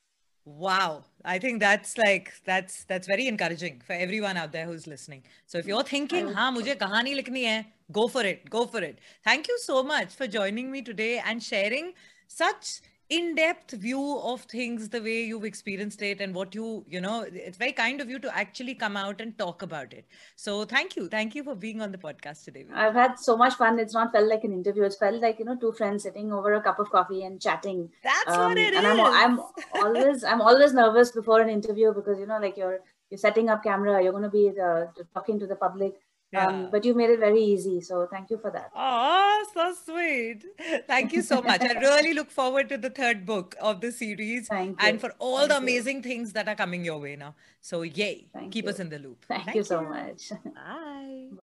Wow. 0.46 1.04
I 1.24 1.38
think 1.40 1.58
that's 1.60 1.98
like 1.98 2.32
that's 2.44 2.84
that's 2.84 3.08
very 3.08 3.26
encouraging 3.26 3.82
for 3.84 3.94
everyone 3.94 4.36
out 4.36 4.52
there 4.52 4.64
who's 4.64 4.86
listening. 4.86 5.24
So 5.46 5.58
if 5.58 5.66
you're 5.66 5.82
thinking, 5.82 6.28
"Ha, 6.28 6.52
mujhe 6.56 6.76
kahani 6.82 7.14
likhni 7.20 7.42
hai," 7.48 7.66
go 7.90 8.06
for 8.06 8.22
it. 8.24 8.48
Go 8.48 8.64
for 8.66 8.80
it. 8.88 9.00
Thank 9.24 9.48
you 9.48 9.58
so 9.62 9.82
much 9.82 10.14
for 10.14 10.28
joining 10.28 10.70
me 10.70 10.82
today 10.82 11.18
and 11.18 11.42
sharing 11.42 11.94
such 12.28 12.80
in-depth 13.08 13.72
view 13.72 14.18
of 14.18 14.40
things 14.42 14.88
the 14.88 15.00
way 15.00 15.22
you've 15.22 15.44
experienced 15.44 16.02
it 16.02 16.20
and 16.20 16.34
what 16.34 16.54
you 16.54 16.84
you 16.88 17.00
know 17.00 17.24
it's 17.32 17.56
very 17.56 17.72
kind 17.72 18.00
of 18.00 18.10
you 18.10 18.18
to 18.18 18.36
actually 18.36 18.74
come 18.74 18.96
out 18.96 19.20
and 19.20 19.38
talk 19.38 19.62
about 19.62 19.92
it. 19.92 20.04
So 20.34 20.64
thank 20.64 20.96
you. 20.96 21.08
Thank 21.08 21.34
you 21.34 21.44
for 21.44 21.54
being 21.54 21.80
on 21.80 21.92
the 21.92 21.98
podcast 21.98 22.44
today 22.44 22.64
i've 22.74 22.94
had 22.94 23.18
so 23.18 23.36
much 23.36 23.54
fun. 23.54 23.78
It's 23.78 23.94
not 23.94 24.12
felt 24.12 24.28
like 24.28 24.44
an 24.44 24.52
interview. 24.52 24.82
It's 24.82 24.96
felt 24.96 25.20
like 25.20 25.38
you 25.38 25.44
know 25.44 25.56
two 25.56 25.72
friends 25.72 26.02
sitting 26.02 26.32
over 26.32 26.54
a 26.54 26.62
cup 26.62 26.78
of 26.78 26.90
coffee 26.90 27.24
and 27.24 27.40
chatting. 27.40 27.88
That's 28.02 28.32
um, 28.32 28.48
what 28.48 28.58
it 28.58 28.74
and 28.74 28.86
is. 28.86 29.00
I'm, 29.00 29.40
I'm 29.40 29.40
always 29.84 30.24
i'm 30.24 30.40
always 30.40 30.72
nervous 30.72 31.12
before 31.12 31.40
an 31.40 31.48
interview 31.48 31.92
because 31.94 32.18
you 32.18 32.26
know 32.26 32.38
like 32.38 32.56
you're 32.56 32.80
you're 33.10 33.18
setting 33.18 33.48
up 33.48 33.62
camera. 33.62 34.02
You're 34.02 34.12
going 34.12 34.24
to 34.24 34.30
be 34.30 34.50
the, 34.50 34.90
talking 35.14 35.38
to 35.38 35.46
the 35.46 35.56
public 35.56 35.94
yeah. 36.32 36.46
Um, 36.46 36.68
but 36.70 36.84
you 36.84 36.94
made 36.94 37.10
it 37.10 37.20
very 37.20 37.42
easy. 37.42 37.80
So 37.80 38.06
thank 38.10 38.30
you 38.30 38.38
for 38.38 38.50
that. 38.50 38.70
Oh, 38.74 39.46
so 39.54 39.74
sweet. 39.84 40.44
Thank 40.86 41.12
you 41.12 41.22
so 41.22 41.40
much. 41.40 41.60
I 41.60 41.72
really 41.80 42.14
look 42.14 42.30
forward 42.30 42.68
to 42.70 42.78
the 42.78 42.90
third 42.90 43.24
book 43.24 43.54
of 43.60 43.80
the 43.80 43.92
series 43.92 44.48
thank 44.48 44.82
and 44.82 45.00
for 45.00 45.12
all 45.18 45.38
thank 45.38 45.50
the 45.50 45.56
amazing 45.58 45.96
you. 45.96 46.02
things 46.02 46.32
that 46.32 46.48
are 46.48 46.56
coming 46.56 46.84
your 46.84 46.98
way 46.98 47.16
now. 47.16 47.34
So, 47.60 47.82
yay. 47.82 48.28
Thank 48.32 48.52
Keep 48.52 48.64
you. 48.64 48.70
us 48.70 48.80
in 48.80 48.88
the 48.88 48.98
loop. 48.98 49.24
Thank, 49.28 49.44
thank 49.44 49.56
you 49.56 49.64
so 49.64 49.82
much. 49.82 50.30
Bye. 50.44 51.28